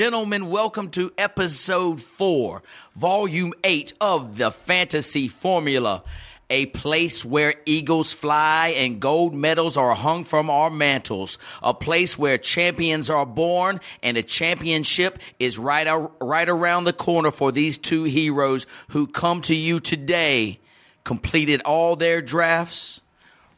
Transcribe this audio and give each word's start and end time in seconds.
Gentlemen, 0.00 0.48
welcome 0.48 0.88
to 0.88 1.12
episode 1.18 2.00
4, 2.00 2.62
volume 2.96 3.52
8 3.62 3.92
of 4.00 4.38
the 4.38 4.50
Fantasy 4.50 5.28
Formula. 5.28 6.02
A 6.48 6.64
place 6.64 7.22
where 7.22 7.52
eagles 7.66 8.14
fly 8.14 8.72
and 8.78 8.98
gold 8.98 9.34
medals 9.34 9.76
are 9.76 9.94
hung 9.94 10.24
from 10.24 10.48
our 10.48 10.70
mantles. 10.70 11.36
A 11.62 11.74
place 11.74 12.18
where 12.18 12.38
champions 12.38 13.10
are 13.10 13.26
born 13.26 13.78
and 14.02 14.16
a 14.16 14.22
championship 14.22 15.18
is 15.38 15.58
right, 15.58 15.86
right 16.18 16.48
around 16.48 16.84
the 16.84 16.94
corner 16.94 17.30
for 17.30 17.52
these 17.52 17.76
two 17.76 18.04
heroes 18.04 18.66
who 18.88 19.06
come 19.06 19.42
to 19.42 19.54
you 19.54 19.80
today. 19.80 20.60
Completed 21.04 21.60
all 21.66 21.94
their 21.94 22.22
drafts, 22.22 23.02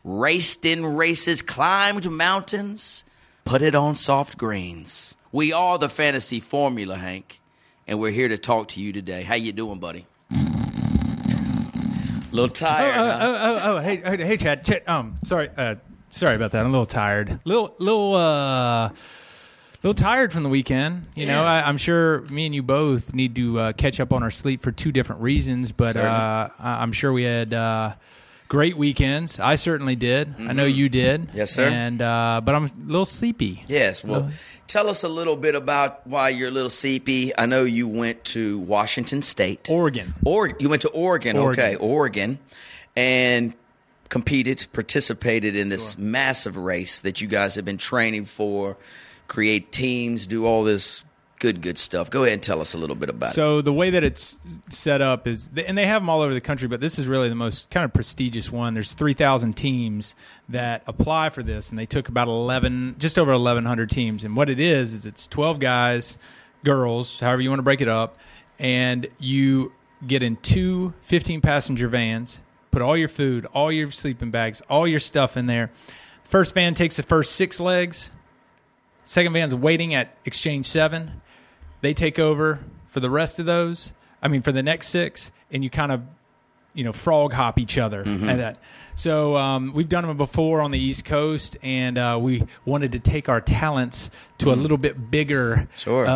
raced 0.02 0.64
in 0.64 0.96
races, 0.96 1.40
climbed 1.40 2.10
mountains, 2.10 3.04
put 3.44 3.62
it 3.62 3.76
on 3.76 3.94
soft 3.94 4.36
greens. 4.36 5.14
We 5.32 5.52
are 5.52 5.78
the 5.78 5.88
fantasy 5.88 6.40
formula, 6.40 6.96
Hank, 6.96 7.40
and 7.86 7.98
we're 7.98 8.10
here 8.10 8.28
to 8.28 8.36
talk 8.38 8.68
to 8.68 8.80
you 8.82 8.92
today. 8.92 9.22
How 9.22 9.34
you 9.34 9.52
doing, 9.52 9.78
buddy? 9.78 10.06
A 10.30 10.36
little 12.30 12.44
Oh, 12.44 12.48
tired. 12.48 12.94
oh, 12.94 13.04
huh? 13.04 13.18
oh, 13.20 13.36
oh, 13.40 13.76
oh, 13.76 13.78
hey, 13.80 13.96
hey, 14.24 14.36
Chad. 14.36 14.64
Chad, 14.64 14.82
um, 14.86 15.16
sorry, 15.24 15.48
uh, 15.56 15.76
sorry 16.10 16.34
about 16.34 16.50
that. 16.52 16.60
I'm 16.60 16.66
a 16.66 16.70
little 16.70 16.84
tired. 16.86 17.40
Little, 17.44 17.74
little, 17.78 18.14
uh, 18.14 18.90
little 19.82 19.94
tired 19.94 20.32
from 20.34 20.42
the 20.42 20.48
weekend. 20.50 21.06
You 21.14 21.24
know, 21.26 21.42
I, 21.44 21.66
I'm 21.66 21.78
sure 21.78 22.20
me 22.30 22.44
and 22.46 22.54
you 22.54 22.62
both 22.62 23.14
need 23.14 23.34
to 23.36 23.58
uh, 23.58 23.72
catch 23.72 24.00
up 24.00 24.12
on 24.12 24.22
our 24.22 24.30
sleep 24.30 24.60
for 24.62 24.70
two 24.72 24.92
different 24.92 25.22
reasons, 25.22 25.72
but 25.72 25.96
uh, 25.96 26.48
I'm 26.58 26.92
sure 26.92 27.10
we 27.12 27.22
had 27.24 27.52
uh, 27.54 27.94
great 28.48 28.76
weekends. 28.76 29.40
I 29.40 29.54
certainly 29.56 29.96
did. 29.96 30.34
I 30.38 30.52
know 30.52 30.64
you 30.66 30.88
did. 30.90 31.22
Mm-hmm. 31.28 31.36
Yes, 31.38 31.50
sir. 31.52 31.68
And 31.68 32.00
uh, 32.02 32.40
but 32.44 32.54
I'm 32.54 32.64
a 32.66 32.70
little 32.86 33.04
sleepy. 33.06 33.64
Yes. 33.66 34.02
Well, 34.04 34.30
tell 34.66 34.88
us 34.88 35.04
a 35.04 35.08
little 35.08 35.36
bit 35.36 35.54
about 35.54 36.06
why 36.06 36.30
you're 36.30 36.48
a 36.48 36.52
little 36.52 36.70
sleepy. 36.70 37.32
I 37.36 37.46
know 37.46 37.64
you 37.64 37.88
went 37.88 38.24
to 38.26 38.58
Washington 38.60 39.22
State. 39.22 39.68
Oregon. 39.70 40.14
Or 40.24 40.52
you 40.58 40.68
went 40.68 40.82
to 40.82 40.88
Oregon, 40.90 41.36
Oregon. 41.36 41.64
okay, 41.64 41.76
Oregon, 41.76 42.38
and 42.96 43.54
competed, 44.08 44.66
participated 44.72 45.56
in 45.56 45.68
this 45.68 45.96
massive 45.96 46.56
race 46.56 47.00
that 47.00 47.20
you 47.20 47.28
guys 47.28 47.54
have 47.54 47.64
been 47.64 47.78
training 47.78 48.26
for, 48.26 48.76
create 49.28 49.72
teams, 49.72 50.26
do 50.26 50.44
all 50.44 50.64
this 50.64 51.04
good, 51.42 51.60
good 51.60 51.76
stuff. 51.76 52.08
Go 52.08 52.22
ahead 52.22 52.34
and 52.34 52.42
tell 52.42 52.60
us 52.60 52.72
a 52.72 52.78
little 52.78 52.94
bit 52.94 53.08
about 53.08 53.30
it. 53.30 53.32
So 53.32 53.62
the 53.62 53.72
way 53.72 53.90
that 53.90 54.04
it's 54.04 54.38
set 54.68 55.00
up 55.00 55.26
is, 55.26 55.50
and 55.56 55.76
they 55.76 55.86
have 55.86 56.00
them 56.00 56.08
all 56.08 56.20
over 56.20 56.32
the 56.32 56.40
country, 56.40 56.68
but 56.68 56.80
this 56.80 57.00
is 57.00 57.08
really 57.08 57.28
the 57.28 57.34
most 57.34 57.68
kind 57.68 57.84
of 57.84 57.92
prestigious 57.92 58.52
one. 58.52 58.74
There's 58.74 58.92
3,000 58.92 59.54
teams 59.54 60.14
that 60.48 60.84
apply 60.86 61.30
for 61.30 61.42
this, 61.42 61.70
and 61.70 61.78
they 61.80 61.84
took 61.84 62.08
about 62.08 62.28
11, 62.28 62.94
just 63.00 63.18
over 63.18 63.32
1,100 63.32 63.90
teams. 63.90 64.22
And 64.22 64.36
what 64.36 64.48
it 64.48 64.60
is 64.60 64.94
is 64.94 65.04
it's 65.04 65.26
12 65.26 65.58
guys, 65.58 66.16
girls, 66.62 67.18
however 67.18 67.42
you 67.42 67.48
want 67.48 67.58
to 67.58 67.64
break 67.64 67.80
it 67.80 67.88
up, 67.88 68.18
and 68.60 69.08
you 69.18 69.72
get 70.06 70.22
in 70.22 70.36
two 70.36 70.94
15 71.02 71.40
passenger 71.40 71.88
vans, 71.88 72.38
put 72.70 72.82
all 72.82 72.96
your 72.96 73.08
food, 73.08 73.46
all 73.46 73.72
your 73.72 73.90
sleeping 73.90 74.30
bags, 74.30 74.60
all 74.70 74.86
your 74.86 75.00
stuff 75.00 75.36
in 75.36 75.46
there. 75.46 75.72
First 76.22 76.54
van 76.54 76.74
takes 76.74 76.96
the 76.96 77.02
first 77.02 77.32
six 77.32 77.58
legs. 77.58 78.12
Second 79.04 79.32
van's 79.32 79.52
waiting 79.52 79.92
at 79.92 80.16
exchange 80.24 80.66
seven 80.66 81.20
they 81.82 81.92
take 81.94 82.18
over 82.18 82.60
for 82.88 83.00
the 83.00 83.10
rest 83.10 83.38
of 83.38 83.44
those. 83.46 83.92
I 84.22 84.28
mean, 84.28 84.40
for 84.42 84.52
the 84.52 84.62
next 84.62 84.88
six, 84.88 85.30
and 85.50 85.62
you 85.62 85.68
kind 85.70 85.92
of, 85.92 86.02
you 86.74 86.84
know, 86.84 86.92
frog 86.92 87.32
hop 87.34 87.58
each 87.58 87.76
other 87.76 88.02
Mm-hmm. 88.04 88.28
and 88.28 88.40
that. 88.40 88.56
So 88.94 89.36
um, 89.38 89.72
we've 89.72 89.88
done 89.88 90.06
them 90.06 90.16
before 90.18 90.60
on 90.60 90.70
the 90.70 90.78
East 90.78 91.06
Coast, 91.06 91.56
and 91.62 91.96
uh, 91.96 92.18
we 92.20 92.44
wanted 92.66 92.92
to 92.92 92.98
take 92.98 93.28
our 93.30 93.40
talents 93.40 94.10
to 94.38 94.52
a 94.52 94.54
little 94.54 94.76
bit 94.76 95.10
bigger. 95.10 95.66
Sure. 95.76 96.06
uh, 96.06 96.10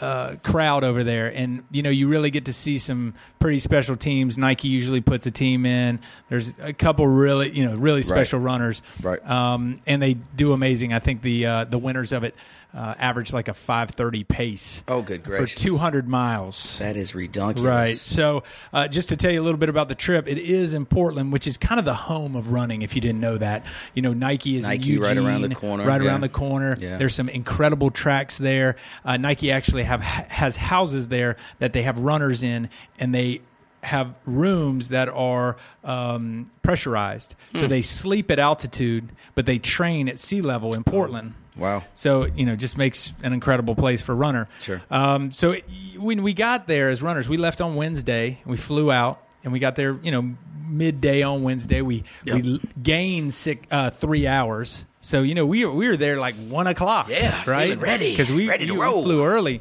uh, 0.00 0.36
crowd 0.42 0.82
over 0.82 1.04
there. 1.04 1.28
And 1.28 1.62
you 1.70 1.82
know, 1.82 1.90
you 1.90 2.08
really 2.08 2.30
get 2.30 2.46
to 2.46 2.52
see 2.54 2.78
some 2.78 3.12
pretty 3.38 3.58
special 3.58 3.96
teams. 3.96 4.38
Nike 4.38 4.68
usually 4.68 5.02
puts 5.02 5.26
a 5.26 5.30
team 5.30 5.66
in. 5.66 6.00
There's 6.30 6.54
a 6.60 6.72
couple 6.72 7.06
really, 7.06 7.50
you 7.50 7.66
know, 7.66 7.76
really 7.76 8.02
special 8.02 8.40
runners. 8.40 8.80
Right. 9.02 9.24
Um, 9.28 9.80
and 9.86 10.00
they 10.00 10.14
do 10.14 10.52
amazing. 10.54 10.94
I 10.94 11.00
think 11.00 11.20
the 11.22 11.44
uh, 11.46 11.64
the 11.64 11.78
winners 11.78 12.12
of 12.12 12.24
it 12.24 12.34
uh, 12.74 12.94
average 12.98 13.32
like 13.34 13.48
a 13.48 13.52
5:30 13.52 14.26
pace 14.26 14.82
Oh, 14.88 15.02
good 15.02 15.22
gracious. 15.24 15.52
for 15.52 15.58
200 15.68 16.08
miles. 16.08 16.78
that 16.78 16.96
is 16.96 17.14
ridiculous. 17.14 17.60
Right. 17.62 17.94
So, 17.96 18.44
uh, 18.72 18.88
just 18.88 19.10
to 19.10 19.16
tell 19.16 19.30
you 19.30 19.40
a 19.40 19.44
little 19.44 19.58
bit 19.58 19.68
about 19.68 19.88
the 19.88 19.94
trip, 19.94 20.26
it 20.26 20.38
is 20.38 20.72
in 20.72 20.86
Portland, 20.86 21.32
which 21.32 21.46
is 21.46 21.56
kind 21.58 21.78
of 21.78 21.84
the 21.84 21.94
home 21.94 22.34
of 22.34 22.50
running. 22.50 22.80
If 22.82 22.94
you 22.94 23.00
didn't 23.02 23.20
know 23.20 23.36
that, 23.38 23.64
you 23.94 24.00
know 24.02 24.14
Nike 24.14 24.56
is 24.56 24.64
in 24.64 24.70
Nike 24.70 24.98
right 24.98 25.16
around 25.18 25.42
the 25.42 25.54
corner, 25.54 25.84
Right 25.84 26.00
yeah. 26.00 26.08
around 26.08 26.22
the 26.22 26.28
corner. 26.30 26.76
Yeah. 26.80 26.96
There's 26.96 27.14
some 27.14 27.28
incredible 27.28 27.90
tracks 27.90 28.38
there. 28.38 28.76
Uh, 29.04 29.16
Nike 29.18 29.52
actually 29.52 29.82
have 29.82 30.00
has 30.00 30.56
houses 30.56 31.08
there 31.08 31.36
that 31.58 31.72
they 31.74 31.82
have 31.82 31.98
runners 31.98 32.42
in, 32.42 32.70
and 32.98 33.14
they 33.14 33.42
have 33.82 34.14
rooms 34.24 34.88
that 34.90 35.08
are 35.08 35.56
um, 35.84 36.50
pressurized, 36.62 37.34
Hmm. 37.52 37.58
so 37.58 37.66
they 37.66 37.82
sleep 37.82 38.30
at 38.30 38.38
altitude, 38.38 39.08
but 39.34 39.44
they 39.44 39.58
train 39.58 40.08
at 40.08 40.18
sea 40.20 40.40
level 40.40 40.72
in 40.74 40.84
Portland. 40.84 41.34
Wow. 41.56 41.84
So 41.94 42.24
you 42.26 42.46
know, 42.46 42.56
just 42.56 42.78
makes 42.78 43.12
an 43.22 43.32
incredible 43.32 43.74
place 43.74 44.00
for 44.02 44.14
runner. 44.14 44.48
Sure. 44.62 44.80
Um, 44.90 45.32
so 45.32 45.52
it- 45.52 45.64
when 45.98 46.22
we 46.22 46.32
got 46.34 46.66
there 46.66 46.88
as 46.88 47.02
runners, 47.02 47.28
we 47.28 47.36
left 47.36 47.60
on 47.60 47.74
Wednesday. 47.76 48.40
We 48.44 48.56
flew 48.56 48.90
out, 48.90 49.22
and 49.44 49.52
we 49.52 49.58
got 49.58 49.76
there. 49.76 49.98
You 50.02 50.10
know, 50.10 50.34
midday 50.68 51.22
on 51.22 51.42
Wednesday. 51.42 51.82
We 51.82 52.04
Yep. 52.24 52.34
we 52.42 52.60
gained 52.82 53.34
six, 53.34 53.66
uh, 53.70 53.90
three 53.90 54.26
hours. 54.26 54.84
So 55.00 55.22
you 55.22 55.34
know, 55.34 55.44
we 55.46 55.64
were 55.64 55.72
we 55.72 55.88
were 55.88 55.96
there 55.96 56.16
like 56.18 56.34
one 56.48 56.66
o'clock. 56.66 57.08
Yeah, 57.08 57.42
right. 57.46 57.78
ready, 57.78 58.10
because 58.12 58.30
we 58.32 58.48
ready 58.48 58.66
to 58.66 58.72
we 58.72 58.80
roll. 58.80 59.02
flew 59.02 59.24
early. 59.24 59.60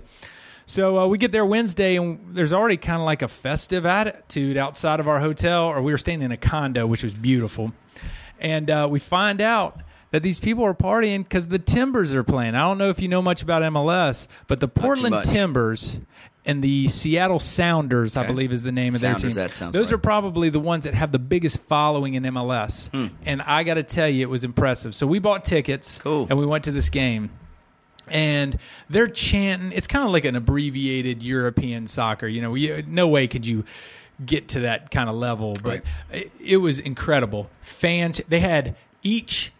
So 0.67 0.99
uh, 0.99 1.07
we 1.07 1.17
get 1.17 1.33
there 1.33 1.45
Wednesday, 1.45 1.97
and 1.97 2.19
there's 2.33 2.53
already 2.53 2.77
kind 2.77 3.01
of 3.01 3.05
like 3.05 3.21
a 3.21 3.27
festive 3.27 3.85
attitude 3.85 4.55
outside 4.55 4.99
of 5.01 5.07
our 5.07 5.19
hotel, 5.19 5.65
or 5.65 5.81
we 5.81 5.91
were 5.91 5.97
staying 5.97 6.21
in 6.21 6.31
a 6.31 6.37
condo, 6.37 6.87
which 6.87 7.03
was 7.03 7.13
beautiful. 7.13 7.73
And 8.39 8.69
uh, 8.69 8.87
we 8.89 8.99
find 8.99 9.41
out 9.41 9.81
that 10.11 10.23
these 10.23 10.39
people 10.39 10.63
are 10.65 10.73
partying 10.73 11.19
because 11.23 11.47
the 11.47 11.59
Timbers 11.59 12.13
are 12.13 12.23
playing. 12.23 12.55
I 12.55 12.59
don't 12.61 12.77
know 12.77 12.89
if 12.89 13.01
you 13.01 13.07
know 13.07 13.21
much 13.21 13.41
about 13.41 13.61
MLS, 13.63 14.27
but 14.47 14.59
the 14.59 14.67
Portland 14.67 15.11
much. 15.15 15.27
Timbers 15.27 15.99
and 16.45 16.63
the 16.63 16.87
Seattle 16.87 17.39
Sounders, 17.39 18.17
I 18.17 18.25
believe, 18.25 18.51
is 18.51 18.63
the 18.63 18.71
name 18.71 18.95
of 18.95 19.01
their 19.01 19.13
team. 19.15 19.29
that 19.31 19.53
sounds 19.53 19.73
Those 19.73 19.87
right. 19.87 19.93
are 19.93 19.97
probably 19.99 20.49
the 20.49 20.59
ones 20.59 20.85
that 20.85 20.93
have 20.95 21.11
the 21.11 21.19
biggest 21.19 21.59
following 21.61 22.15
in 22.15 22.23
MLS. 22.23 22.89
Hmm. 22.89 23.07
And 23.25 23.41
I 23.43 23.63
got 23.63 23.75
to 23.75 23.83
tell 23.83 24.07
you, 24.09 24.23
it 24.23 24.29
was 24.29 24.43
impressive. 24.43 24.95
So 24.95 25.05
we 25.05 25.19
bought 25.19 25.45
tickets, 25.45 25.99
Cool. 25.99 26.27
and 26.29 26.39
we 26.39 26.45
went 26.45 26.63
to 26.63 26.71
this 26.71 26.89
game 26.89 27.29
and 28.07 28.57
they're 28.89 29.07
chanting. 29.07 29.71
It's 29.71 29.87
kind 29.87 30.03
of 30.03 30.11
like 30.11 30.25
an 30.25 30.35
abbreviated 30.35 31.21
European 31.23 31.87
soccer. 31.87 32.27
You 32.27 32.41
know, 32.41 32.55
you, 32.55 32.83
no 32.87 33.07
way 33.07 33.27
could 33.27 33.45
you 33.45 33.63
get 34.25 34.49
to 34.49 34.61
that 34.61 34.91
kind 34.91 35.09
of 35.09 35.15
level, 35.15 35.55
but 35.63 35.83
it, 36.11 36.31
it 36.43 36.57
was 36.57 36.79
incredible. 36.79 37.49
Fans, 37.61 38.19
they 38.27 38.39
had 38.39 38.75
each 39.03 39.53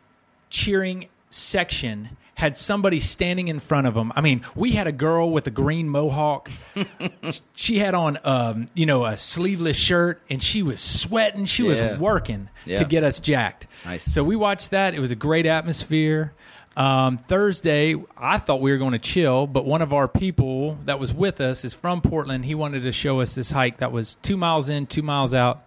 cheering 0.51 1.07
section 1.31 2.15
had 2.35 2.57
somebody 2.57 2.99
standing 2.99 3.47
in 3.47 3.59
front 3.59 3.85
of 3.87 3.93
them. 3.93 4.11
I 4.15 4.21
mean, 4.21 4.41
we 4.55 4.71
had 4.71 4.87
a 4.87 4.91
girl 4.91 5.29
with 5.31 5.45
a 5.47 5.51
green 5.51 5.87
mohawk. 5.89 6.49
she 7.53 7.77
had 7.79 7.93
on, 7.93 8.17
um, 8.23 8.65
you 8.73 8.85
know, 8.85 9.05
a 9.05 9.15
sleeveless 9.15 9.77
shirt, 9.77 10.21
and 10.29 10.41
she 10.41 10.63
was 10.63 10.79
sweating. 10.79 11.45
She 11.45 11.63
Yeah. 11.63 11.69
was 11.91 11.99
working 11.99 12.49
Yeah. 12.65 12.77
to 12.77 12.85
get 12.85 13.03
us 13.03 13.19
jacked. 13.19 13.67
Nice. 13.85 14.03
So 14.05 14.23
we 14.23 14.35
watched 14.35 14.71
that. 14.71 14.93
It 14.95 14.99
was 14.99 15.11
a 15.11 15.15
great 15.15 15.45
atmosphere. 15.45 16.33
Um, 16.75 17.17
Thursday, 17.17 17.95
I 18.17 18.37
thought 18.39 18.61
we 18.61 18.71
were 18.71 18.77
going 18.77 18.93
to 18.93 18.99
chill, 18.99 19.45
but 19.45 19.65
one 19.65 19.81
of 19.81 19.93
our 19.93 20.07
people 20.07 20.79
that 20.85 20.99
was 20.99 21.13
with 21.13 21.41
us 21.41 21.63
is 21.65 21.73
from 21.73 22.01
Portland. 22.01 22.45
He 22.45 22.55
wanted 22.55 22.83
to 22.83 22.91
show 22.91 23.19
us 23.19 23.35
this 23.35 23.51
hike 23.51 23.77
that 23.79 23.91
was 23.91 24.15
two 24.23 24.37
miles 24.37 24.67
in, 24.69 24.87
two 24.87 25.01
miles 25.03 25.33
out. 25.33 25.63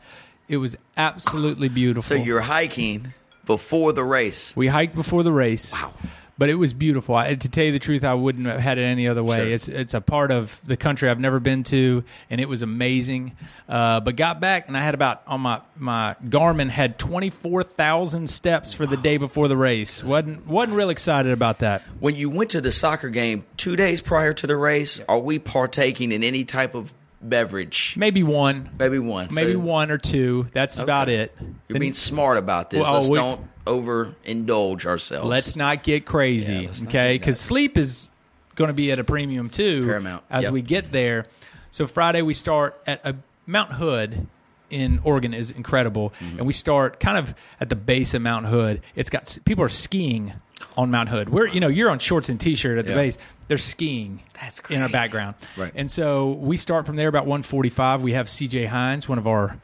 It 0.48 0.56
was 0.56 0.76
absolutely 0.96 1.68
beautiful. 1.68 2.16
So 2.16 2.22
you're 2.22 2.40
hiking 2.40 3.12
before 3.46 3.92
the 3.92 4.04
race. 4.04 4.54
we 4.56 4.66
hiked 4.66 4.94
before 4.94 5.22
the 5.22 5.32
race. 5.32 5.72
Wow. 5.72 5.92
but 6.36 6.48
it 6.50 6.56
was 6.56 6.72
beautiful. 6.72 7.14
I, 7.14 7.34
to 7.34 7.48
tell 7.48 7.64
you 7.64 7.72
the 7.72 7.78
truth, 7.78 8.02
I 8.02 8.14
wouldn't 8.14 8.46
have 8.46 8.58
had 8.58 8.78
it 8.78 8.82
any 8.82 9.06
other 9.06 9.22
way. 9.22 9.36
Sure. 9.36 9.46
It's 9.46 9.68
it's 9.68 9.94
a 9.94 10.00
part 10.00 10.32
of 10.32 10.60
the 10.64 10.76
country 10.76 11.08
I've 11.08 11.20
never 11.20 11.38
been 11.38 11.62
to, 11.64 12.02
and 12.28 12.40
it 12.40 12.48
was 12.48 12.62
amazing. 12.62 13.36
Uh, 13.68 14.00
but 14.00 14.16
got 14.16 14.40
back, 14.40 14.66
and 14.68 14.76
I 14.76 14.80
had 14.80 14.94
about 14.94 15.22
on 15.26 15.40
my 15.42 15.60
my 15.76 16.16
Garmin 16.28 16.70
had 16.70 16.98
twenty 16.98 17.30
four 17.30 17.62
thousand 17.62 18.28
steps 18.28 18.74
for 18.74 18.84
the 18.84 18.96
day 18.96 19.16
before 19.16 19.46
the 19.48 19.56
race. 19.56 20.02
wasn't 20.02 20.46
wasn't 20.46 20.76
real 20.76 20.90
excited 20.90 21.30
about 21.32 21.60
that. 21.60 21.82
When 22.00 22.16
you 22.16 22.28
went 22.30 22.50
to 22.50 22.60
the 22.60 22.72
soccer 22.72 23.10
game 23.10 23.44
two 23.56 23.76
days 23.76 24.00
prior 24.00 24.32
to 24.32 24.46
the 24.46 24.56
race, 24.56 25.00
are 25.08 25.18
we 25.20 25.38
partaking 25.38 26.10
in 26.10 26.24
any 26.24 26.44
type 26.44 26.74
of 26.74 26.92
beverage? 27.28 27.94
Maybe 27.96 28.22
one, 28.22 28.70
Maybe 28.78 28.98
one. 28.98 29.28
maybe 29.32 29.52
So 29.52 29.58
one 29.58 29.90
or 29.90 29.98
two. 29.98 30.46
That's 30.52 30.78
about 30.78 31.08
it. 31.08 31.32
You're 31.40 31.48
Then- 31.70 31.80
being 31.80 31.94
smart 31.94 32.36
about 32.38 32.70
this. 32.70 32.82
Well, 32.82 32.94
let's 32.94 33.08
we- 33.08 33.18
don't 33.18 33.40
overindulge 33.66 34.86
ourselves. 34.86 35.28
Let's 35.28 35.56
not 35.56 35.82
get 35.82 36.04
crazy, 36.04 36.54
Yeah, 36.54 36.60
not 36.66 36.82
okay? 36.88 37.18
Because 37.18 37.40
sleep 37.40 37.78
is 37.78 38.10
going 38.54 38.68
to 38.68 38.74
be 38.74 38.92
at 38.92 38.98
a 38.98 39.04
premium 39.04 39.48
too, 39.48 39.82
Paramount, 39.84 40.22
as 40.30 40.44
yep. 40.44 40.52
we 40.52 40.62
get 40.62 40.92
there. 40.92 41.26
So 41.70 41.86
Friday 41.86 42.22
we 42.22 42.34
start 42.34 42.80
at 42.86 43.04
a 43.04 43.16
Mount 43.46 43.72
Hood 43.72 44.26
in 44.74 45.00
Oregon 45.04 45.32
is 45.32 45.50
incredible, 45.52 46.12
Mm-hmm. 46.20 46.38
and 46.38 46.46
we 46.46 46.52
start 46.52 46.98
kind 47.00 47.16
of 47.16 47.34
at 47.60 47.68
the 47.68 47.76
base 47.76 48.12
of 48.14 48.22
Mount 48.22 48.46
Hood. 48.46 48.82
It's 48.96 49.08
got 49.10 49.38
people 49.44 49.62
are 49.64 49.68
skiing 49.68 50.32
on 50.76 50.90
Mount 50.90 51.08
Hood. 51.08 51.28
We're 51.28 51.46
you 51.48 51.60
know 51.60 51.68
you're 51.68 51.90
on 51.90 51.98
shorts 51.98 52.28
and 52.28 52.40
t-shirt 52.40 52.78
at 52.78 52.84
the 52.86 52.90
Yeah. 52.92 52.96
base. 52.96 53.18
They're 53.48 53.58
skiing. 53.58 54.20
That's 54.40 54.60
in 54.70 54.80
our 54.82 54.88
background, 54.88 55.34
Right. 55.56 55.72
And 55.74 55.90
so 55.90 56.30
we 56.32 56.56
start 56.56 56.86
from 56.86 56.96
there 56.96 57.08
about 57.08 57.26
145. 57.26 58.02
We 58.02 58.12
have 58.14 58.26
CJ 58.26 58.66
Hines, 58.66 59.08
one 59.08 59.18
of 59.18 59.26
our 59.26 59.58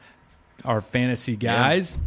our 0.63 0.81
fantasy 0.81 1.35
guys. 1.35 1.97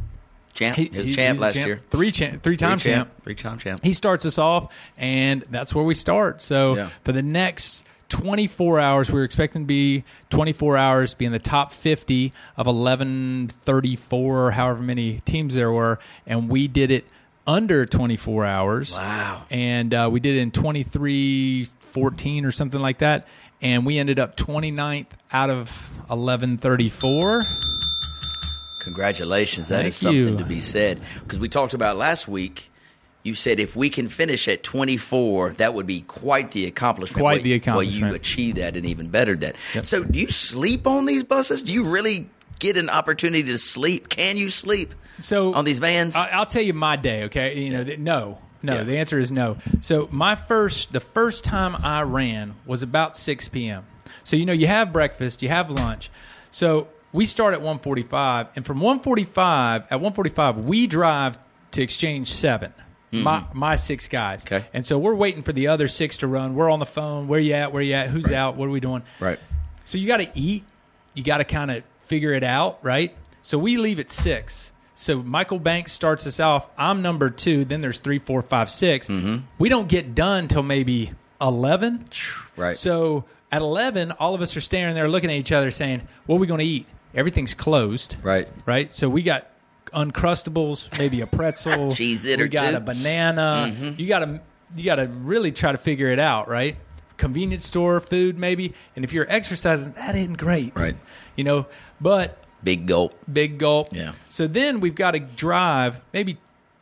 champ. 0.54 0.76
He- 0.76 0.84
He, 0.84 0.98
was 0.98 1.16
champ 1.16 1.40
last 1.40 1.54
champ. 1.54 1.66
year. 1.66 1.80
Three 1.90 2.12
champ, 2.12 2.42
three 2.44 2.56
time 2.56 2.78
Three 2.78 2.92
champ. 2.92 3.10
Three 3.24 3.34
time 3.34 3.58
champ. 3.58 3.80
He 3.82 3.92
starts 3.92 4.24
us 4.24 4.38
off, 4.38 4.72
and 4.96 5.42
that's 5.50 5.74
where 5.74 5.84
we 5.84 5.94
start. 5.94 6.40
So 6.40 6.76
Yeah. 6.76 6.88
for 7.02 7.10
the 7.12 7.22
next 7.22 7.84
24 8.08 8.80
hours, 8.80 9.10
we 9.10 9.18
were 9.18 9.24
expecting 9.24 9.62
to 9.62 9.66
be 9.66 10.04
24 10.30 10.76
hours, 10.76 11.14
be 11.14 11.24
in 11.24 11.32
the 11.32 11.38
top 11.38 11.72
50 11.72 12.32
of 12.56 12.66
1134, 12.66 14.46
or 14.46 14.50
however 14.52 14.82
many 14.82 15.20
teams 15.20 15.54
there 15.54 15.72
were, 15.72 15.98
and 16.26 16.48
we 16.48 16.68
did 16.68 16.90
it 16.90 17.04
under 17.46 17.86
24 17.86 18.44
hours. 18.44 18.96
Wow. 18.96 19.44
And 19.50 19.92
uh, 19.92 20.08
we 20.10 20.20
did 20.20 20.36
it 20.36 20.40
in 20.40 20.50
2314 20.50 22.44
or 22.44 22.52
something 22.52 22.80
like 22.80 22.98
that. 22.98 23.26
And 23.60 23.86
we 23.86 23.98
ended 23.98 24.18
up 24.18 24.36
29th 24.36 25.06
out 25.32 25.50
of 25.50 25.68
1134. 26.08 27.42
Congratulations. 28.80 29.68
That 29.68 29.76
Thank 29.78 29.88
is 29.88 29.96
something 29.96 30.16
you. 30.16 30.38
to 30.38 30.44
be 30.44 30.60
said. 30.60 31.00
Because 31.22 31.38
we 31.38 31.48
talked 31.48 31.74
about 31.74 31.96
last 31.96 32.28
week. 32.28 32.70
You 33.24 33.34
said 33.34 33.58
if 33.58 33.74
we 33.74 33.88
can 33.88 34.08
finish 34.08 34.46
at 34.48 34.62
24, 34.62 35.54
that 35.54 35.72
would 35.72 35.86
be 35.86 36.02
quite 36.02 36.50
the 36.50 36.66
accomplishment. 36.66 37.20
Quite 37.22 37.36
Well, 37.36 37.42
the 37.42 37.54
accomplishment. 37.54 38.02
Well, 38.02 38.10
you 38.10 38.14
achieved 38.14 38.58
that 38.58 38.76
and 38.76 38.84
even 38.84 39.08
better 39.08 39.34
that. 39.36 39.56
So, 39.82 40.04
do 40.04 40.20
you 40.20 40.28
sleep 40.28 40.86
on 40.86 41.06
these 41.06 41.24
buses? 41.24 41.62
Do 41.62 41.72
you 41.72 41.84
really 41.84 42.28
get 42.58 42.76
an 42.76 42.90
opportunity 42.90 43.42
to 43.44 43.56
sleep? 43.56 44.10
Can 44.10 44.36
you 44.36 44.50
sleep 44.50 44.94
So 45.20 45.54
on 45.54 45.64
these 45.64 45.78
vans? 45.78 46.14
I, 46.14 46.28
I'll 46.32 46.44
tell 46.44 46.62
you 46.62 46.74
my 46.74 46.96
day. 46.96 47.24
Okay, 47.24 47.58
you 47.62 47.70
know, 47.70 47.82
th- 47.82 47.98
no, 47.98 48.38
no. 48.62 48.74
Yeah. 48.74 48.82
The 48.82 48.98
answer 48.98 49.18
is 49.18 49.32
no. 49.32 49.56
So 49.80 50.06
my 50.12 50.34
first, 50.34 50.92
the 50.92 51.00
first 51.00 51.44
time 51.44 51.76
I 51.82 52.02
ran 52.02 52.54
was 52.66 52.82
about 52.82 53.16
six 53.16 53.48
p.m. 53.48 53.86
So 54.24 54.36
you 54.36 54.44
know, 54.44 54.52
you 54.52 54.66
have 54.66 54.92
breakfast, 54.92 55.40
you 55.42 55.48
have 55.48 55.70
lunch. 55.70 56.10
So 56.50 56.88
we 57.14 57.24
start 57.24 57.54
at 57.54 57.62
one 57.62 57.78
forty-five, 57.78 58.48
and 58.54 58.66
from 58.66 58.80
one 58.80 59.00
forty-five 59.00 59.86
at 59.90 59.98
one 59.98 60.12
forty-five, 60.12 60.66
we 60.66 60.86
drive 60.86 61.38
to 61.70 61.82
Exchange 61.82 62.30
7 63.14 63.22
My 63.22 63.44
my 63.52 63.76
six 63.76 64.08
guys. 64.08 64.44
Mm-hmm. 64.44 64.54
Okay. 64.54 64.66
And 64.72 64.84
so 64.86 64.98
we're 64.98 65.14
waiting 65.14 65.42
for 65.42 65.52
the 65.52 65.68
other 65.68 65.88
six 65.88 66.18
to 66.18 66.26
run. 66.26 66.54
We're 66.54 66.70
on 66.70 66.78
the 66.78 66.86
phone. 66.86 67.28
Where 67.28 67.40
you 67.40 67.54
at? 67.54 67.72
Where 67.72 67.82
you 67.82 67.94
at? 67.94 68.08
Who's 68.10 68.30
out? 68.32 68.56
What 68.56 68.66
are 68.68 68.72
we 68.72 68.80
doing? 68.80 69.02
right. 69.20 69.38
So 69.86 69.98
you 69.98 70.06
got 70.06 70.16
to 70.18 70.30
eat. 70.34 70.64
You 71.12 71.22
got 71.22 71.38
to 71.38 71.44
kind 71.44 71.70
of 71.70 71.84
figure 72.00 72.32
it 72.32 72.42
out, 72.42 72.78
right? 72.82 73.14
So 73.42 73.58
we 73.58 73.76
leave 73.76 73.98
at 74.00 74.10
six. 74.10 74.72
So 74.94 75.22
Michael 75.22 75.58
Banks 75.58 75.92
starts 75.92 76.26
us 76.26 76.40
off. 76.40 76.68
I'm 76.78 77.02
number 77.02 77.28
two. 77.28 77.64
Then 77.64 77.80
there's 77.82 77.98
three, 77.98 78.18
four, 78.18 78.40
five, 78.42 78.70
six. 78.70 79.08
We 79.58 79.68
don't 79.68 79.88
get 79.88 80.14
done 80.14 80.48
till 80.48 80.62
maybe 80.62 81.12
eleven. 81.40 82.06
Right. 82.56 82.76
So 82.76 83.24
at 83.52 83.60
eleven, 83.60 84.12
all 84.12 84.34
of 84.34 84.40
us 84.40 84.56
are 84.56 84.60
standing 84.60 84.94
there 84.94 85.08
looking 85.08 85.30
at 85.30 85.36
each 85.36 85.52
other, 85.52 85.70
saying, 85.70 86.02
"What 86.26 86.36
are 86.36 86.38
we 86.40 86.46
going 86.46 86.60
to 86.60 86.64
eat?" 86.66 86.86
Everything's 87.14 87.54
closed. 87.54 88.16
Right. 88.22 88.48
Right. 88.66 88.92
So 88.92 89.08
we 89.08 89.22
got 89.22 89.48
uncrustables, 89.94 90.96
maybe 90.98 91.20
a 91.20 91.26
pretzel, 91.26 91.88
Cheez-It 91.88 92.38
we 92.38 92.44
or 92.44 92.48
got 92.48 92.70
two. 92.70 92.76
a 92.76 92.80
banana. 92.80 93.70
Mm-hmm. 93.70 94.00
You 94.00 94.06
got 94.08 94.18
to 94.20 94.40
you 94.76 94.84
got 94.84 94.96
to 94.96 95.06
really 95.06 95.52
try 95.52 95.72
to 95.72 95.78
figure 95.78 96.08
it 96.10 96.18
out, 96.18 96.48
right? 96.48 96.76
Convenience 97.16 97.64
store 97.64 98.00
food, 98.00 98.38
maybe. 98.38 98.72
And 98.96 99.04
if 99.04 99.12
you're 99.12 99.30
exercising, 99.30 99.92
that 99.92 100.16
isn't 100.16 100.36
great, 100.38 100.74
Right. 100.74 100.96
You 101.36 101.44
know, 101.44 101.66
but 102.00 102.38
Big 102.64 102.86
gulp. 102.86 103.14
big 103.32 103.58
gulp. 103.58 103.88
Yeah. 103.92 104.14
So 104.30 104.46
then 104.46 104.80
we've 104.80 104.94
got 104.94 105.12
to 105.12 105.20
drive 105.20 106.00
maybe 106.12 106.38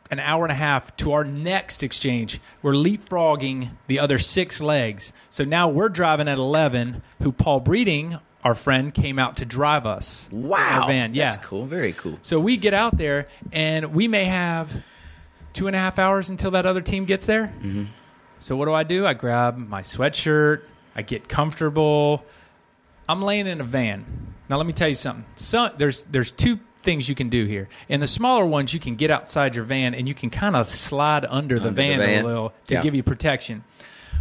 an 0.09 0.19
hour 0.19 0.43
and 0.45 0.51
a 0.51 0.55
half 0.55 0.95
to 0.97 1.11
our 1.11 1.23
next 1.23 1.83
exchange. 1.83 2.39
We're 2.61 2.73
leapfrogging 2.73 3.71
the 3.87 3.99
other 3.99 4.17
six 4.17 4.61
legs. 4.61 5.11
So 5.29 5.43
now 5.43 5.67
we're 5.67 5.89
driving 5.89 6.27
at 6.27 6.37
11, 6.37 7.01
who 7.21 7.31
Paul 7.31 7.59
Breeding, 7.59 8.17
our 8.43 8.53
friend, 8.53 8.93
came 8.93 9.19
out 9.19 9.37
to 9.37 9.45
drive 9.45 9.85
us. 9.85 10.29
Wow. 10.31 10.85
Van. 10.87 11.13
Yeah. 11.13 11.29
That's 11.29 11.37
cool. 11.45 11.65
Very 11.65 11.93
cool. 11.93 12.17
So 12.21 12.39
we 12.39 12.57
get 12.57 12.73
out 12.73 12.97
there, 12.97 13.27
and 13.51 13.93
we 13.93 14.07
may 14.07 14.25
have 14.25 14.83
two 15.53 15.67
and 15.67 15.75
a 15.75 15.79
half 15.79 15.99
hours 15.99 16.29
until 16.29 16.51
that 16.51 16.65
other 16.65 16.81
team 16.81 17.05
gets 17.05 17.25
there. 17.25 17.53
Mm-hmm. 17.61 17.85
So 18.39 18.55
what 18.55 18.65
do 18.65 18.73
I 18.73 18.83
do? 18.83 19.05
I 19.05 19.13
grab 19.13 19.57
my 19.57 19.81
sweatshirt. 19.81 20.61
I 20.95 21.01
get 21.01 21.29
comfortable. 21.29 22.25
I'm 23.07 23.21
laying 23.21 23.47
in 23.47 23.61
a 23.61 23.63
van. 23.63 24.05
Now 24.49 24.57
let 24.57 24.65
me 24.65 24.73
tell 24.73 24.89
you 24.89 24.95
something. 24.95 25.25
So, 25.35 25.69
there's 25.77 26.03
there's 26.03 26.31
two 26.31 26.59
things 26.83 27.07
you 27.07 27.15
can 27.15 27.29
do 27.29 27.45
here. 27.45 27.69
In 27.87 28.01
the 28.01 28.07
smaller 28.07 28.45
ones, 28.45 28.73
you 28.73 28.79
can 28.79 28.95
get 28.95 29.09
outside 29.09 29.55
your 29.55 29.63
van 29.63 29.93
and 29.95 30.05
you 30.07 30.13
can 30.13 30.29
kind 30.29 30.55
of 30.55 30.69
slide 30.69 31.25
under 31.25 31.57
the 31.59 31.69
Under 31.69 31.81
the 31.81 31.87
van, 31.87 31.99
van. 31.99 32.23
a 32.23 32.27
little 32.27 32.53
to 32.67 32.73
Yeah. 32.73 32.83
give 32.83 32.93
you 32.93 33.03
protection. 33.03 33.63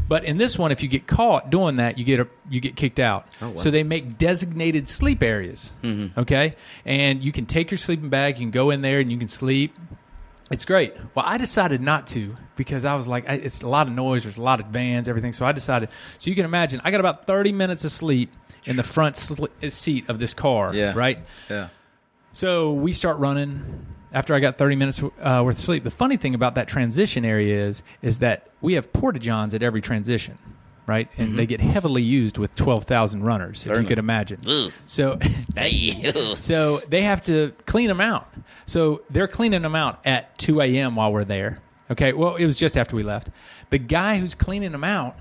But 0.09 0.25
in 0.25 0.37
this 0.37 0.59
one, 0.59 0.73
if 0.73 0.83
you 0.83 0.89
get 0.89 1.07
caught 1.07 1.51
doing 1.51 1.77
that, 1.77 1.99
you 1.99 2.05
get 2.05 2.21
a, 2.21 2.29
you 2.51 2.61
get 2.61 2.77
kicked 2.77 3.01
out. 3.01 3.27
Oh, 3.41 3.51
wow. 3.51 3.57
So 3.57 3.71
they 3.71 3.83
make 3.83 4.19
designated 4.19 4.89
sleep 4.89 5.23
areas. 5.23 5.73
Mm-hmm. 5.83 6.21
Okay, 6.21 6.57
and 6.85 7.23
you 7.23 7.33
can 7.33 7.47
take 7.47 7.71
your 7.71 7.79
sleeping 7.79 8.09
bag, 8.09 8.39
you 8.39 8.45
can 8.45 8.51
go 8.51 8.71
in 8.71 8.83
there, 8.83 9.01
and 9.01 9.11
you 9.11 9.19
can 9.19 9.29
sleep. 9.29 9.77
It's 10.51 10.67
great. 10.67 10.95
Well, 11.15 11.25
I 11.27 11.39
decided 11.39 11.81
not 11.81 12.07
to 12.09 12.37
because 12.57 12.85
I 12.85 12.95
was 12.95 13.09
like, 13.09 13.27
I, 13.29 13.35
it's 13.35 13.63
a 13.63 13.69
lot 13.69 13.87
of 13.87 13.95
noise. 13.95 14.25
There's 14.25 14.37
a 14.37 14.43
lot 14.43 14.61
of 14.61 14.67
vans, 14.67 15.09
everything. 15.09 15.33
So 15.33 15.47
I 15.47 15.53
decided. 15.53 15.89
So 16.19 16.29
you 16.29 16.37
can 16.37 16.45
imagine, 16.45 16.83
I 16.85 16.91
got 16.91 17.01
about 17.01 17.27
30 17.27 17.53
minutes 17.53 17.85
of 17.85 17.91
sleep 17.91 18.31
in 18.65 18.77
the 18.77 18.83
front 18.83 19.17
sli- 19.17 19.73
seat 19.73 20.11
of 20.11 20.19
this 20.19 20.35
car. 20.35 20.75
Yeah. 20.75 20.93
Right. 20.95 21.21
Yeah. 21.49 21.69
So 22.35 22.73
we 22.73 22.93
start 22.93 23.19
running 23.19 23.87
after 24.13 24.35
I 24.35 24.41
got 24.41 24.57
30 24.57 24.77
minutes 24.77 25.03
uh, 25.03 25.43
worth 25.45 25.57
of 25.57 25.65
sleep. 25.65 25.85
The 25.85 25.91
funny 25.91 26.17
thing 26.17 26.35
about 26.35 26.55
that 26.57 26.69
transition 26.69 27.25
area 27.25 27.65
is 27.67 27.83
is 28.03 28.19
that 28.21 28.49
we 28.61 28.75
have 28.75 28.93
porta 28.93 29.19
johns 29.19 29.55
at 29.55 29.63
every 29.63 29.81
transition, 29.81 30.39
right? 30.87 31.09
And 31.17 31.39
they 31.39 31.47
get 31.47 31.61
heavily 31.61 32.03
used 32.03 32.39
with 32.39 32.55
12,000 32.55 33.23
runners, 33.25 33.67
if 33.67 33.81
you 33.81 33.87
could 33.87 33.99
imagine. 33.99 34.41
Ugh. 34.47 34.73
So 34.87 35.19
so 36.37 36.79
they 36.89 37.03
have 37.03 37.25
to 37.25 37.53
clean 37.67 37.89
them 37.89 38.01
out. 38.01 38.29
So 38.67 39.03
they're 39.11 39.27
cleaning 39.27 39.63
them 39.63 39.75
out 39.75 40.01
at 40.05 40.39
2 40.39 40.61
a.m. 40.61 40.97
while 40.97 41.13
we're 41.13 41.25
there. 41.25 41.59
Okay, 41.91 42.13
well, 42.13 42.37
it 42.37 42.47
was 42.47 42.57
just 42.57 42.77
after 42.77 42.97
we 42.97 43.03
left. 43.03 43.29
The 43.71 43.79
guy 43.79 44.19
who's 44.19 44.35
cleaning 44.35 44.73
them 44.73 44.85
out 44.85 45.17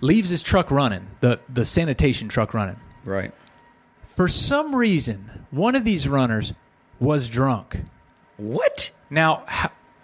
leaves 0.00 0.28
his 0.28 0.42
truck 0.42 0.70
running, 0.70 1.06
the, 1.20 1.40
the 1.48 1.64
sanitation 1.64 2.28
truck 2.28 2.52
running. 2.52 2.78
Right. 3.04 3.32
For 4.06 4.28
some 4.28 4.74
reason, 4.74 5.46
one 5.50 5.74
of 5.74 5.84
these 5.84 6.08
runners 6.08 6.52
was 7.00 7.28
drunk. 7.28 7.80
What? 8.38 8.92
Now, 9.10 9.44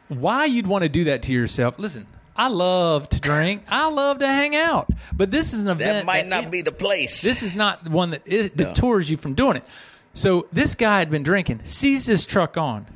why 0.08 0.44
you'd 0.44 0.66
want 0.66 0.82
to 0.82 0.88
do 0.88 1.04
that 1.04 1.22
to 1.22 1.32
yourself? 1.32 1.78
Listen, 1.78 2.06
I 2.36 2.48
love 2.48 3.08
to 3.10 3.20
drink. 3.20 3.62
I 3.68 3.88
love 3.90 4.18
to 4.18 4.26
hang 4.26 4.54
out. 4.54 4.90
But 5.12 5.30
this 5.30 5.52
is 5.54 5.62
an 5.62 5.70
event 5.70 5.98
That 5.98 6.04
might 6.04 6.26
not 6.26 6.50
be 6.50 6.60
the 6.62 6.72
place. 6.72 7.22
this 7.22 7.42
is 7.42 7.54
not 7.54 7.88
one 7.88 8.10
that 8.10 8.22
it 8.26 8.56
detours 8.56 9.08
you 9.10 9.16
from 9.16 9.34
doing 9.34 9.56
it. 9.56 9.64
So 10.14 10.46
this 10.50 10.74
guy 10.74 10.98
had 11.00 11.10
been 11.10 11.22
drinking, 11.22 11.62
sees 11.64 12.06
this 12.06 12.24
truck 12.24 12.56
on, 12.56 12.86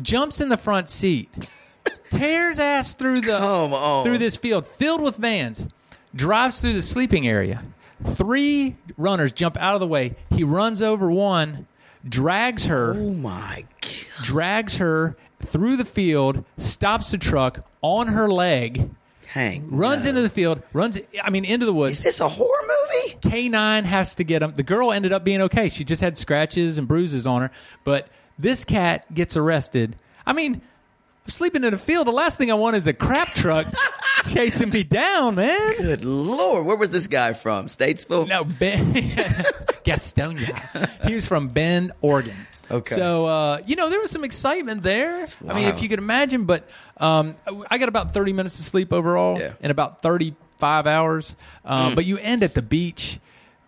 jumps 0.00 0.40
in 0.40 0.48
the 0.48 0.56
front 0.56 0.88
seat, 0.88 1.30
tears 2.10 2.58
ass 2.58 2.94
through 2.94 3.20
the 3.22 4.02
through 4.04 4.18
this 4.18 4.36
field 4.36 4.66
filled 4.66 5.02
with 5.02 5.16
vans, 5.16 5.66
drives 6.14 6.60
through 6.60 6.72
the 6.74 6.82
sleeping 6.82 7.26
area. 7.26 7.62
Three 8.02 8.76
runners 8.96 9.32
jump 9.32 9.56
out 9.58 9.74
of 9.74 9.80
the 9.80 9.86
way. 9.86 10.14
He 10.30 10.42
runs 10.44 10.80
over 10.82 11.10
one, 11.10 11.66
drags 12.08 12.66
her, 12.66 12.94
oh 12.94 13.10
my 13.10 13.64
god. 13.80 14.24
drags 14.24 14.78
her 14.78 15.16
through 15.42 15.76
the 15.76 15.84
field, 15.84 16.44
stops 16.56 17.10
the 17.10 17.18
truck 17.18 17.66
on 17.82 18.08
her 18.08 18.28
leg, 18.30 18.90
Hang. 19.26 19.70
runs 19.70 20.04
no. 20.04 20.10
into 20.10 20.22
the 20.22 20.28
field, 20.28 20.62
runs 20.72 20.98
I 21.22 21.30
mean 21.30 21.44
into 21.44 21.66
the 21.66 21.72
woods. 21.72 21.98
Is 21.98 22.04
this 22.04 22.20
a 22.20 22.28
horror 22.28 22.48
movie? 22.62 23.16
K9 23.20 23.84
has 23.84 24.14
to 24.16 24.24
get 24.24 24.42
him. 24.42 24.52
The 24.54 24.62
girl 24.62 24.92
ended 24.92 25.12
up 25.12 25.24
being 25.24 25.42
okay. 25.42 25.68
She 25.68 25.84
just 25.84 26.02
had 26.02 26.16
scratches 26.16 26.78
and 26.78 26.86
bruises 26.86 27.26
on 27.26 27.42
her. 27.42 27.50
But 27.84 28.08
this 28.38 28.64
cat 28.64 29.12
gets 29.12 29.36
arrested. 29.36 29.96
I 30.26 30.32
mean, 30.32 30.54
I'm 30.54 31.30
sleeping 31.30 31.64
in 31.64 31.74
a 31.74 31.78
field. 31.78 32.06
The 32.06 32.12
last 32.12 32.38
thing 32.38 32.50
I 32.50 32.54
want 32.54 32.76
is 32.76 32.86
a 32.86 32.92
crap 32.92 33.28
truck 33.28 33.66
chasing 34.32 34.70
me 34.70 34.82
down, 34.84 35.34
man. 35.36 35.76
Good 35.76 36.04
lord, 36.04 36.64
where 36.66 36.76
was 36.76 36.90
this 36.90 37.06
guy 37.06 37.32
from? 37.32 37.66
Statesville. 37.66 38.26
No, 38.28 38.44
Ben 38.44 38.92
Gastonia. 39.84 41.06
He 41.06 41.14
was 41.14 41.26
from 41.26 41.48
Bend, 41.48 41.92
Oregon. 42.00 42.34
Okay. 42.70 42.94
So 42.94 43.26
uh, 43.26 43.58
you 43.66 43.76
know 43.76 43.90
there 43.90 44.00
was 44.00 44.10
some 44.10 44.24
excitement 44.24 44.82
there. 44.82 45.26
I 45.48 45.54
mean, 45.54 45.68
if 45.68 45.82
you 45.82 45.88
could 45.88 45.98
imagine, 45.98 46.44
but 46.44 46.66
um, 46.96 47.36
I 47.70 47.78
got 47.78 47.88
about 47.88 48.12
thirty 48.14 48.32
minutes 48.32 48.58
of 48.58 48.64
sleep 48.64 48.92
overall, 48.92 49.38
Yeah. 49.38 49.52
in 49.60 49.70
about 49.70 50.00
thirty-five 50.02 50.86
hours. 50.86 51.34
Um, 51.64 51.94
But 51.94 52.06
you 52.06 52.16
end 52.18 52.42
at 52.42 52.54
the 52.54 52.62
beach, 52.62 53.18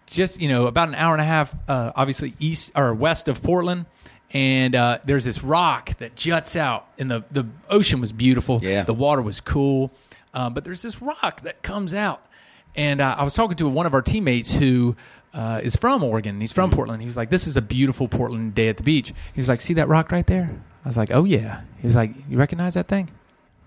just 0.07 0.41
you 0.41 0.49
know 0.49 0.67
about 0.67 0.89
an 0.89 0.95
hour 0.95 1.13
and 1.13 1.21
a 1.21 1.27
half, 1.27 1.55
uh, 1.69 1.93
obviously 1.95 2.35
east 2.39 2.73
or 2.75 2.95
west 2.95 3.29
of 3.29 3.43
Portland. 3.43 3.85
And 4.33 4.75
uh, 4.75 4.99
there's 5.05 5.25
this 5.25 5.45
rock 5.45 5.97
that 5.99 6.17
juts 6.17 6.57
out, 6.57 6.89
and 6.99 7.09
the, 7.11 7.23
the 7.31 7.47
ocean 7.71 8.01
was 8.01 8.13
beautiful. 8.13 8.59
Yeah. 8.61 8.83
The 8.83 8.93
water 8.93 9.23
was 9.23 9.41
cool. 9.41 9.93
Um, 10.37 10.53
but 10.53 10.65
there's 10.65 10.83
this 10.83 11.01
rock 11.01 11.41
that 11.43 11.63
comes 11.63 11.95
out. 11.95 12.23
And 12.75 13.01
uh, 13.01 13.17
I 13.19 13.25
was 13.25 13.33
talking 13.33 13.57
to 13.57 13.69
one 13.69 13.87
of 13.87 13.95
our 13.95 14.03
teammates 14.03 14.53
who 14.53 14.97
uh, 15.33 15.61
is 15.65 15.77
from 15.77 16.05
Oregon. 16.05 16.39
He's 16.43 16.53
from 16.53 16.71
Portland. 16.71 17.01
He 17.01 17.07
was 17.07 17.17
like, 17.17 17.31
"This 17.31 17.47
is 17.47 17.57
a 17.57 17.63
beautiful 17.63 18.07
Portland 18.07 18.55
day 18.55 18.69
at 18.69 18.77
the 18.77 18.83
beach." 18.83 19.15
He 19.35 19.41
was 19.41 19.49
like, 19.49 19.63
"See 19.63 19.73
that 19.75 19.89
rock 19.89 20.13
right 20.13 20.27
there?" 20.27 20.51
I 20.85 20.89
was 20.89 20.99
like, 20.99 21.11
"Oh 21.11 21.25
yeah." 21.25 21.63
He 21.81 21.87
was 21.87 21.97
like, 21.97 22.13
"You 22.29 22.37
recognize 22.37 22.75
that 22.75 22.87
thing?" 22.87 23.09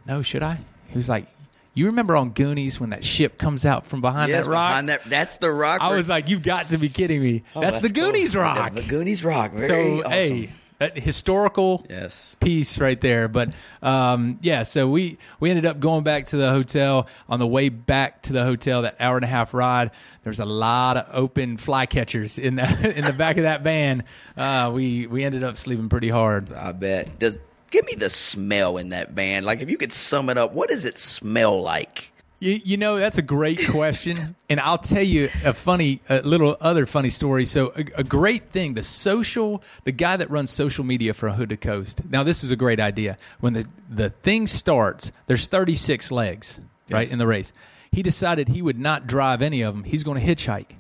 No, 0.06 0.22
should 0.22 0.44
I? 0.44 0.60
He 0.90 0.96
was 0.96 1.10
like, 1.10 1.26
"You 1.74 1.88
remember 1.88 2.16
on 2.16 2.30
Goonies 2.32 2.80
when 2.80 2.92
that 2.92 3.04
ship 3.04 3.40
comes 3.40 3.66
out 3.66 3.88
from 3.88 4.00
behind 4.00 4.30
yes, 4.30 4.46
that 4.46 4.52
rock?" 4.52 4.70
behind 4.70 4.90
that. 4.90 5.06
That's 5.06 5.38
the 5.38 5.52
rock. 5.52 5.82
I 5.82 5.88
where- 5.88 5.98
was 5.98 6.08
like, 6.08 6.30
"You've 6.30 6.44
got 6.44 6.70
to 6.70 6.78
be 6.78 6.88
kidding 6.90 7.24
me! 7.24 7.44
Oh, 7.56 7.62
that's, 7.62 7.82
the 7.82 7.92
cool. 7.92 8.12
Goonies 8.12 8.36
Yeah, 8.36 8.42
rock." 8.42 8.76
the 8.76 8.84
Goonies 8.84 9.24
rock. 9.24 9.54
Very 9.54 9.68
so 9.68 10.06
awesome. 10.06 10.12
hey, 10.12 10.50
that 10.80 10.98
historical 10.98 11.86
Yes. 11.90 12.36
piece 12.40 12.80
right 12.80 13.00
there. 13.00 13.28
But 13.28 13.54
um, 13.84 14.40
yeah, 14.42 14.64
so 14.64 14.90
we 14.90 15.18
we 15.40 15.50
ended 15.50 15.66
up 15.66 15.80
going 15.80 16.04
back 16.04 16.26
to 16.28 16.38
the 16.38 16.50
hotel. 16.50 17.08
On 17.30 17.40
the 17.40 17.48
way 17.48 17.70
back 17.70 18.24
to 18.24 18.34
the 18.34 18.44
hotel, 18.44 18.82
that 18.82 18.96
hour 19.00 19.16
and 19.18 19.24
a 19.24 19.28
half 19.28 19.54
ride, 19.54 19.92
there's 20.24 20.40
a 20.40 20.46
lot 20.46 20.98
of 20.98 21.08
open 21.14 21.58
flycatchers 21.58 22.40
in 22.40 22.56
the 22.56 22.94
in 22.98 23.06
the 23.06 23.14
back 23.14 23.38
of 23.38 23.44
that 23.44 23.62
van. 23.62 24.04
Uh, 24.36 24.72
we 24.74 25.06
we 25.08 25.24
ended 25.24 25.44
up 25.44 25.56
sleeping 25.56 25.90
pretty 25.90 26.10
hard. 26.10 26.52
I 26.54 26.72
bet. 26.72 27.20
Does 27.20 27.38
give 27.72 27.86
me 27.86 27.94
the 27.96 28.10
smell 28.10 28.78
in 28.78 28.90
that 28.90 29.12
van? 29.12 29.44
Like, 29.44 29.62
if 29.62 29.70
you 29.70 29.78
could 29.78 29.94
sum 29.94 30.30
it 30.30 30.38
up, 30.38 30.54
what 30.54 30.70
does 30.70 30.86
it 30.86 30.98
smell 30.98 31.62
like? 31.62 32.12
You, 32.40 32.60
you 32.64 32.78
know, 32.78 32.98
that's 32.98 33.18
a 33.18 33.22
great 33.22 33.60
question. 33.70 34.36
and 34.50 34.60
I'll 34.60 34.78
tell 34.78 35.04
you 35.04 35.26
a 35.44 35.54
funny, 35.54 36.02
a 36.10 36.22
little 36.22 36.56
other 36.62 36.86
funny 36.86 37.10
story. 37.10 37.46
So, 37.46 37.74
a, 37.76 37.86
a 38.00 38.04
great 38.04 38.52
thing 38.52 38.76
the 38.76 38.84
social, 38.84 39.62
the 39.84 39.92
guy 39.92 40.16
that 40.18 40.30
runs 40.30 40.50
social 40.52 40.84
media 40.86 41.14
for 41.14 41.30
Hood 41.30 41.50
to 41.50 41.58
Coast. 41.58 42.02
Now, 42.10 42.24
this 42.24 42.44
is 42.44 42.52
a 42.52 42.56
great 42.56 42.80
idea. 42.80 43.18
When 43.42 43.54
the, 43.54 43.68
the 43.90 44.10
thing 44.12 44.48
starts, 44.48 45.12
there's 45.28 45.48
36 45.48 46.12
legs, 46.12 46.60
right, 46.90 47.02
Yes. 47.02 47.12
in 47.12 47.20
the 47.20 47.28
race. 47.28 47.52
He 47.92 48.02
decided 48.04 48.48
he 48.50 48.62
would 48.62 48.80
not 48.80 49.06
drive 49.08 49.42
any 49.42 49.62
of 49.62 49.74
them. 49.76 49.84
He's 49.84 50.04
going 50.04 50.20
to 50.20 50.26
hitchhike. 50.26 50.78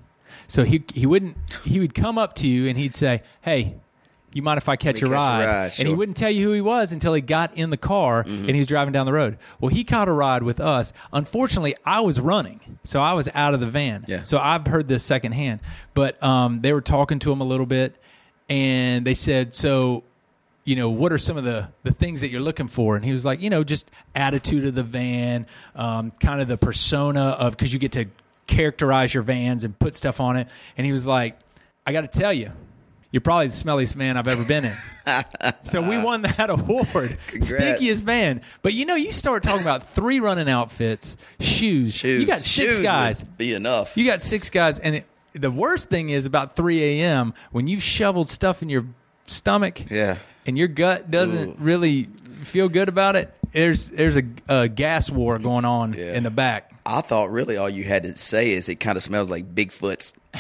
So 0.48 0.64
he 0.64 0.84
he 0.94 1.06
wouldn't 1.06 1.38
he 1.64 1.80
would 1.80 1.94
come 1.94 2.18
up 2.18 2.34
to 2.36 2.48
you 2.48 2.68
and 2.68 2.78
he'd 2.78 2.96
say, 2.96 3.22
"Hey, 3.42 3.76
you 4.34 4.42
mind 4.42 4.58
if 4.60 4.70
I 4.70 4.76
catch, 4.76 4.98
a, 4.98 5.00
catch 5.02 5.10
a 5.10 5.12
ride? 5.12 5.46
ride, 5.46 5.72
And 5.80 5.88
he 5.88 5.94
wouldn't 5.94 6.18
tell 6.18 6.30
you 6.30 6.46
who 6.46 6.54
he 6.54 6.62
was 6.62 6.92
until 6.92 7.14
he 7.14 7.22
got 7.22 7.56
in 7.58 7.70
the 7.72 7.78
car 7.78 8.24
Mm-hmm. 8.24 8.46
and 8.46 8.50
he 8.50 8.58
was 8.60 8.68
driving 8.68 8.92
down 8.92 9.06
the 9.06 9.14
road. 9.14 9.38
Well, 9.60 9.70
he 9.70 9.84
caught 9.84 10.08
a 10.08 10.12
ride 10.12 10.44
with 10.44 10.60
us. 10.60 10.94
Unfortunately, 11.14 11.76
I 11.86 12.02
was 12.02 12.20
running, 12.20 12.60
so 12.84 13.00
I 13.02 13.14
was 13.14 13.28
out 13.34 13.54
of 13.54 13.60
the 13.60 13.68
van. 13.68 14.06
Yeah. 14.08 14.24
So 14.24 14.38
I've 14.38 14.68
heard 14.68 14.88
this 14.88 15.04
secondhand. 15.04 15.60
But 15.94 16.22
um, 16.24 16.62
they 16.62 16.74
were 16.74 16.82
talking 16.82 17.20
to 17.20 17.32
him 17.32 17.42
a 17.42 17.44
little 17.46 17.66
bit, 17.66 17.96
and 18.50 19.06
they 19.06 19.14
said, 19.16 19.56
"So, 19.56 20.04
you 20.64 20.76
know, 20.76 20.90
what 20.90 21.12
are 21.12 21.18
some 21.18 21.38
of 21.38 21.44
the 21.44 21.70
the 21.84 21.92
things 21.92 22.22
that 22.22 22.30
you're 22.30 22.42
looking 22.42 22.68
for?" 22.68 22.96
And 22.96 23.04
he 23.04 23.12
was 23.14 23.26
like, 23.26 23.42
"You 23.42 23.50
know, 23.50 23.64
just 23.64 23.90
attitude 24.16 24.66
of 24.66 24.76
the 24.76 24.84
van, 24.84 25.48
um, 25.76 26.12
kind 26.20 26.42
of 26.42 26.48
the 26.48 26.58
persona 26.58 27.22
of 27.40 27.56
because 27.58 27.74
you 27.74 27.80
get 27.80 27.92
to 27.94 28.06
characterize 28.48 29.14
your 29.14 29.24
vans 29.24 29.64
and 29.64 29.78
put 29.78 29.96
stuff 29.96 30.20
on 30.20 30.36
it." 30.38 30.48
And 30.78 30.86
he 30.86 30.92
was 30.94 31.06
like, 31.06 31.38
"I 31.86 31.92
got 31.92 32.02
to 32.02 32.20
tell 32.20 32.34
you." 32.34 32.52
You're 33.12 33.22
probably 33.22 33.48
the 33.48 33.54
smelliest 33.54 33.96
van 33.96 34.18
I've 34.18 34.28
ever 34.28 34.44
been 34.44 34.66
in. 34.66 34.76
so 35.64 35.82
we 35.82 35.98
won 36.04 36.22
that 36.22 36.50
award. 36.50 37.18
Congrats. 37.28 37.54
Stinkiest 37.82 38.02
van. 38.02 38.42
But 38.62 38.74
you 38.74 38.86
know, 38.86 38.96
you 38.96 39.12
start 39.12 39.42
talking 39.44 39.62
about 39.64 39.90
three 39.90 40.20
running 40.20 40.50
outfits, 40.50 41.18
shoes. 41.40 41.94
Shoes. 41.94 42.22
You 42.22 42.28
got 42.28 42.40
six 42.42 42.76
Shoes 42.76 42.80
guys. 42.80 43.24
Be 43.24 43.54
enough. 43.54 43.98
You 43.98 44.06
got 44.06 44.22
six 44.22 44.50
guys, 44.52 44.78
and 44.78 44.98
it, 44.98 45.06
the 45.34 45.50
worst 45.52 45.90
thing 45.90 46.10
is 46.10 46.26
about 46.26 46.56
3 46.56 46.84
a.m. 47.02 47.34
when 47.52 47.68
you've 47.68 47.84
shoveled 47.84 48.30
stuff 48.30 48.62
in 48.62 48.70
your 48.70 48.86
stomach, 49.28 49.90
Yeah. 49.90 50.18
and 50.46 50.58
your 50.58 50.68
gut 50.68 51.10
doesn't 51.12 51.50
Ooh. 51.50 51.56
really 51.60 52.10
feel 52.44 52.70
good 52.70 52.90
about 52.90 53.16
it. 53.16 53.34
There's 53.52 53.88
there's 53.88 54.18
a, 54.18 54.24
a 54.48 54.68
gas 54.68 55.10
war 55.10 55.40
going 55.40 55.66
on 55.66 55.94
Yeah. 55.94 56.14
in 56.14 56.24
the 56.24 56.30
back. 56.32 56.72
I 56.90 57.02
thought 57.02 57.32
really 57.32 57.56
all 57.56 57.70
you 57.70 57.84
had 57.84 58.02
to 58.02 58.18
say 58.18 58.50
is 58.50 58.68
it 58.68 58.80
kind 58.80 58.98
of 58.98 59.04
smells 59.04 59.30
like 59.30 59.54
Bigfoot's. 59.54 60.14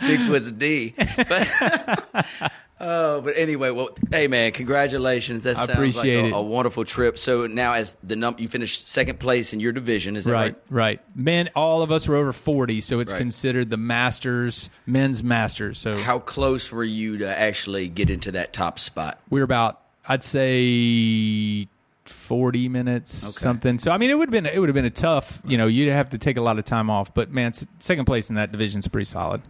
Bigfoot's 0.00 0.52
D. 0.52 0.94
But, 0.96 2.52
oh, 2.80 3.20
but 3.22 3.36
anyway, 3.36 3.70
well, 3.70 3.88
hey 4.12 4.28
man, 4.28 4.52
congratulations. 4.52 5.42
That 5.42 5.56
sounds 5.56 5.96
like 5.96 6.06
a, 6.06 6.30
a 6.30 6.40
wonderful 6.40 6.84
trip. 6.84 7.18
So 7.18 7.48
now, 7.48 7.72
as 7.72 7.96
the 8.04 8.14
num, 8.14 8.36
you 8.38 8.48
finished 8.48 8.86
second 8.86 9.18
place 9.18 9.52
in 9.52 9.58
your 9.58 9.72
division, 9.72 10.14
is 10.14 10.22
that 10.26 10.32
right? 10.32 10.54
Right, 10.70 11.00
right. 11.00 11.16
Men, 11.16 11.48
all 11.56 11.82
of 11.82 11.90
us 11.90 12.06
were 12.06 12.14
over 12.14 12.32
40, 12.32 12.80
so 12.80 13.00
it's 13.00 13.10
Right. 13.10 13.18
considered 13.18 13.68
the 13.68 13.76
Masters, 13.76 14.70
men's 14.86 15.24
Masters. 15.24 15.80
So 15.80 15.96
How 15.96 16.20
close 16.20 16.70
were 16.70 16.84
you 16.84 17.18
to 17.18 17.26
actually 17.36 17.88
get 17.88 18.10
into 18.10 18.30
that 18.30 18.52
top 18.52 18.78
spot? 18.78 19.18
We're 19.28 19.42
about, 19.42 19.80
I'd 20.06 20.22
say. 20.22 21.66
40 22.10 22.68
minutes 22.68 23.12
something 23.12 23.78
so 23.78 23.90
i 23.90 23.98
mean 23.98 24.10
it 24.10 24.18
would 24.18 24.28
have 24.28 24.32
been 24.32 24.46
it 24.46 24.58
would 24.58 24.68
have 24.68 24.74
been 24.74 24.84
a 24.84 24.90
tough 24.90 25.40
you 25.44 25.56
know 25.56 25.66
you'd 25.66 25.90
have 25.92 26.10
to 26.10 26.18
take 26.18 26.36
a 26.36 26.42
lot 26.42 26.58
of 26.58 26.64
time 26.64 26.90
off 26.90 27.12
but 27.14 27.30
man 27.30 27.52
second 27.78 28.04
place 28.04 28.30
in 28.30 28.36
that 28.36 28.52
division 28.52 28.80
is 28.80 28.88
pretty 28.88 29.04
solid 29.04 29.42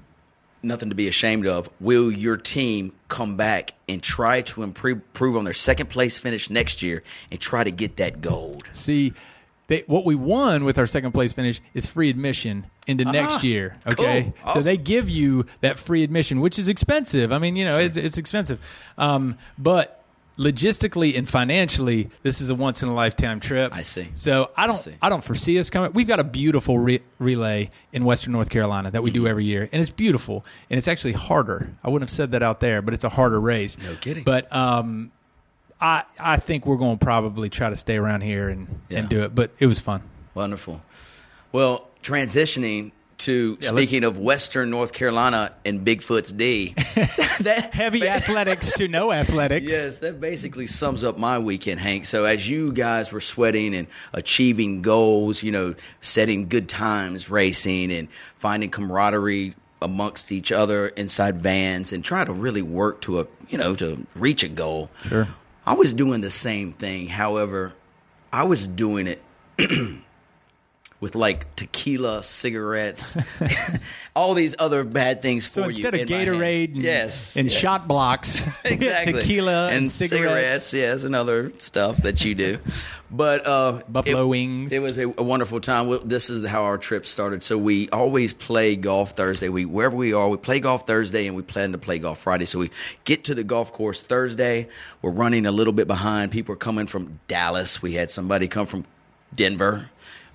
Nothing 0.60 0.88
to 0.88 0.96
be 0.96 1.06
ashamed 1.06 1.46
of. 1.46 1.70
Will 1.78 2.10
your 2.10 2.36
team 2.36 2.92
come 3.06 3.36
back 3.36 3.74
and 3.88 4.02
try 4.02 4.42
to 4.42 4.64
improve, 4.64 4.96
improve 4.96 5.36
on 5.36 5.44
their 5.44 5.54
second 5.54 5.88
place 5.88 6.18
finish 6.18 6.50
next 6.50 6.82
year 6.82 7.04
and 7.30 7.38
try 7.38 7.62
to 7.62 7.70
get 7.70 7.98
that 7.98 8.20
gold? 8.20 8.68
See, 8.72 9.12
they, 9.68 9.84
what 9.86 10.04
we 10.04 10.16
won 10.16 10.64
with 10.64 10.76
our 10.78 10.86
second 10.86 11.12
place 11.12 11.32
finish 11.32 11.60
is 11.74 11.86
free 11.86 12.10
admission 12.10 12.66
into 12.88 13.04
next 13.04 13.44
year. 13.44 13.76
Okay, 13.86 14.32
Cool. 14.42 14.54
so 14.54 14.60
they 14.60 14.76
give 14.76 15.08
you 15.08 15.46
that 15.60 15.78
free 15.78 16.02
admission, 16.02 16.40
which 16.40 16.58
is 16.58 16.68
expensive. 16.68 17.32
I 17.32 17.38
mean, 17.38 17.54
you 17.54 17.64
know, 17.64 17.78
it's, 17.78 17.96
it's 17.96 18.18
expensive, 18.18 18.60
um, 18.96 19.38
but 19.58 19.97
logistically 20.38 21.18
and 21.18 21.28
financially, 21.28 22.08
this 22.22 22.40
is 22.40 22.48
a 22.48 22.54
once 22.54 22.82
in 22.82 22.88
a 22.88 22.94
lifetime 22.94 23.40
trip. 23.40 23.74
I 23.74 23.82
see. 23.82 24.08
So 24.14 24.50
I 24.56 24.66
don't, 24.66 24.78
see. 24.78 24.94
I, 25.02 25.08
don't 25.08 25.22
foresee 25.22 25.58
us 25.58 25.68
coming. 25.68 25.92
We've 25.92 26.06
got 26.06 26.20
a 26.20 26.24
beautiful 26.24 26.78
re- 26.78 27.02
relay 27.18 27.70
in 27.92 28.04
Western 28.04 28.32
North 28.32 28.48
Carolina 28.50 28.90
that 28.90 29.02
we 29.02 29.10
Mm-hmm. 29.10 29.24
do 29.24 29.28
every 29.28 29.44
year, 29.44 29.68
and 29.72 29.80
it's 29.80 29.90
beautiful, 29.90 30.44
and 30.70 30.78
it's 30.78 30.86
actually 30.88 31.12
harder. 31.14 31.74
I 31.82 31.88
wouldn't 31.90 32.08
have 32.08 32.14
said 32.14 32.30
that 32.32 32.42
out 32.42 32.60
there, 32.60 32.80
but 32.82 32.94
it's 32.94 33.04
a 33.04 33.08
harder 33.08 33.40
race. 33.40 33.76
No 33.78 33.94
kidding. 33.96 34.22
But 34.24 34.50
um, 34.54 35.10
I 35.80 36.04
I 36.20 36.36
think 36.36 36.66
we're 36.66 36.76
going 36.76 36.98
to 36.98 37.04
probably 37.04 37.48
try 37.50 37.68
to 37.70 37.76
stay 37.76 37.96
around 37.96 38.20
here 38.22 38.48
and, 38.48 38.80
Yeah. 38.88 38.98
and 39.00 39.08
do 39.08 39.22
it. 39.24 39.34
But 39.34 39.50
it 39.58 39.66
was 39.66 39.80
fun. 39.80 40.02
Wonderful. 40.34 40.80
Well, 41.52 41.88
transitioning 42.02 42.92
to 43.18 43.58
Yeah, 43.60 43.68
speaking 43.68 44.04
of 44.04 44.18
Western 44.18 44.70
North 44.70 44.92
Carolina 44.92 45.52
and 45.64 45.86
Bigfoot's 45.86 46.32
D, 46.32 46.74
that 47.40 47.70
Heavy 47.72 48.08
athletics 48.08 48.72
to 48.72 48.88
no 48.88 49.12
athletics. 49.12 49.72
Yes, 49.72 49.98
that 49.98 50.20
basically 50.20 50.66
sums 50.66 51.04
up 51.04 51.18
my 51.18 51.38
weekend, 51.38 51.80
Hank. 51.80 52.04
So 52.04 52.24
as 52.24 52.48
you 52.48 52.72
guys 52.72 53.12
were 53.12 53.20
sweating 53.20 53.74
and 53.74 53.88
achieving 54.12 54.82
goals, 54.82 55.42
you 55.42 55.52
know, 55.52 55.74
setting 56.00 56.48
good 56.48 56.68
times 56.68 57.28
racing 57.30 57.92
and 57.92 58.08
finding 58.36 58.70
camaraderie 58.70 59.54
amongst 59.80 60.32
each 60.32 60.50
other 60.50 60.88
inside 60.88 61.40
vans 61.40 61.92
and 61.92 62.04
trying 62.04 62.26
to 62.26 62.32
really 62.32 62.62
work 62.62 63.00
to 63.02 63.20
a, 63.20 63.26
you 63.48 63.58
know, 63.58 63.74
to 63.76 64.06
reach 64.14 64.42
a 64.42 64.48
goal. 64.48 64.90
Sure. 65.06 65.28
I 65.66 65.74
was 65.74 65.92
doing 65.92 66.20
the 66.20 66.30
same 66.30 66.72
thing. 66.72 67.08
However, 67.08 67.74
I 68.32 68.44
was 68.44 68.66
doing 68.66 69.06
it 69.06 69.22
with 71.00 71.14
like 71.14 71.54
tequila, 71.54 72.22
cigarettes, 72.24 73.16
all 74.16 74.34
these 74.34 74.56
other 74.58 74.82
bad 74.82 75.22
things 75.22 75.48
So 75.50 75.62
for 75.62 75.68
instead 75.68 75.94
you. 75.94 76.02
of 76.02 76.10
in 76.10 76.12
my 76.12 76.16
hand. 76.24 76.28
Gatorade 76.40 76.74
and, 76.74 76.82
yes, 76.82 77.36
and 77.36 77.48
yes. 77.50 77.56
shot 77.58 77.86
blocks, 77.86 78.46
exactly 78.64 79.12
tequila 79.12 79.68
and, 79.68 79.76
and 79.76 79.88
cigarettes. 79.90 80.74
yes, 80.74 81.04
and 81.04 81.14
other 81.14 81.52
stuff 81.58 81.98
that 81.98 82.24
you 82.24 82.34
do. 82.34 82.58
But 83.10 83.46
uh, 83.46 83.82
Buffalo 83.88 84.24
it- 84.24 84.28
wings. 84.28 84.72
It 84.72 84.82
was 84.82 84.98
a, 84.98 85.04
a 85.04 85.22
wonderful 85.22 85.60
time. 85.60 86.00
This 86.06 86.28
is 86.30 86.46
how 86.46 86.64
our 86.64 86.76
trip 86.76 87.06
started. 87.06 87.42
So 87.42 87.56
we 87.56 87.88
always 87.90 88.34
play 88.34 88.76
golf 88.76 89.12
Thursday. 89.12 89.48
We 89.48 89.64
wherever 89.64 89.96
we 89.96 90.12
are, 90.12 90.28
we 90.28 90.36
play 90.36 90.60
golf 90.60 90.86
Thursday, 90.86 91.26
and 91.26 91.34
we 91.36 91.42
plan 91.42 91.72
to 91.72 91.78
play 91.78 91.98
golf 92.00 92.20
Friday. 92.20 92.44
So 92.44 92.58
we 92.58 92.70
get 93.04 93.24
to 93.24 93.34
the 93.34 93.44
golf 93.44 93.72
course 93.72 94.02
Thursday. 94.02 94.68
We're 95.00 95.12
running 95.12 95.46
a 95.46 95.52
little 95.52 95.72
bit 95.72 95.86
behind. 95.86 96.32
People 96.32 96.52
are 96.54 96.56
coming 96.56 96.86
from 96.86 97.20
Dallas. 97.28 97.80
We 97.80 97.92
had 97.92 98.10
somebody 98.10 98.48
come 98.48 98.66
from 98.66 98.84
Denver. 99.34 99.88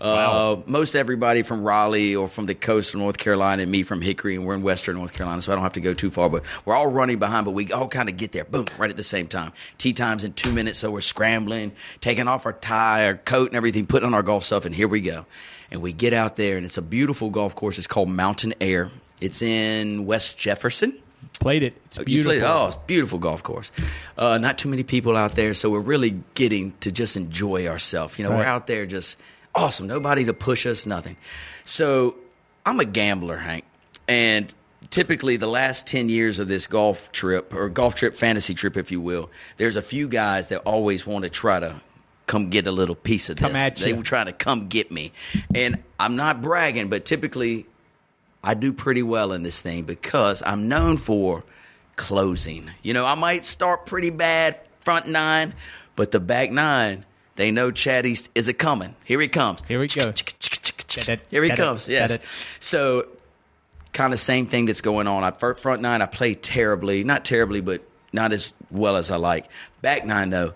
Uh, 0.04 0.62
most 0.66 0.96
everybody 0.96 1.44
from 1.44 1.64
Raleigh 1.64 2.14
or 2.16 2.28
from 2.28 2.46
the 2.46 2.54
coast 2.56 2.94
of 2.94 3.00
North 3.00 3.18
Carolina, 3.18 3.62
and 3.64 3.72
me 3.72 3.84
from 3.84 4.02
Hickory, 4.02 4.36
and 4.36 4.46
we're 4.46 4.54
in 4.54 4.62
Western 4.62 4.98
North 4.98 5.14
Carolina, 5.14 5.42
so 5.42 5.52
I 5.52 5.56
don't 5.56 5.64
have 5.64 5.74
to 5.74 5.82
go 5.82 5.94
too 5.94 6.12
far. 6.12 6.30
But 6.30 6.44
we're 6.66 6.76
all 6.76 6.88
running 6.88 7.20
behind, 7.20 7.46
but 7.46 7.52
we 7.52 7.72
all 7.72 7.88
kind 7.88 8.10
of 8.10 8.18
get 8.18 8.34
there, 8.34 8.44
boom, 8.44 8.66
right 8.78 8.90
at 8.90 8.98
the 8.98 9.04
same 9.04 9.28
time. 9.28 9.54
Tea 9.78 9.94
time's 9.94 10.24
in 10.26 10.34
two 10.34 10.52
minutes, 10.52 10.80
so 10.80 10.92
we're 10.92 11.00
scrambling, 11.02 11.72
taking 12.02 12.28
off 12.28 12.46
our 12.46 12.52
tie, 12.54 13.06
our 13.06 13.16
coat, 13.16 13.48
and 13.48 13.56
everything, 13.56 13.86
putting 13.86 14.06
on 14.08 14.14
our 14.14 14.24
golf 14.24 14.44
stuff, 14.44 14.66
and 14.66 14.76
here 14.76 14.90
we 14.90 15.00
go. 15.00 15.26
And 15.72 15.82
we 15.82 15.94
get 15.94 16.12
out 16.12 16.36
there, 16.36 16.58
and 16.58 16.66
it's 16.66 16.78
a 16.78 16.82
beautiful 16.82 17.30
golf 17.30 17.56
course. 17.56 17.78
It's 17.78 17.88
called 17.88 18.10
Mountain 18.10 18.54
Aire. 18.60 18.92
It's 19.22 19.42
in 19.42 20.06
West 20.06 20.38
Jefferson. 20.38 21.00
Played 21.40 21.64
it. 21.64 21.74
It's 21.86 21.98
beautiful. 22.00 22.38
play- 22.40 22.46
oh, 22.46 22.68
it's 22.68 22.76
a 22.76 22.80
beautiful 22.86 23.20
golf 23.20 23.42
course. 23.42 23.72
Uh, 24.18 24.38
not 24.38 24.58
too 24.58 24.68
many 24.68 24.84
people 24.84 25.16
out 25.16 25.36
there, 25.36 25.54
so 25.54 25.70
we're 25.70 25.80
really 25.80 26.22
getting 26.36 26.74
to 26.82 26.92
just 26.92 27.16
enjoy 27.16 27.68
ourselves. 27.68 28.20
You 28.20 28.26
know, 28.26 28.32
we're 28.32 28.44
out 28.44 28.68
there 28.68 28.86
just 28.86 29.18
awesome. 29.56 29.88
Nobody 29.88 30.26
to 30.26 30.34
push 30.34 30.66
us, 30.66 30.86
nothing. 30.86 31.18
So 31.64 32.16
I'm 32.66 32.80
a 32.80 32.86
gambler, 32.86 33.38
Hank, 33.38 33.66
and 34.08 34.54
typically 34.90 35.38
the 35.38 35.48
last 35.48 35.88
10 35.88 36.10
years 36.10 36.40
of 36.40 36.48
this 36.48 36.68
golf 36.68 37.12
trip 37.12 37.54
or 37.54 37.70
golf 37.70 37.96
trip 37.96 38.16
fantasy 38.16 38.54
trip 38.54 38.76
if 38.78 38.92
you 38.92 39.00
will 39.00 39.30
there's 39.58 39.78
a 39.78 39.82
few 39.82 40.10
guys 40.10 40.50
that 40.50 40.60
always 40.66 41.08
want 41.08 41.24
to 41.24 41.30
try 41.30 41.60
to 41.60 41.82
come 42.28 42.50
get 42.50 42.68
a 42.68 42.72
little 42.72 42.94
piece 42.94 43.30
of 43.30 43.38
this 43.38 43.48
Come 43.48 43.56
at 43.56 43.78
they 43.78 43.92
ya. 43.92 43.96
were 43.96 44.04
trying 44.04 44.26
to 44.26 44.34
come 44.34 44.68
get 44.68 44.92
me 44.92 45.14
and 45.56 45.82
i'm 45.98 46.18
not 46.18 46.42
bragging 46.42 46.90
but 46.90 47.06
typically 47.06 47.66
I 48.44 48.56
do 48.56 48.74
pretty 48.74 49.04
well 49.04 49.32
in 49.32 49.44
this 49.44 49.62
thing 49.62 49.84
because 49.84 50.44
I'm 50.46 50.68
known 50.68 50.98
for 50.98 51.44
closing. 51.96 52.70
You 52.82 52.94
know, 52.94 53.06
I 53.06 53.16
might 53.16 53.46
start 53.46 53.86
pretty 53.86 54.10
bad 54.10 54.60
front 54.82 55.08
nine, 55.08 55.54
but 55.96 56.12
the 56.12 56.20
back 56.20 56.52
nine, 56.52 57.06
they 57.36 57.52
know 57.52 57.72
Chad 57.72 58.06
East 58.06 58.30
is 58.36 58.48
a 58.48 58.54
coming. 58.54 58.96
Here 59.06 59.20
he 59.20 59.28
comes. 59.28 59.62
Here 59.68 59.80
we 59.80 59.88
go. 59.88 60.14
Here 61.30 61.44
he 61.44 61.50
comes. 61.50 61.90
Yes. 61.90 62.20
So, 62.60 63.08
kind 63.94 64.14
of 64.14 64.20
same 64.20 64.48
thing 64.48 64.66
that's 64.66 64.82
going 64.82 65.08
on. 65.08 65.24
I 65.24 65.32
front 65.32 65.82
nine, 65.82 66.02
I 66.02 66.06
play 66.06 66.36
terribly, 66.36 67.04
not 67.04 67.26
terribly, 67.26 67.62
but 67.62 67.82
not 68.12 68.32
as 68.34 68.54
well 68.70 68.96
as 68.96 69.10
I 69.12 69.18
like. 69.18 69.48
Back 69.82 70.06
nine 70.06 70.30
though, 70.30 70.54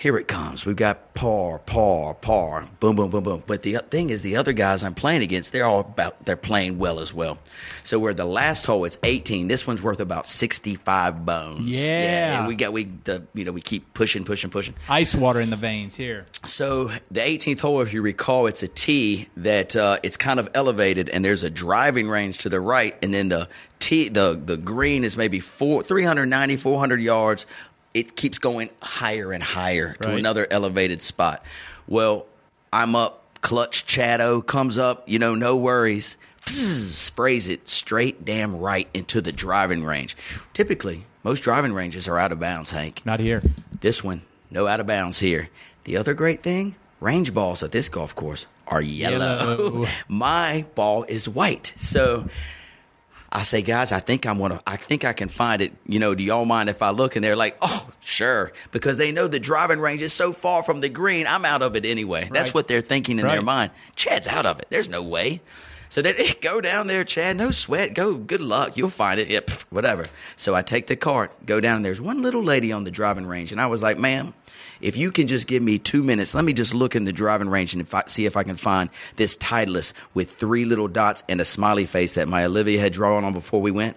here 0.00 0.16
it 0.16 0.26
comes. 0.26 0.64
We've 0.64 0.74
got 0.74 1.12
par, 1.12 1.58
par, 1.58 2.14
par, 2.14 2.66
boom, 2.80 2.96
boom, 2.96 3.10
boom, 3.10 3.22
boom. 3.22 3.42
But 3.46 3.60
the 3.60 3.80
thing 3.90 4.08
is, 4.08 4.22
the 4.22 4.36
other 4.36 4.54
guys 4.54 4.82
I'm 4.82 4.94
playing 4.94 5.20
against, 5.20 5.52
they're 5.52 5.66
all 5.66 5.80
about, 5.80 6.24
they're 6.24 6.38
playing 6.38 6.78
well 6.78 7.00
as 7.00 7.12
well. 7.12 7.36
So 7.84 7.98
we're 7.98 8.14
the 8.14 8.24
last 8.24 8.64
hole, 8.64 8.86
it's 8.86 8.98
18. 9.02 9.48
This 9.48 9.66
one's 9.66 9.82
worth 9.82 10.00
about 10.00 10.26
65 10.26 11.26
bones. 11.26 11.68
Yeah. 11.68 12.38
and 12.38 12.48
we 12.48 12.54
got, 12.54 12.72
we, 12.72 12.84
the, 12.84 13.26
you 13.34 13.44
know, 13.44 13.52
we 13.52 13.60
keep 13.60 13.92
pushing, 13.92 14.24
pushing, 14.24 14.48
pushing. 14.48 14.74
Ice 14.88 15.14
water 15.14 15.38
in 15.38 15.50
the 15.50 15.56
veins 15.56 15.96
here. 15.96 16.24
So 16.46 16.84
the 17.10 17.20
18th 17.20 17.60
hole, 17.60 17.82
if 17.82 17.92
you 17.92 18.00
recall, 18.00 18.46
it's 18.46 18.62
a 18.62 18.68
tee 18.68 19.28
that 19.36 19.76
uh, 19.76 19.98
it's 20.02 20.16
kind 20.16 20.40
of 20.40 20.48
elevated, 20.54 21.10
and 21.10 21.22
there's 21.22 21.42
a 21.44 21.50
driving 21.50 22.08
range 22.08 22.38
to 22.38 22.48
the 22.48 22.58
right, 22.60 22.96
and 23.02 23.12
then 23.12 23.28
the 23.28 23.50
tee, 23.80 24.08
the 24.08 24.40
the 24.42 24.56
green 24.56 25.04
is 25.04 25.16
maybe 25.16 25.40
four, 25.40 25.82
390, 25.82 26.56
400 26.56 27.00
yards. 27.00 27.46
It 27.94 28.16
keeps 28.16 28.38
going 28.38 28.70
higher 28.82 29.32
and 29.32 29.42
higher 29.42 29.94
to 30.02 30.08
Right. 30.10 30.18
another 30.18 30.46
elevated 30.50 31.02
spot. 31.02 31.44
Well, 31.88 32.26
I'm 32.72 32.94
up. 32.94 33.16
Clutch 33.40 33.84
Chado 33.86 34.46
comes 34.46 34.76
up. 34.78 35.02
You 35.08 35.18
know, 35.18 35.34
no 35.34 35.56
worries. 35.56 36.16
Sprays 36.46 37.48
it 37.48 37.68
straight 37.68 38.24
damn 38.24 38.56
right 38.56 38.88
into 38.94 39.20
the 39.20 39.32
driving 39.32 39.84
range. 39.84 40.16
Typically, 40.52 41.04
most 41.24 41.40
driving 41.40 41.72
ranges 41.72 42.06
are 42.08 42.18
out 42.18 42.32
of 42.32 42.40
bounds, 42.40 42.70
Hank. 42.70 43.02
Not 43.04 43.20
here. 43.20 43.42
This 43.80 44.02
one, 44.04 44.22
no 44.50 44.66
out 44.66 44.80
of 44.80 44.86
bounds 44.86 45.20
here. 45.20 45.48
The 45.84 45.96
other 45.96 46.14
great 46.14 46.42
thing, 46.42 46.76
range 47.00 47.34
balls 47.34 47.62
at 47.62 47.72
this 47.72 47.88
golf 47.88 48.14
course 48.14 48.46
are 48.66 48.80
yellow. 48.82 49.18
Yellow. 49.18 49.86
My 50.08 50.64
ball 50.74 51.04
is 51.04 51.28
white. 51.28 51.74
So 51.76 52.28
I 53.32 53.44
say, 53.44 53.62
guys, 53.62 53.92
I 53.92 54.00
think 54.00 54.26
I'm 54.26 54.38
gonna 54.38 54.60
I 54.66 54.76
think 54.76 55.04
I 55.04 55.12
can 55.12 55.28
find 55.28 55.62
it. 55.62 55.72
You 55.86 56.00
know, 56.00 56.14
do 56.14 56.24
y'all 56.24 56.44
mind 56.44 56.68
if 56.68 56.82
I 56.82 56.90
look? 56.90 57.14
And 57.14 57.24
they're 57.24 57.36
like, 57.36 57.56
Oh, 57.62 57.88
sure. 58.00 58.52
Because 58.72 58.96
they 58.96 59.12
know 59.12 59.28
the 59.28 59.38
driving 59.38 59.78
range 59.78 60.02
is 60.02 60.12
so 60.12 60.32
far 60.32 60.62
from 60.62 60.80
the 60.80 60.88
green, 60.88 61.26
I'm 61.26 61.44
out 61.44 61.62
of 61.62 61.76
it 61.76 61.84
anyway. 61.84 62.28
That's 62.32 62.52
what 62.52 62.66
they're 62.66 62.80
thinking 62.80 63.18
in 63.18 63.26
their 63.26 63.42
mind. 63.42 63.70
Chad's 63.94 64.26
out 64.26 64.46
of 64.46 64.58
it. 64.58 64.66
There's 64.70 64.88
no 64.88 65.02
way. 65.02 65.40
So 65.90 66.02
they 66.02 66.34
go 66.40 66.60
down 66.60 66.86
there, 66.86 67.02
Chad. 67.02 67.36
No 67.36 67.50
sweat. 67.50 67.94
Go. 67.94 68.14
Good 68.14 68.40
luck. 68.40 68.76
You'll 68.76 68.90
find 68.90 69.18
it. 69.18 69.28
Yep. 69.28 69.50
Whatever. 69.70 70.06
So 70.36 70.54
I 70.54 70.62
take 70.62 70.86
the 70.86 70.94
cart, 70.94 71.32
go 71.44 71.60
down. 71.60 71.82
There's 71.82 72.00
one 72.00 72.22
little 72.22 72.44
lady 72.44 72.72
on 72.72 72.84
the 72.84 72.92
driving 72.92 73.26
range, 73.26 73.50
and 73.50 73.60
I 73.60 73.66
was 73.66 73.82
like, 73.82 73.98
"Ma'am, 73.98 74.32
if 74.80 74.96
you 74.96 75.10
can 75.10 75.26
just 75.26 75.48
give 75.48 75.64
me 75.64 75.78
two 75.78 76.04
minutes, 76.04 76.32
let 76.32 76.44
me 76.44 76.52
just 76.52 76.72
look 76.74 76.94
in 76.94 77.04
the 77.04 77.12
driving 77.12 77.48
range 77.48 77.74
and 77.74 77.82
if 77.82 77.92
I, 77.92 78.04
see 78.06 78.24
if 78.24 78.36
I 78.36 78.44
can 78.44 78.56
find 78.56 78.88
this 79.16 79.36
Titleist 79.36 79.92
with 80.14 80.30
three 80.30 80.64
little 80.64 80.86
dots 80.88 81.24
and 81.28 81.40
a 81.40 81.44
smiley 81.44 81.86
face 81.86 82.12
that 82.12 82.28
my 82.28 82.44
Olivia 82.44 82.80
had 82.80 82.92
drawn 82.92 83.24
on 83.24 83.32
before 83.32 83.60
we 83.60 83.72
went." 83.72 83.96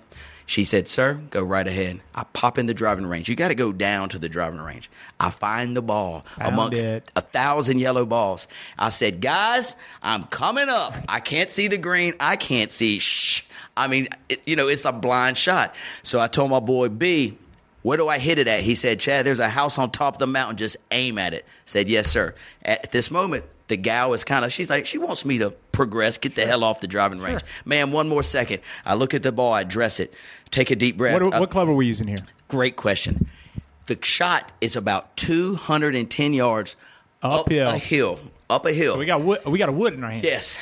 She 0.53 0.65
said, 0.65 0.87
Sir, 0.87 1.19
go 1.31 1.41
right 1.41 1.67
ahead. 1.67 2.01
I 2.13 2.25
pop 2.25 2.59
in 2.59 2.67
the 2.67 2.75
driving 2.75 3.07
range. 3.07 3.27
You 3.27 3.33
got 3.35 3.47
to 3.47 3.55
go 3.55 3.73
down 3.73 4.09
to 4.09 4.19
the 4.19 4.29
driving 4.29 4.61
range. 4.61 4.87
I 5.19 5.31
find 5.31 5.75
the 5.75 5.81
ball 5.81 6.27
Found 6.37 6.53
amongst 6.53 6.83
it. 6.83 7.11
a 7.15 7.21
thousand 7.21 7.79
yellow 7.79 8.05
balls. 8.05 8.47
I 8.77 8.89
said, 8.89 9.19
guys, 9.19 9.75
I'm 10.03 10.25
coming 10.25 10.69
up. 10.69 10.93
I 11.09 11.21
can't 11.21 11.49
see 11.49 11.69
the 11.69 11.79
green. 11.79 12.13
I 12.19 12.35
can't 12.35 12.69
see. 12.69 12.99
Shh. 12.99 13.45
I 13.75 13.87
mean, 13.87 14.09
it, 14.29 14.43
you 14.45 14.55
know, 14.55 14.67
it's 14.67 14.85
a 14.85 14.91
blind 14.91 15.39
shot. 15.39 15.73
So 16.03 16.19
I 16.19 16.27
told 16.27 16.51
my 16.51 16.59
boy 16.59 16.89
B, 16.89 17.35
where 17.81 17.97
do 17.97 18.07
I 18.07 18.19
hit 18.19 18.37
it 18.37 18.47
at? 18.47 18.59
He 18.59 18.75
said, 18.75 18.99
Chad, 18.99 19.25
there's 19.25 19.39
a 19.39 19.49
house 19.49 19.79
on 19.79 19.89
top 19.89 20.13
of 20.13 20.19
the 20.19 20.27
mountain. 20.27 20.57
Just 20.57 20.77
aim 20.91 21.17
at 21.17 21.33
it. 21.33 21.47
Said, 21.65 21.89
yes, 21.89 22.11
sir. 22.11 22.35
At 22.61 22.91
this 22.91 23.09
moment, 23.09 23.43
the 23.73 23.77
gal 23.77 24.13
is 24.13 24.23
kind 24.23 24.45
of, 24.45 24.53
she's 24.53 24.69
like, 24.69 24.85
she 24.85 24.99
wants 24.99 25.25
me 25.25 25.39
to 25.39 25.49
progress, 25.71 26.19
get 26.19 26.35
the 26.35 26.45
hell 26.45 26.63
off 26.63 26.79
the 26.79 26.87
driving 26.87 27.19
range. 27.19 27.41
Man, 27.65 27.91
one 27.91 28.07
more 28.07 28.21
second. 28.21 28.61
I 28.85 28.93
look 28.93 29.15
at 29.15 29.23
the 29.23 29.31
ball, 29.31 29.51
I 29.51 29.63
dress 29.63 29.99
it, 29.99 30.13
take 30.51 30.69
a 30.69 30.75
deep 30.75 30.95
breath. 30.95 31.19
What, 31.19 31.33
I- 31.33 31.39
what 31.39 31.49
club 31.49 31.67
are 31.69 31.73
we 31.73 31.87
using 31.87 32.07
here? 32.07 32.19
Great 32.49 32.75
question. 32.75 33.27
The 33.87 33.97
shot 34.03 34.51
is 34.61 34.75
about 34.75 35.17
210 35.17 36.35
yards 36.35 36.75
Uphill. 37.23 37.67
up 37.67 37.73
a 37.73 37.77
hill. 37.79 38.19
Up 38.47 38.65
a 38.67 38.71
hill. 38.71 38.95
We 38.99 39.07
got 39.07 39.21
wood. 39.21 39.43
We 39.47 39.57
got 39.57 39.69
a 39.69 39.73
wood 39.73 39.95
in 39.95 40.03
our 40.03 40.11
hand. 40.11 40.23
yes. 40.23 40.61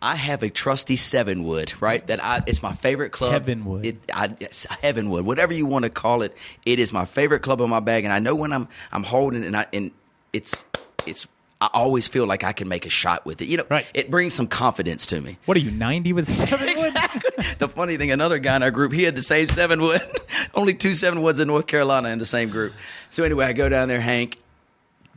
I 0.00 0.14
have 0.16 0.42
a 0.42 0.48
trusty 0.48 0.96
seven 0.96 1.44
wood, 1.44 1.74
right? 1.80 2.06
That 2.06 2.22
I 2.24 2.42
it's 2.46 2.62
my 2.62 2.74
favorite 2.74 3.10
club. 3.12 3.32
Heavenwood. 3.32 3.84
It, 3.84 3.96
I, 4.14 4.34
it's 4.40 4.64
heavenwood, 4.64 5.24
whatever 5.26 5.52
you 5.52 5.66
want 5.66 5.84
to 5.84 5.90
call 5.90 6.22
it. 6.22 6.36
It 6.64 6.78
is 6.78 6.92
my 6.92 7.04
favorite 7.06 7.40
club 7.40 7.60
in 7.60 7.68
my 7.70 7.80
bag, 7.80 8.04
and 8.04 8.12
I 8.12 8.18
know 8.18 8.34
when 8.34 8.52
I'm 8.52 8.68
I'm 8.92 9.02
holding 9.02 9.42
it 9.42 9.46
and 9.46 9.56
I 9.56 9.66
and 9.72 9.90
it's 10.32 10.64
it's. 11.06 11.26
I 11.60 11.70
always 11.72 12.06
feel 12.06 12.26
like 12.26 12.44
I 12.44 12.52
can 12.52 12.68
make 12.68 12.84
a 12.84 12.90
shot 12.90 13.24
with 13.24 13.40
it. 13.40 13.48
You 13.48 13.56
know, 13.56 13.64
Right. 13.70 13.86
it 13.94 14.10
brings 14.10 14.34
some 14.34 14.46
confidence 14.46 15.06
to 15.06 15.20
me. 15.20 15.38
What 15.46 15.56
are 15.56 15.60
you, 15.60 15.70
90 15.70 16.12
with 16.12 16.28
seven 16.28 16.60
wood? 16.60 16.68
Exactly. 16.70 17.44
the 17.58 17.68
funny 17.68 17.96
thing, 17.96 18.10
another 18.10 18.38
guy 18.38 18.56
in 18.56 18.62
our 18.62 18.70
group, 18.70 18.92
he 18.92 19.04
had 19.04 19.16
the 19.16 19.22
same 19.22 19.48
seven 19.48 19.80
wood. 19.80 20.02
Only 20.54 20.74
two 20.74 20.92
seven 20.92 21.22
woods 21.22 21.40
in 21.40 21.48
North 21.48 21.66
Carolina 21.66 22.10
in 22.10 22.18
the 22.18 22.26
same 22.26 22.50
group. 22.50 22.74
So 23.08 23.24
anyway, 23.24 23.46
I 23.46 23.52
go 23.54 23.70
down 23.70 23.88
there, 23.88 24.00
Hank, 24.02 24.38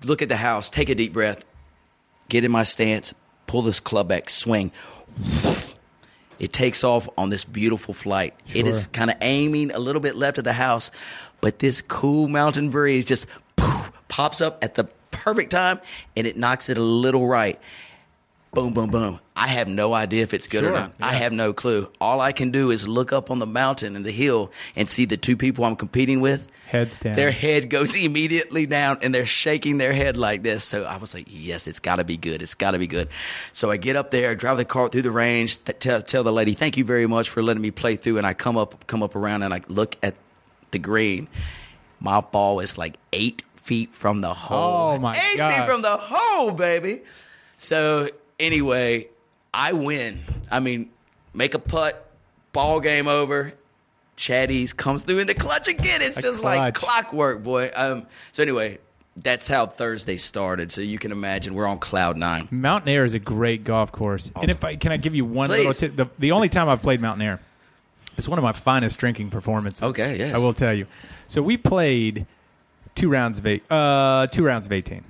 look 0.05 0.21
at 0.21 0.29
the 0.29 0.37
house, 0.37 0.69
take 0.69 0.87
a 0.87 0.95
deep 0.95 1.11
breath, 1.11 1.43
get 2.29 2.45
in 2.45 2.51
my 2.51 2.63
stance, 2.63 3.13
pull 3.45 3.61
this 3.61 3.81
club 3.81 4.07
back, 4.07 4.29
swing. 4.29 4.71
It 6.39 6.53
takes 6.53 6.85
off 6.85 7.09
on 7.17 7.29
this 7.31 7.43
beautiful 7.43 7.93
flight. 7.93 8.33
It 8.55 8.65
is 8.65 8.87
kind 8.87 9.11
of 9.11 9.17
aiming 9.19 9.71
a 9.71 9.79
little 9.79 10.01
bit 10.01 10.15
left 10.15 10.37
of 10.37 10.45
the 10.45 10.53
house, 10.53 10.89
but 11.41 11.59
this 11.59 11.81
cool 11.81 12.29
mountain 12.29 12.69
breeze 12.69 13.03
just 13.03 13.27
poof, 13.57 13.91
pops 14.07 14.39
up 14.39 14.63
at 14.63 14.75
the 14.75 14.87
perfect 15.23 15.51
time 15.51 15.79
and 16.15 16.25
it 16.25 16.37
knocks 16.37 16.69
it 16.69 16.77
a 16.77 16.81
little 16.81 17.27
right. 17.27 17.59
Boom, 18.51 18.73
boom, 18.73 18.89
boom. 18.89 19.19
I 19.35 19.45
have 19.47 19.67
no 19.67 19.93
idea 19.93 20.23
if 20.23 20.33
it's 20.33 20.47
good 20.47 20.63
or 20.63 20.71
Sure, 20.71 20.79
not. 20.79 20.93
I 20.99 21.13
have 21.13 21.31
no 21.31 21.53
clue. 21.53 21.91
All 22.01 22.19
I 22.19 22.31
can 22.31 22.49
do 22.49 22.71
is 22.71 22.87
look 22.87 23.13
up 23.13 23.29
on 23.29 23.37
the 23.37 23.45
mountain 23.45 23.95
and 23.95 24.03
the 24.03 24.11
hill 24.11 24.51
and 24.75 24.89
see 24.89 25.05
the 25.05 25.17
two 25.17 25.37
people 25.37 25.65
I'm 25.65 25.75
competing 25.75 26.19
with. 26.19 26.47
Heads 26.67 26.97
down. 26.97 27.15
Their 27.15 27.29
head 27.29 27.69
goes 27.69 27.95
immediately 28.03 28.65
down 28.65 28.97
and 29.03 29.13
they're 29.13 29.27
shaking 29.27 29.77
their 29.77 29.93
head 29.93 30.17
like 30.17 30.41
this. 30.41 30.63
So 30.63 30.83
I 30.83 30.97
was 30.97 31.13
like, 31.13 31.27
yes, 31.29 31.67
it's 31.67 31.79
got 31.79 31.97
to 31.97 32.03
be 32.03 32.17
good. 32.17 32.41
It's 32.41 32.55
got 32.55 32.71
to 32.71 32.79
be 32.79 32.87
good. 32.87 33.09
So 33.53 33.69
I 33.69 33.77
get 33.77 33.95
up 33.95 34.09
there, 34.09 34.33
drive 34.33 34.57
the 34.57 34.65
cart 34.65 34.91
through 34.93 35.03
the 35.03 35.11
range, 35.11 35.63
th- 35.63 35.77
tell, 35.77 36.01
tell 36.01 36.23
the 36.23 36.33
lady, 36.33 36.53
thank 36.53 36.75
you 36.75 36.83
very 36.83 37.05
much 37.05 37.29
for 37.29 37.43
letting 37.43 37.61
me 37.61 37.69
play 37.69 37.97
through. 37.97 38.17
And 38.17 38.25
I 38.25 38.33
come 38.33 38.57
up, 38.57 38.87
come 38.87 39.03
up 39.03 39.15
around 39.15 39.43
and 39.43 39.53
I 39.53 39.61
look 39.67 39.95
at 40.01 40.15
the 40.71 40.79
green. 40.79 41.27
My 41.99 42.21
ball 42.21 42.61
is 42.61 42.77
like 42.77 42.95
eight 43.13 43.43
feet 43.69 43.93
from 43.93 44.19
the 44.21 44.33
hole. 44.33 44.95
Oh, 44.95 44.99
my 44.99 45.15
Eight 45.15 45.37
feet 45.37 45.65
from 45.67 45.83
the 45.83 45.95
hole, 45.95 46.49
baby. 46.51 47.01
So 47.59 48.09
anyway, 48.39 49.09
I 49.53 49.73
win. 49.73 50.21
I 50.49 50.59
mean, 50.59 50.89
make 51.35 51.53
a 51.53 51.59
putt, 51.59 52.11
ball 52.51 52.79
game 52.79 53.07
over. 53.07 53.53
Chatties 54.17 54.75
comes 54.75 55.03
through 55.03 55.19
in 55.19 55.27
the 55.27 55.35
clutch 55.35 55.67
again. 55.67 56.01
It's 56.01 56.17
A 56.17 56.21
just 56.23 56.41
like 56.43 56.73
clockwork, 56.73 57.43
boy. 57.43 57.69
Um, 57.75 58.07
so 58.31 58.41
anyway, 58.41 58.79
that's 59.15 59.47
how 59.47 59.67
Thursday 59.67 60.17
started. 60.17 60.71
So 60.71 60.81
you 60.81 60.97
can 60.97 61.11
imagine 61.11 61.53
we're 61.53 61.67
on 61.67 61.77
cloud 61.77 62.17
nine. 62.17 62.47
Mountain 62.49 62.89
Aire 62.89 63.05
is 63.05 63.13
a 63.13 63.19
great 63.19 63.63
golf 63.63 63.91
course. 63.91 64.31
And 64.41 64.49
if 64.49 64.63
I 64.63 64.77
can 64.77 64.91
I 64.91 64.97
give 64.97 65.13
you 65.13 65.25
one 65.25 65.47
Please. 65.47 65.57
little 65.59 65.73
tip, 65.73 65.95
the, 65.95 66.07
the 66.17 66.31
only 66.31 66.49
time 66.49 66.67
I've 66.67 66.81
played 66.81 67.01
Mountain 67.01 67.21
Aire, 67.21 67.39
it's 68.17 68.27
one 68.27 68.39
of 68.39 68.43
my 68.43 68.51
finest 68.51 68.99
drinking 68.99 69.29
performances. 69.29 69.83
Okay, 69.83 70.17
yes. 70.17 70.33
I 70.33 70.39
will 70.39 70.55
tell 70.55 70.73
you. 70.73 70.87
So 71.27 71.43
we 71.43 71.55
played 71.55 72.25
two 72.99 73.09
rounds 73.09 73.39
of 73.39 73.47
eight, 73.47 73.63
uh, 73.71 74.27
two 74.27 74.43
rounds 74.45 74.65
of 74.65 74.71
eighteen. 74.71 75.03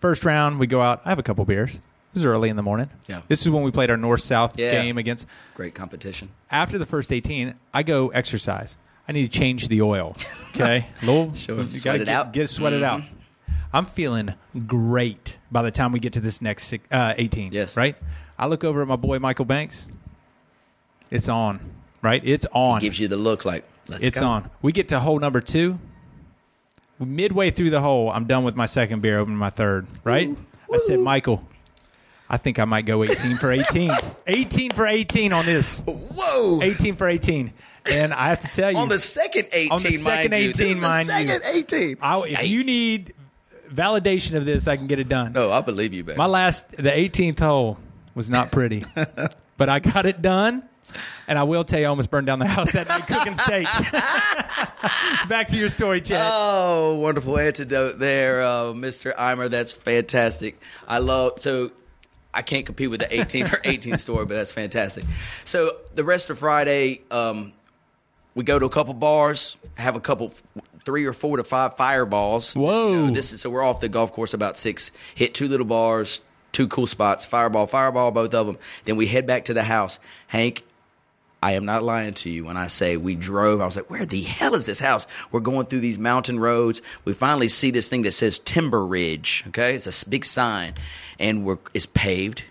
First 0.00 0.24
round, 0.24 0.58
we 0.58 0.66
go 0.66 0.80
out. 0.80 1.02
I 1.04 1.10
have 1.10 1.18
a 1.18 1.22
couple 1.22 1.44
beers. 1.44 1.72
This 2.12 2.22
is 2.22 2.24
early 2.24 2.48
in 2.48 2.56
the 2.56 2.62
morning. 2.62 2.88
Yeah. 3.06 3.20
This 3.28 3.42
is 3.42 3.50
when 3.50 3.62
we 3.62 3.70
played 3.70 3.90
our 3.90 3.96
north 3.96 4.22
south 4.22 4.58
Yeah. 4.58 4.72
game 4.72 4.98
against. 4.98 5.26
Great 5.54 5.74
competition. 5.74 6.30
After 6.50 6.76
the 6.78 6.86
first 6.86 7.12
18, 7.12 7.54
I 7.72 7.82
go 7.84 8.08
exercise. 8.08 8.76
I 9.06 9.12
need 9.12 9.30
to 9.30 9.38
change 9.38 9.68
the 9.68 9.82
oil. 9.82 10.16
Okay, 10.52 10.84
little 11.04 11.32
Sure, 11.34 11.60
you 11.62 11.68
sweat 11.68 11.94
it 12.00 12.06
get, 12.06 12.08
out. 12.08 12.32
Mm-hmm. 12.32 12.40
It 12.42 12.50
sweated 12.50 12.82
out. 12.82 13.02
I'm 13.72 13.86
feeling 13.86 14.34
great 14.66 15.38
by 15.52 15.62
the 15.62 15.70
time 15.70 15.92
we 15.92 16.00
get 16.00 16.14
to 16.14 16.20
this 16.20 16.42
next 16.42 16.64
six, 16.64 16.84
uh, 16.90 17.14
18. 17.16 17.50
Yes. 17.52 17.76
Right. 17.76 17.96
I 18.36 18.46
look 18.46 18.64
over 18.64 18.82
at 18.82 18.88
my 18.88 18.96
boy 18.96 19.20
Michael 19.20 19.44
Banks. 19.44 19.86
It's 21.08 21.28
on. 21.28 21.60
Right. 22.02 22.20
It's 22.24 22.46
on. 22.52 22.80
Gives 22.80 22.98
you 22.98 23.06
the 23.06 23.16
look 23.16 23.44
like, 23.44 23.64
let's 23.86 24.02
It's 24.02 24.18
go. 24.18 24.26
on. 24.26 24.50
We 24.60 24.72
get 24.72 24.88
to 24.88 24.98
hole 24.98 25.20
number 25.20 25.40
two. 25.40 25.78
Midway 27.00 27.50
through 27.50 27.70
the 27.70 27.80
hole, 27.80 28.10
I'm 28.10 28.26
done 28.26 28.44
with 28.44 28.56
my 28.56 28.66
second 28.66 29.00
beer, 29.02 29.18
opening 29.18 29.38
my 29.38 29.50
third. 29.50 29.86
Right? 30.04 30.36
I 30.72 30.78
said, 30.86 31.00
Michael, 31.00 31.42
I 32.28 32.36
think 32.36 32.58
I 32.58 32.64
might 32.64 32.86
go 32.86 33.02
18 33.02 33.36
for 33.36 33.50
18. 33.50 33.90
18 34.26 34.70
for 34.72 34.86
18 34.86 35.32
on 35.32 35.46
this. 35.46 35.80
Whoa! 35.80 36.60
18 36.62 36.94
for 36.96 37.08
18. 37.08 37.52
And 37.90 38.12
I 38.12 38.28
have 38.28 38.40
to 38.40 38.46
tell 38.48 38.70
you, 38.70 38.76
on 38.76 38.88
the 38.88 38.98
second 38.98 39.48
18, 39.52 39.72
On 39.72 39.82
the 39.82 39.92
second 39.96 40.30
mind 40.30 40.42
you. 40.44 40.52
This 40.52 40.60
is 40.60 40.66
18, 40.66 40.80
the 40.80 40.86
mind 40.86 41.08
you. 41.08 41.14
second 41.28 41.42
18. 41.56 41.96
I, 42.02 42.20
if 42.20 42.46
you 42.46 42.62
need 42.64 43.14
validation 43.72 44.36
of 44.36 44.44
this, 44.44 44.68
I 44.68 44.76
can 44.76 44.86
get 44.86 44.98
it 44.98 45.08
done. 45.08 45.32
no, 45.32 45.50
I 45.50 45.60
believe 45.62 45.94
you, 45.94 46.04
baby. 46.04 46.18
My 46.18 46.26
last, 46.26 46.70
the 46.72 46.90
18th 46.90 47.38
hole 47.40 47.78
was 48.14 48.28
not 48.28 48.52
pretty, 48.52 48.84
but 49.56 49.68
I 49.68 49.78
got 49.80 50.04
it 50.06 50.20
done. 50.20 50.62
And 51.26 51.38
I 51.38 51.42
will 51.44 51.64
tell 51.64 51.80
you, 51.80 51.86
I 51.86 51.88
almost 51.88 52.10
burned 52.10 52.26
down 52.26 52.38
the 52.38 52.46
house 52.46 52.72
that 52.72 52.88
night 52.88 53.06
cooking 53.06 53.34
steaks. 53.34 53.90
Back 55.28 55.48
to 55.48 55.56
your 55.56 55.68
story, 55.68 56.00
Chad. 56.00 56.20
Oh, 56.24 56.96
wonderful 56.96 57.38
antidote 57.38 57.98
there, 57.98 58.42
uh, 58.42 58.72
Mr. 58.72 59.14
Eimer. 59.14 59.48
That's 59.48 59.72
fantastic. 59.72 60.60
I 60.88 60.98
love 60.98 61.40
so. 61.40 61.70
I 62.32 62.42
can't 62.42 62.64
compete 62.64 62.90
with 62.90 63.00
the 63.00 63.12
18 63.12 63.46
for 63.46 63.60
18 63.64 63.98
story, 63.98 64.24
but 64.24 64.34
that's 64.34 64.52
fantastic. 64.52 65.04
So 65.44 65.76
the 65.96 66.04
rest 66.04 66.30
of 66.30 66.38
Friday, 66.38 67.00
um, 67.10 67.52
we 68.36 68.44
go 68.44 68.58
to 68.58 68.66
a 68.66 68.70
couple 68.70 68.94
bars, 68.94 69.56
have 69.76 69.96
a 69.96 70.00
couple, 70.00 70.32
three 70.84 71.04
or 71.06 71.12
four 71.12 71.36
to 71.36 71.44
five 71.44 71.76
fireballs. 71.76 72.54
Whoa. 72.54 72.90
You 72.90 72.96
know, 73.06 73.10
this 73.10 73.32
is 73.32 73.40
so 73.40 73.50
we're 73.50 73.62
off 73.62 73.80
the 73.80 73.88
golf 73.88 74.12
course 74.12 74.32
about 74.34 74.56
six. 74.56 74.92
Hit 75.14 75.34
two 75.34 75.48
little 75.48 75.66
bars, 75.66 76.20
two 76.52 76.68
cool 76.68 76.86
spots, 76.86 77.24
fireball, 77.24 77.66
fireball, 77.66 78.10
both 78.10 78.34
of 78.34 78.46
them. 78.46 78.58
Then 78.84 78.96
we 78.96 79.06
head 79.06 79.26
back 79.26 79.44
to 79.46 79.54
the 79.54 79.64
house. 79.64 79.98
Hank, 80.28 80.62
I 81.42 81.52
am 81.52 81.64
not 81.64 81.82
lying 81.82 82.14
to 82.14 82.30
you 82.30 82.44
when 82.44 82.56
I 82.56 82.66
say 82.66 82.96
we 82.96 83.14
drove. 83.14 83.60
I 83.60 83.66
was 83.66 83.76
like, 83.76 83.88
where 83.88 84.04
the 84.04 84.22
hell 84.22 84.54
is 84.54 84.66
this 84.66 84.80
house? 84.80 85.06
We're 85.32 85.40
going 85.40 85.66
through 85.66 85.80
these 85.80 85.98
mountain 85.98 86.38
roads. 86.38 86.82
We 87.04 87.14
finally 87.14 87.48
see 87.48 87.70
this 87.70 87.88
thing 87.88 88.02
that 88.02 88.12
says 88.12 88.38
Timber 88.38 88.84
Ridge. 88.84 89.44
Okay, 89.48 89.74
it's 89.74 89.86
a 89.86 90.08
big 90.08 90.24
sign, 90.24 90.74
and 91.18 91.44
we're 91.44 91.58
it's 91.72 91.86
paved. 91.86 92.44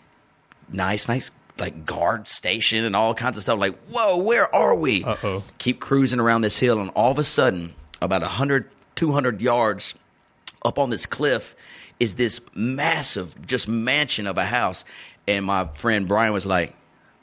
Nice, 0.71 1.07
nice, 1.07 1.31
like 1.59 1.85
guard 1.85 2.27
station 2.27 2.83
and 2.83 2.95
all 2.95 3.13
kinds 3.13 3.37
of 3.37 3.43
stuff. 3.43 3.59
Like, 3.59 3.77
whoa, 3.89 4.17
where 4.17 4.53
are 4.53 4.75
we? 4.75 5.03
Uh-oh. 5.03 5.43
Keep 5.57 5.79
cruising 5.79 6.19
around 6.19 6.41
this 6.41 6.59
hill, 6.59 6.79
and 6.79 6.89
all 6.95 7.11
of 7.11 7.19
a 7.19 7.23
sudden, 7.23 7.75
about 8.01 8.21
100, 8.21 8.69
200 8.95 9.41
yards 9.41 9.95
up 10.63 10.79
on 10.79 10.89
this 10.89 11.05
cliff 11.05 11.55
is 11.99 12.15
this 12.15 12.39
massive 12.55 13.45
just 13.45 13.67
mansion 13.67 14.25
of 14.27 14.37
a 14.37 14.45
house 14.45 14.83
and 15.27 15.45
my 15.45 15.65
friend 15.75 16.07
brian 16.07 16.33
was 16.33 16.45
like 16.45 16.75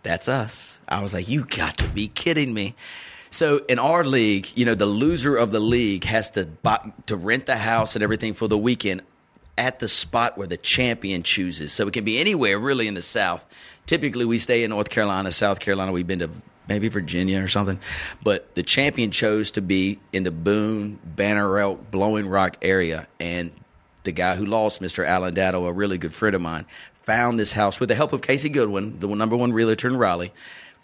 that's 0.07 0.29
us 0.29 0.81
i 0.89 1.03
was 1.03 1.13
like 1.13 1.29
you 1.29 1.45
got 1.45 1.77
to 1.77 1.89
be 1.89 2.09
kidding 2.09 2.55
me 2.55 2.75
so 3.31 3.59
in 3.69 3.79
our 3.79 4.05
league 4.05 4.47
you 4.55 4.65
know 4.65 4.75
the 4.75 4.87
loser 4.87 5.37
of 5.37 5.51
the 5.53 5.61
league 5.61 6.05
has 6.05 6.31
to 6.31 6.47
buy, 6.47 6.79
to 7.07 7.17
rent 7.17 7.47
the 7.47 7.57
house 7.57 7.97
and 7.97 8.03
everything 8.03 8.33
for 8.33 8.49
the 8.49 8.59
weekend 8.59 9.03
at 9.59 9.79
the 9.79 9.89
spot 9.89 10.39
where 10.39 10.47
the 10.47 10.57
champion 10.57 11.23
chooses 11.23 11.73
so 11.73 11.87
it 11.89 11.93
can 11.93 12.05
be 12.05 12.19
anywhere 12.19 12.59
really 12.59 12.87
in 12.87 12.95
the 12.95 13.03
south 13.03 13.45
typically 13.87 14.25
we 14.25 14.39
stay 14.39 14.63
in 14.63 14.71
north 14.71 14.91
carolina 14.91 15.33
south 15.33 15.59
carolina 15.59 15.93
we've 15.93 16.07
been 16.07 16.21
to 16.21 16.31
maybe 16.69 16.89
Virginia 16.89 17.41
or 17.43 17.47
something. 17.47 17.79
But 18.23 18.55
the 18.57 18.63
champion 18.65 19.13
chose 19.13 19.53
to 19.53 19.63
be 19.63 20.01
in 20.13 20.25
the 20.25 20.33
Boone, 20.33 20.99
Banner 21.05 21.59
Elk, 21.59 21.91
Blowing 21.93 22.29
Rock 22.29 22.57
area. 22.63 23.07
And 23.21 23.53
the 24.03 24.13
guy 24.13 24.37
who 24.37 24.47
lost, 24.47 24.81
Mr. 24.81 25.07
Alan 25.07 25.35
Datto, 25.35 25.67
a 25.67 25.73
really 25.73 25.99
good 25.99 26.15
friend 26.15 26.35
of 26.35 26.43
mine, 26.43 26.67
found 27.07 27.41
this 27.41 27.53
house 27.55 27.81
with 27.81 27.89
the 27.89 27.95
help 27.95 28.13
of 28.13 28.21
Casey 28.21 28.49
Goodwin, 28.51 28.99
the 29.01 29.07
number 29.09 29.37
one 29.37 29.53
realtor 29.53 29.89
in 29.89 29.97
Raleigh, 29.97 30.33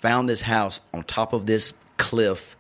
found 0.00 0.28
this 0.28 0.42
house 0.42 0.80
on 0.94 1.02
top 1.02 1.32
of 1.32 1.44
this 1.46 1.74
cliff. 1.98 2.56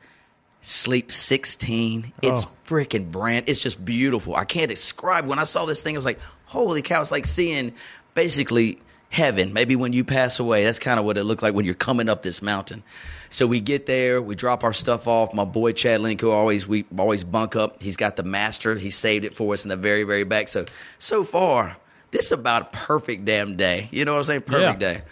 Sleep 0.60 1.10
16. 1.10 2.12
It's 2.22 2.44
Oh. 2.44 2.50
freaking 2.68 3.10
brand. 3.10 3.44
It's 3.48 3.60
just 3.60 3.84
beautiful. 3.84 4.36
I 4.36 4.44
can't 4.44 4.68
describe. 4.68 5.26
When 5.26 5.38
I 5.38 5.44
saw 5.44 5.64
this 5.64 5.80
thing, 5.82 5.96
I 5.96 5.98
was 5.98 6.04
like, 6.06 6.20
holy 6.46 6.82
cow. 6.82 7.00
It's 7.00 7.10
like 7.10 7.26
seeing 7.26 7.72
basically 8.14 8.78
heaven. 9.08 9.52
Maybe 9.52 9.74
when 9.76 9.92
you 9.92 10.04
pass 10.04 10.38
away, 10.38 10.64
that's 10.64 10.78
kind 10.78 10.98
of 11.00 11.04
what 11.04 11.18
it 11.18 11.24
looked 11.24 11.42
like 11.42 11.54
when 11.54 11.64
you're 11.64 11.74
coming 11.74 12.08
up 12.08 12.22
this 12.22 12.42
mountain. 12.42 12.82
So 13.28 13.46
we 13.46 13.60
get 13.60 13.86
there, 13.86 14.22
we 14.22 14.34
drop 14.34 14.62
our 14.64 14.72
stuff 14.72 15.06
off. 15.08 15.34
My 15.34 15.44
boy 15.44 15.72
Chad 15.72 16.00
Link, 16.00 16.20
who 16.20 16.30
always 16.30 16.66
we 16.66 16.84
always 16.96 17.24
bunk 17.24 17.56
up, 17.56 17.82
he's 17.82 17.96
got 17.96 18.16
the 18.16 18.22
master. 18.22 18.76
He 18.76 18.90
saved 18.90 19.24
it 19.24 19.34
for 19.34 19.52
us 19.52 19.64
in 19.64 19.68
the 19.68 19.76
very, 19.76 20.04
very 20.04 20.24
back. 20.24 20.48
So 20.48 20.64
so 20.98 21.24
far, 21.24 21.76
this 22.12 22.26
is 22.26 22.32
about 22.32 22.62
a 22.62 22.64
perfect 22.76 23.24
damn 23.24 23.56
day. 23.56 23.88
You 23.90 24.04
know 24.04 24.12
what 24.12 24.18
I'm 24.18 24.24
saying? 24.24 24.42
Perfect 24.42 24.80
Yeah. 24.80 24.92
day. 24.94 25.02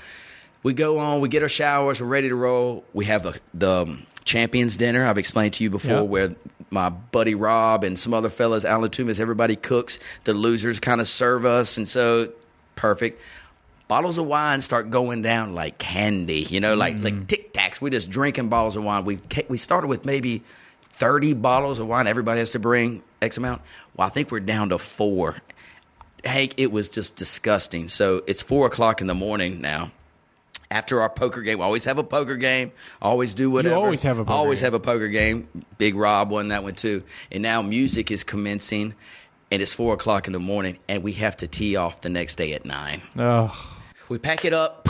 We 0.62 0.72
go 0.74 0.98
on, 0.98 1.20
we 1.20 1.28
get 1.28 1.42
our 1.42 1.48
showers, 1.48 2.00
we're 2.00 2.06
ready 2.06 2.28
to 2.28 2.34
roll. 2.36 2.84
We 2.92 3.06
have 3.06 3.22
the, 3.24 3.40
the 3.54 3.70
um, 3.82 4.06
champions 4.24 4.76
dinner. 4.76 5.04
I've 5.06 5.16
explained 5.18 5.54
to 5.54 5.64
you 5.64 5.70
before 5.70 5.90
Yeah. 5.92 6.00
where 6.02 6.34
my 6.70 6.90
buddy 6.90 7.34
Rob 7.34 7.82
and 7.82 7.98
some 7.98 8.12
other 8.14 8.28
fellas, 8.30 8.64
Alan 8.64 8.90
Toomas, 8.90 9.18
everybody 9.18 9.56
cooks. 9.56 9.98
The 10.24 10.34
losers 10.34 10.78
kind 10.78 11.00
of 11.00 11.08
serve 11.08 11.44
us, 11.46 11.76
and 11.78 11.88
so 11.88 12.30
perfect. 12.76 13.20
Bottles 13.88 14.18
of 14.18 14.26
wine 14.26 14.60
start 14.60 14.90
going 14.90 15.22
down 15.22 15.54
like 15.56 15.78
candy, 15.78 16.42
you 16.42 16.60
know, 16.60 16.76
like 16.76 17.02
like 17.02 17.26
Tic 17.26 17.52
Tacs. 17.52 17.80
We're 17.80 17.88
just 17.90 18.08
drinking 18.10 18.48
bottles 18.50 18.76
of 18.76 18.84
wine. 18.84 19.04
We 19.04 19.18
we 19.48 19.56
started 19.56 19.88
with 19.88 20.04
maybe 20.04 20.44
thirty 20.82 21.32
bottles 21.34 21.80
of 21.80 21.88
wine. 21.88 22.06
Everybody 22.06 22.38
has 22.38 22.50
to 22.50 22.60
bring 22.60 23.02
X 23.20 23.36
amount. 23.36 23.62
Well, 23.96 24.06
I 24.06 24.10
think 24.10 24.30
we're 24.30 24.38
down 24.40 24.68
to 24.68 24.78
four. 24.78 25.36
Hank, 26.24 26.54
it 26.56 26.70
was 26.72 26.88
just 26.88 27.16
disgusting. 27.16 27.88
So 27.88 28.22
it's 28.26 28.42
four 28.42 28.66
o'clock 28.66 29.00
in 29.00 29.06
the 29.06 29.14
morning 29.14 29.60
now. 29.60 29.90
After 30.72 31.00
our 31.00 31.10
poker 31.10 31.42
game, 31.42 31.58
we 31.58 31.64
always 31.64 31.84
have 31.86 31.98
a 31.98 32.04
poker 32.04 32.36
game. 32.36 32.70
Always 33.02 33.34
do 33.34 33.50
whatever. 33.50 33.74
always 33.74 34.02
have 34.02 34.18
a 34.18 34.24
poker 34.24 34.32
always 34.32 34.60
game. 34.60 34.66
have 34.66 34.74
a 34.74 34.80
poker 34.80 35.08
game. 35.08 35.48
Big 35.78 35.96
Rob 35.96 36.30
won 36.30 36.48
that 36.48 36.62
one 36.62 36.74
too. 36.74 37.02
And 37.32 37.42
now 37.42 37.60
music 37.60 38.12
is 38.12 38.22
commencing, 38.22 38.94
and 39.50 39.60
it's 39.60 39.72
four 39.74 39.94
o'clock 39.94 40.28
in 40.28 40.32
the 40.32 40.38
morning, 40.38 40.78
and 40.88 41.02
we 41.02 41.12
have 41.14 41.36
to 41.38 41.48
tee 41.48 41.74
off 41.74 42.02
the 42.02 42.08
next 42.08 42.36
day 42.36 42.52
at 42.52 42.64
nine. 42.64 43.02
Oh, 43.18 43.80
We 44.08 44.18
pack 44.18 44.44
it 44.44 44.52
up, 44.52 44.88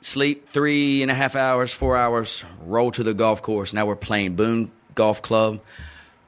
sleep 0.00 0.48
three 0.48 1.02
and 1.02 1.10
a 1.10 1.14
half 1.14 1.34
hours, 1.34 1.72
four 1.72 1.96
hours, 1.96 2.44
roll 2.60 2.92
to 2.92 3.02
the 3.02 3.14
golf 3.14 3.42
course. 3.42 3.72
Now 3.74 3.86
we're 3.86 3.96
playing 3.96 4.36
Boone 4.36 4.70
Golf 4.94 5.22
Club. 5.22 5.60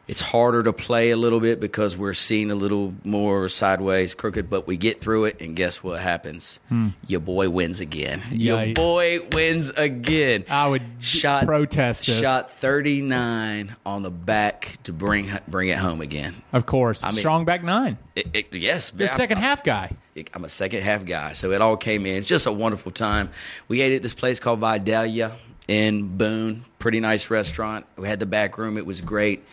It's 0.08 0.20
harder 0.20 0.62
to 0.62 0.72
play 0.72 1.10
a 1.10 1.16
little 1.16 1.40
bit 1.40 1.58
because 1.58 1.96
we're 1.96 2.14
seeing 2.14 2.52
a 2.52 2.54
little 2.54 2.94
more 3.02 3.48
sideways, 3.48 4.14
crooked, 4.14 4.48
but 4.48 4.64
we 4.64 4.76
get 4.76 5.00
through 5.00 5.24
it, 5.24 5.40
and 5.40 5.56
guess 5.56 5.82
what 5.82 6.00
happens? 6.00 6.60
Hmm. 6.68 6.90
Your 7.08 7.18
boy 7.18 7.50
wins 7.50 7.80
again. 7.80 8.22
Your 8.30 8.58
Yikes. 8.58 8.74
boy 8.76 9.20
wins 9.32 9.70
again. 9.70 10.44
I 10.48 10.68
would 10.68 11.00
d- 11.00 11.20
protest 11.44 12.06
this. 12.06 12.20
Shot 12.20 12.52
39 12.52 13.74
on 13.84 14.02
the 14.02 14.12
back 14.12 14.78
to 14.84 14.92
bring 14.92 15.28
bring 15.48 15.70
it 15.70 15.78
home 15.78 16.00
again. 16.00 16.36
of 16.52 16.66
course. 16.66 17.02
I 17.02 17.08
mean, 17.08 17.14
Strong 17.18 17.44
back 17.44 17.64
nine. 17.64 17.98
It, 18.14 18.28
it, 18.32 18.54
yes, 18.54 18.90
The 18.90 19.08
second 19.08 19.38
half 19.38 19.64
guy. 19.64 19.90
I'm 20.32 20.44
a 20.44 20.48
second 20.48 20.82
half 20.82 21.04
guy, 21.04 21.32
so 21.32 21.50
it 21.50 21.60
all 21.60 21.76
came 21.76 22.06
in. 22.06 22.16
It's 22.18 22.28
just 22.28 22.46
a 22.46 22.52
wonderful 22.52 22.92
time. 22.92 23.30
We 23.68 23.82
ate 23.82 23.92
at 23.92 24.02
this 24.02 24.14
place 24.14 24.38
called 24.38 24.60
Vidalia 24.60 25.32
in 25.68 26.16
Boone. 26.16 26.64
Pretty 26.78 27.00
nice 27.00 27.28
restaurant. 27.28 27.86
We 27.96 28.06
had 28.08 28.20
the 28.20 28.26
back 28.26 28.56
room. 28.56 28.78
It 28.78 28.86
was 28.86 29.00
great. 29.00 29.44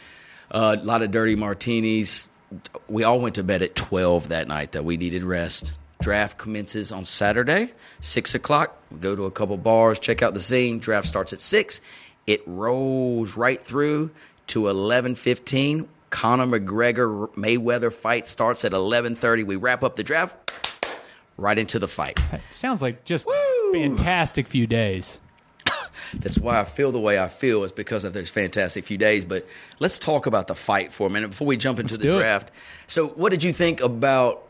A 0.53 0.75
lot 0.77 1.01
of 1.01 1.11
dirty 1.11 1.35
martinis. 1.35 2.27
We 2.87 3.03
all 3.03 3.19
went 3.19 3.35
to 3.35 3.43
bed 3.43 3.63
at 3.63 3.75
12 3.75 4.29
that 4.29 4.47
night. 4.47 4.73
That 4.73 4.85
we 4.85 4.97
needed 4.97 5.23
rest. 5.23 5.73
Draft 6.01 6.37
commences 6.37 6.91
on 6.91 7.05
Saturday, 7.05 7.71
six 8.01 8.35
o'clock. 8.35 8.77
We 8.91 8.99
go 8.99 9.15
to 9.15 9.23
a 9.25 9.31
couple 9.31 9.57
bars, 9.57 9.99
check 9.99 10.21
out 10.21 10.33
the 10.33 10.41
scene. 10.41 10.79
Draft 10.79 11.07
starts 11.07 11.31
at 11.31 11.39
six. 11.39 11.79
It 12.27 12.43
rolls 12.45 13.37
right 13.37 13.61
through 13.61 14.11
to 14.47 14.67
11:15. 14.67 15.87
Conor 16.09 16.45
McGregor 16.45 17.33
Mayweather 17.35 17.91
fight 17.91 18.27
starts 18.27 18.63
at 18.65 18.73
11:30. 18.73 19.43
We 19.43 19.55
wrap 19.55 19.83
up 19.83 19.95
the 19.95 20.03
draft 20.03 20.35
right 21.37 21.57
into 21.57 21.79
the 21.79 21.87
fight. 21.87 22.19
Sounds 22.49 22.81
like 22.81 23.05
just 23.05 23.27
fantastic 23.71 24.47
few 24.47 24.67
days. 24.67 25.19
That's 26.13 26.37
why 26.39 26.59
I 26.59 26.63
feel 26.65 26.91
the 26.91 26.99
way 26.99 27.19
I 27.19 27.27
feel 27.27 27.63
is 27.63 27.71
because 27.71 28.03
of 28.03 28.13
those 28.13 28.29
fantastic 28.29 28.85
few 28.85 28.97
days. 28.97 29.25
But 29.25 29.45
let's 29.79 29.99
talk 29.99 30.25
about 30.25 30.47
the 30.47 30.55
fight 30.55 30.91
for 30.93 31.07
a 31.07 31.09
minute 31.09 31.29
before 31.29 31.47
we 31.47 31.57
jump 31.57 31.79
into 31.79 31.93
Let's 31.93 31.97
the 31.97 32.09
do 32.09 32.15
it. 32.17 32.21
draft. 32.21 32.51
So, 32.87 33.07
what 33.09 33.29
did 33.31 33.43
you 33.43 33.53
think 33.53 33.81
about 33.81 34.47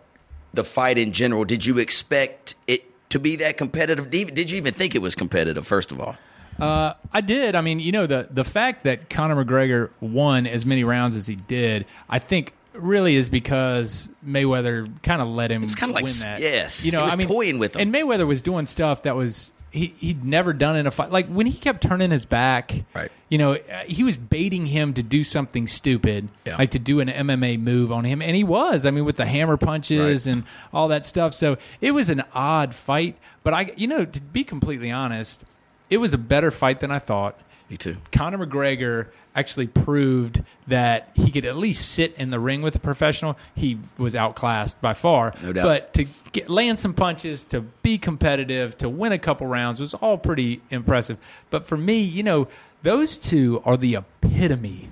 the 0.54 0.64
fight 0.64 0.98
in 0.98 1.12
general? 1.14 1.46
Did 1.46 1.66
you 1.66 1.78
expect 1.80 2.56
it 2.68 2.84
to 3.10 3.20
be 3.20 3.36
that 3.38 3.58
competitive? 3.58 4.10
Did 4.10 4.50
you 4.52 4.58
even 4.58 4.74
think 4.74 4.96
it 4.96 5.02
was 5.02 5.16
competitive? 5.16 5.66
First 5.68 5.92
of 5.92 6.00
all, 6.00 6.16
uh, 6.60 6.94
I 7.12 7.22
did. 7.22 7.56
I 7.56 7.62
mean, 7.62 7.80
you 7.80 7.92
know, 7.92 8.06
the 8.08 8.28
the 8.30 8.44
fact 8.44 8.84
that 8.84 9.10
Conor 9.10 9.44
McGregor 9.44 9.90
won 10.02 10.46
as 10.48 10.66
many 10.66 10.84
rounds 10.84 11.16
as 11.16 11.26
he 11.28 11.36
did, 11.36 11.86
I 12.10 12.20
think 12.20 12.54
really 12.74 13.16
is 13.16 13.30
because 13.30 14.10
Mayweather 14.26 14.90
kind 15.04 15.22
of 15.22 15.28
let 15.28 15.52
him. 15.52 15.64
It's 15.64 15.76
kinda 15.76 15.94
like 15.94 16.04
win 16.06 16.10
s- 16.12 16.26
that. 16.26 16.40
yes, 16.42 16.84
you 16.86 16.92
know, 16.92 17.02
I 17.04 17.16
mean, 17.16 17.28
toying 17.28 17.60
with 17.60 17.76
him. 17.76 17.82
and 17.82 17.94
Mayweather 17.94 18.26
was 18.28 18.42
doing 18.42 18.66
stuff 18.66 19.04
that 19.04 19.16
was 19.16 19.52
he 19.74 19.88
he'd 20.00 20.24
never 20.24 20.54
done 20.54 20.76
in 20.78 20.88
a 20.88 20.92
fight. 20.92 21.12
Like 21.12 21.28
when 21.28 21.46
he 21.48 21.58
kept 21.58 21.82
turning 21.84 22.12
his 22.12 22.26
back, 22.26 22.74
Right. 22.96 23.12
You 23.30 23.40
know, 23.40 23.58
he 23.88 24.04
was 24.04 24.16
baiting 24.16 24.68
him 24.68 24.94
to 24.94 25.02
do 25.04 25.24
something 25.24 25.66
stupid, 25.68 26.30
Yeah. 26.46 26.58
like 26.58 26.70
to 26.72 26.80
do 26.80 27.00
an 27.00 27.10
MMA 27.10 27.58
move 27.60 27.92
on 27.92 28.04
him, 28.06 28.22
and 28.22 28.36
he 28.36 28.44
was. 28.44 28.86
I 28.86 28.92
mean, 28.92 29.04
with 29.06 29.18
the 29.18 29.26
hammer 29.26 29.58
punches 29.58 30.28
Right. 30.28 30.34
and 30.34 30.44
all 30.72 30.88
that 30.90 31.04
stuff. 31.06 31.34
So 31.34 31.58
it 31.82 31.92
was 31.92 32.10
an 32.12 32.24
odd 32.36 32.76
fight, 32.76 33.18
but 33.44 33.54
I, 33.56 33.72
you 33.76 33.88
know, 33.88 34.06
to 34.06 34.22
be 34.22 34.44
completely 34.44 34.92
honest, 34.92 35.44
it 35.90 35.98
was 35.98 36.14
a 36.14 36.18
better 36.20 36.52
fight 36.52 36.80
than 36.80 36.92
I 36.92 37.00
thought. 37.00 37.38
Me 37.74 37.78
too. 37.78 37.98
Conor 38.12 38.46
McGregor 38.46 39.08
actually 39.36 39.66
proved 39.66 40.44
that 40.68 41.10
he 41.16 41.32
could 41.32 41.44
at 41.44 41.58
least 41.58 41.90
sit 41.92 42.14
in 42.18 42.30
the 42.30 42.40
ring 42.40 42.62
with 42.62 42.76
a 42.76 42.80
professional. 42.80 43.36
He 43.56 43.80
was 43.98 44.16
outclassed 44.16 44.80
by 44.80 44.94
far. 44.94 45.34
No 45.42 45.54
doubt. 45.54 45.64
But 45.64 45.94
to 45.96 46.06
get, 46.34 46.52
land 46.52 46.80
some 46.80 46.94
punches, 46.94 47.42
to 47.46 47.62
be 47.62 47.98
competitive, 47.98 48.78
to 48.78 48.88
win 48.88 49.12
a 49.12 49.18
couple 49.18 49.48
rounds 49.48 49.80
was 49.80 49.96
all 49.96 50.20
pretty 50.20 50.62
impressive. 50.70 51.18
But 51.50 51.66
for 51.66 51.76
me, 51.76 51.98
you 52.00 52.22
know, 52.22 52.48
those 52.84 53.18
two 53.18 53.60
are 53.66 53.76
the 53.76 53.96
epitome 53.96 54.92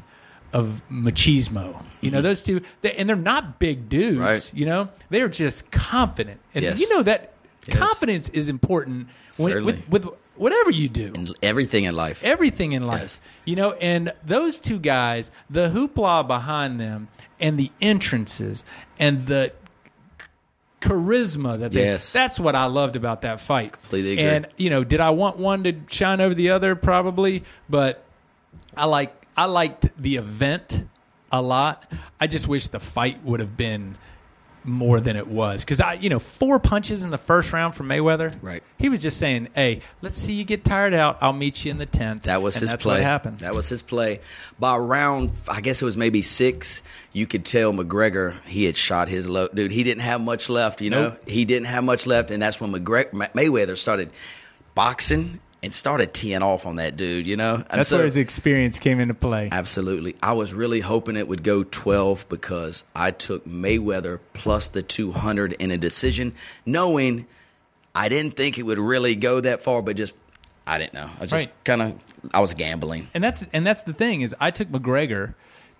of 0.52 0.82
machismo. 0.91 1.86
You 2.02 2.10
know, 2.10 2.24
those 2.24 2.41
two, 2.41 2.62
they, 2.82 2.94
and 2.94 3.08
they're 3.08 3.15
not 3.15 3.60
big 3.60 3.89
dudes. 3.89 4.15
Mm-hmm. 4.17 4.24
Right. 4.24 4.52
You 4.56 4.65
know, 4.65 4.89
they're 5.12 5.30
just 5.30 5.70
confident. 5.70 6.39
And 6.56 6.63
Yes. 6.63 6.80
you 6.82 6.89
know 6.96 7.04
that 7.04 7.28
Yes. 7.67 7.78
confidence 7.78 8.28
is 8.30 8.50
important 8.50 9.08
when, 9.38 9.63
with, 9.63 9.88
with 9.88 10.08
whatever 10.36 10.72
you 10.72 10.89
do 10.89 11.12
In 11.13 11.28
everything 11.44 11.84
in 11.86 11.96
life. 11.96 12.24
everything 12.24 12.72
in 12.72 12.86
life. 12.86 13.02
Yes. 13.02 13.22
You 13.46 13.56
know, 13.56 13.72
and 13.74 14.13
those 14.26 14.60
two 14.60 14.80
guys, 14.80 15.32
the 15.50 15.70
hoopla 15.70 16.28
behind 16.28 16.80
them 16.80 17.08
and 17.39 17.58
the 17.60 17.72
entrances 17.82 18.63
and 19.00 19.28
the 19.28 19.52
charisma 20.82 21.60
that 21.60 21.72
they 21.72 21.84
Yes. 21.84 22.12
that's 22.12 22.39
what 22.39 22.56
I 22.56 22.65
loved 22.65 22.96
about 22.96 23.22
that 23.22 23.39
fight. 23.39 23.74
Completely 23.74 24.13
agree. 24.13 24.24
And 24.24 24.48
you 24.58 24.70
know, 24.70 24.84
did 24.84 25.00
I 25.00 25.12
want 25.12 25.38
one 25.38 25.63
to 25.65 25.74
shine 25.89 26.20
over 26.22 26.34
the 26.34 26.50
other 26.50 26.76
probably, 26.76 27.44
but 27.70 28.04
I 28.76 28.86
like 28.86 29.13
I 29.38 29.46
liked 29.46 29.89
the 30.02 30.15
event 30.17 30.86
a 31.32 31.41
lot. 31.41 31.89
I 32.20 32.28
just 32.28 32.48
wish 32.48 32.67
the 32.67 32.80
fight 32.80 33.24
would 33.24 33.39
have 33.39 33.56
been 33.56 33.98
more 34.63 35.00
than 35.00 35.15
it 35.15 35.28
was 35.28 35.63
because 35.65 35.80
I, 35.82 35.93
you 35.93 36.10
know, 36.10 36.19
four 36.19 36.60
punches 36.60 37.04
in 37.04 37.10
the 37.10 37.17
first 37.17 37.52
round 37.52 37.74
from 37.74 37.88
Mayweather. 37.88 38.38
Right. 38.41 38.62
He 38.78 38.89
was 38.89 39.00
just 39.00 39.17
saying, 39.17 39.47
"Hey, 39.56 39.82
let's 40.02 40.17
see 40.17 40.34
you 40.34 40.43
get 40.43 40.63
tired 40.63 40.93
out. 40.93 41.17
I'll 41.21 41.34
meet 41.34 41.65
you 41.65 41.71
in 41.71 41.78
the 41.80 41.86
tenth. 41.88 42.24
That 42.24 42.41
was 42.41 42.56
And 42.56 42.62
his 42.62 42.71
that's 42.71 42.84
play. 42.84 42.95
What 42.97 43.04
happened? 43.04 43.39
That 43.39 43.56
was 43.56 43.69
his 43.69 43.82
play. 43.82 44.19
By 44.60 44.78
round, 44.78 45.32
I 45.47 45.62
guess 45.62 45.82
it 45.82 45.86
was 45.86 45.97
maybe 45.97 46.21
six. 46.21 46.82
You 47.12 47.26
could 47.26 47.43
tell 47.45 47.74
McGregor 47.74 48.36
he 48.45 48.65
had 48.65 48.78
shot 48.78 49.08
his 49.08 49.28
load. 49.28 49.56
Dude, 49.56 49.71
he 49.71 49.84
didn't 49.84 50.04
have 50.04 50.21
much 50.21 50.50
left. 50.50 50.82
You 50.82 50.91
know, 50.91 51.04
Nope. 51.10 51.28
he 51.30 51.45
didn't 51.45 51.65
have 51.67 51.84
much 51.84 52.06
left, 52.06 52.30
and 52.30 52.41
that's 52.41 52.62
when 52.62 52.71
McGregor, 52.71 53.12
Mayweather 53.34 53.78
started 53.78 54.12
boxing 54.76 55.39
and 55.63 55.74
started 55.74 56.13
teeing 56.13 56.41
off 56.41 56.65
on 56.65 56.78
that 56.78 56.97
dude. 56.97 57.28
You 57.28 57.38
know, 57.38 57.63
That's 57.69 57.89
so- 57.89 57.97
where 57.97 58.04
his 58.06 58.17
experience 58.17 58.80
came 58.80 59.00
into 59.00 59.13
play. 59.13 59.50
Absolutely. 59.52 60.15
I 60.24 60.34
was 60.34 60.54
really 60.54 60.80
hoping 60.80 61.15
it 61.17 61.28
would 61.28 61.43
go 61.43 61.63
12 61.63 62.26
because 62.30 62.84
I 62.95 63.12
took 63.12 63.45
Mayweather 63.47 64.19
plus 64.34 64.67
the 64.69 64.82
200 64.82 65.54
in 65.54 65.69
a 65.71 65.78
decision, 65.78 66.34
knowing 66.65 67.28
I 67.93 68.10
didn't 68.10 68.36
think 68.36 68.58
it 68.58 68.63
would 68.63 68.80
really 68.80 69.15
go 69.15 69.39
that 69.41 69.63
far, 69.63 69.82
but 69.82 69.95
just, 69.97 70.15
I 70.65 70.78
didn't 70.80 70.93
know. 70.93 71.10
I 71.19 71.26
just 71.26 71.34
Right. 71.34 71.52
kind 71.63 71.82
of, 71.82 71.93
I 72.34 72.39
was 72.39 72.54
gambling. 72.54 73.10
And 73.13 73.24
that's 73.24 73.45
and 73.54 73.65
that's 73.67 73.84
the 73.84 73.93
thing 73.93 74.21
is 74.21 74.36
I 74.39 74.50
took 74.52 74.69
McGregor 74.69 75.34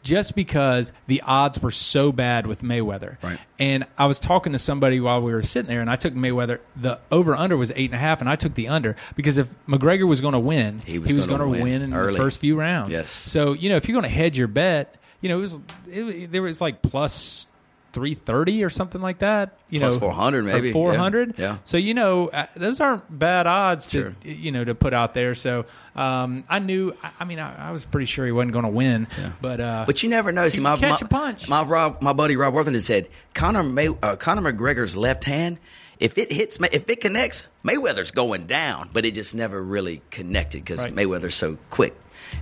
just 0.04 0.36
because 0.36 0.92
the 1.08 1.22
odds 1.22 1.62
were 1.62 1.72
so 1.72 2.12
bad 2.12 2.48
with 2.48 2.62
Mayweather. 2.64 3.22
Right. 3.22 3.40
And 3.60 3.86
I 3.98 4.06
was 4.08 4.20
talking 4.20 4.52
to 4.54 4.60
somebody 4.60 5.00
while 5.00 5.22
we 5.22 5.32
were 5.32 5.44
sitting 5.44 5.70
there, 5.70 5.82
and 5.82 5.90
I 5.90 5.96
took 5.96 6.14
Mayweather. 6.14 6.60
The 6.76 7.00
over 7.12 7.36
under 7.36 7.56
was 7.58 7.72
eight 7.76 7.86
and 7.92 7.96
a 7.96 8.00
half, 8.00 8.20
and 8.22 8.30
I 8.30 8.36
took 8.36 8.56
the 8.56 8.68
under 8.68 8.96
because 9.16 9.38
if 9.38 9.50
McGregor 9.68 10.08
was 10.08 10.22
going 10.22 10.34
to 10.34 10.40
win, 10.40 10.80
He 10.80 10.98
was 11.00 11.12
gonna 11.14 11.28
gonna 11.28 11.48
win 11.50 11.62
win 11.64 11.82
in 11.84 11.94
early. 11.94 12.14
the 12.14 12.18
first 12.18 12.40
few 12.40 12.56
rounds. 12.56 12.92
Yes. 12.92 13.12
So 13.12 13.54
you 13.54 13.70
know 13.70 13.76
if 13.76 13.88
you're 13.88 13.94
going 13.94 14.04
to 14.04 14.10
hedge 14.10 14.38
your 14.38 14.48
bet, 14.48 14.96
you 15.22 15.30
know 15.30 15.38
it 15.38 15.42
was 15.42 15.58
it, 15.88 16.32
there 16.32 16.42
was 16.42 16.60
like 16.62 16.82
plus. 16.82 17.48
330 17.94 18.64
or 18.64 18.70
something 18.70 19.02
like 19.02 19.20
that 19.20 19.58
you 19.70 19.80
Plus 19.80 19.96
know 19.96 20.00
400 20.00 20.44
maybe, 20.46 20.72
400 20.72 21.38
Yeah. 21.38 21.58
so 21.64 21.78
you 21.78 21.94
know 21.94 22.30
uh, 22.30 22.46
those 22.56 22.80
aren't 22.80 23.04
bad 23.20 23.48
odds 23.48 23.88
to 23.88 24.02
Sure. 24.02 24.16
you 24.24 24.52
know 24.52 24.64
to 24.64 24.74
put 24.76 24.94
out 24.94 25.14
there. 25.14 25.36
So 25.36 25.66
um, 25.96 26.46
I 26.50 26.60
knew. 26.60 26.96
I, 27.04 27.12
I 27.20 27.26
mean, 27.26 27.38
I, 27.40 27.68
I 27.68 27.72
was 27.72 27.84
pretty 27.84 28.06
sure 28.06 28.26
he 28.26 28.32
wasn't 28.32 28.54
going 28.54 28.64
to 28.64 28.72
win. 28.72 29.08
But 29.42 29.60
uh, 29.60 29.84
But 29.86 30.02
you 30.04 30.10
never 30.10 30.32
know. 30.32 30.48
See, 30.48 30.62
my, 30.62 30.78
catch 30.78 31.02
my, 31.02 31.06
a 31.06 31.10
punch. 31.10 31.50
my 31.50 31.64
Rob, 31.64 32.02
my 32.02 32.14
buddy 32.14 32.38
Rob 32.38 32.54
Worthington 32.54 32.82
said 32.82 33.10
Conor 33.34 33.64
May, 33.64 33.90
uh, 34.02 34.16
Conor 34.16 34.54
McGregor's 34.54 34.96
left 34.96 35.26
hand, 35.26 35.60
if 36.00 36.18
it 36.18 36.32
hits, 36.32 36.58
if 36.72 36.90
it 36.90 37.02
connects, 37.02 37.48
Mayweather's 37.66 38.12
going 38.12 38.46
down. 38.46 38.90
But 38.94 39.06
it 39.06 39.14
just 39.16 39.36
never 39.36 39.62
really 39.62 40.02
connected 40.12 40.64
because 40.64 40.80
Right. 40.80 40.96
Mayweather's 40.96 41.36
so 41.36 41.58
quick 41.70 41.94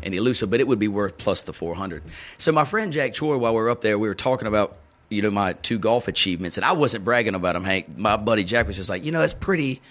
and 0.03 0.13
elusive. 0.13 0.51
But 0.51 0.59
it 0.59 0.67
would 0.67 0.79
be 0.79 0.87
worth 0.87 1.17
plus 1.17 1.41
the 1.41 1.53
four 1.53 1.73
hundred. 1.73 2.03
So 2.37 2.51
my 2.51 2.65
friend 2.65 2.93
Jack 2.93 3.13
Choi, 3.15 3.37
while 3.37 3.53
we 3.53 3.61
were 3.61 3.69
up 3.71 3.81
there, 3.81 3.97
we 3.97 4.07
were 4.07 4.13
talking 4.15 4.47
about 4.47 4.77
you 5.09 5.21
know 5.21 5.31
my 5.31 5.53
two 5.53 5.79
golf 5.79 6.07
achievements, 6.07 6.57
and 6.57 6.65
I 6.65 6.71
wasn't 6.73 7.03
bragging 7.03 7.35
about 7.35 7.53
them. 7.53 7.63
Hank, 7.63 7.97
my 7.97 8.15
buddy 8.17 8.43
Jack 8.43 8.67
was 8.67 8.75
just 8.75 8.89
like, 8.89 9.03
you 9.03 9.11
know, 9.11 9.21
it's 9.21 9.33
pretty. 9.33 9.81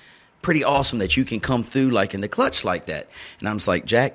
Pretty 0.40 0.62
awesome 0.62 1.00
that 1.00 1.16
you 1.16 1.24
can 1.24 1.40
come 1.40 1.64
through 1.64 1.90
like 1.90 2.14
in 2.14 2.20
the 2.20 2.28
clutch 2.28 2.64
like 2.64 2.87
that. 2.87 3.09
And 3.40 3.48
I'm 3.48 3.57
just 3.57 3.66
like, 3.66 3.85
Jack, 3.85 4.14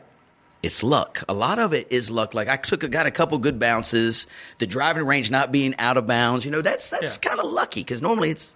it's 0.63 0.82
luck. 0.82 1.22
A 1.28 1.34
lot 1.34 1.60
of 1.60 1.74
it 1.74 1.92
is 1.92 2.10
luck. 2.10 2.34
Like 2.34 2.48
I 2.48 2.56
took, 2.56 2.89
got 2.89 3.06
a 3.06 3.12
couple 3.12 3.38
good 3.39 3.60
bounces. 3.60 4.26
The 4.60 4.66
driving 4.66 5.04
range 5.06 5.30
not 5.30 5.52
being 5.52 5.76
out 5.80 5.98
of 5.98 6.08
bounds. 6.08 6.46
You 6.46 6.52
know, 6.52 6.62
that's 6.62 6.89
that's 6.89 7.20
Yeah. 7.22 7.30
kind 7.30 7.42
of 7.42 7.52
lucky 7.52 7.82
because 7.82 8.02
normally 8.02 8.30
it's. 8.30 8.56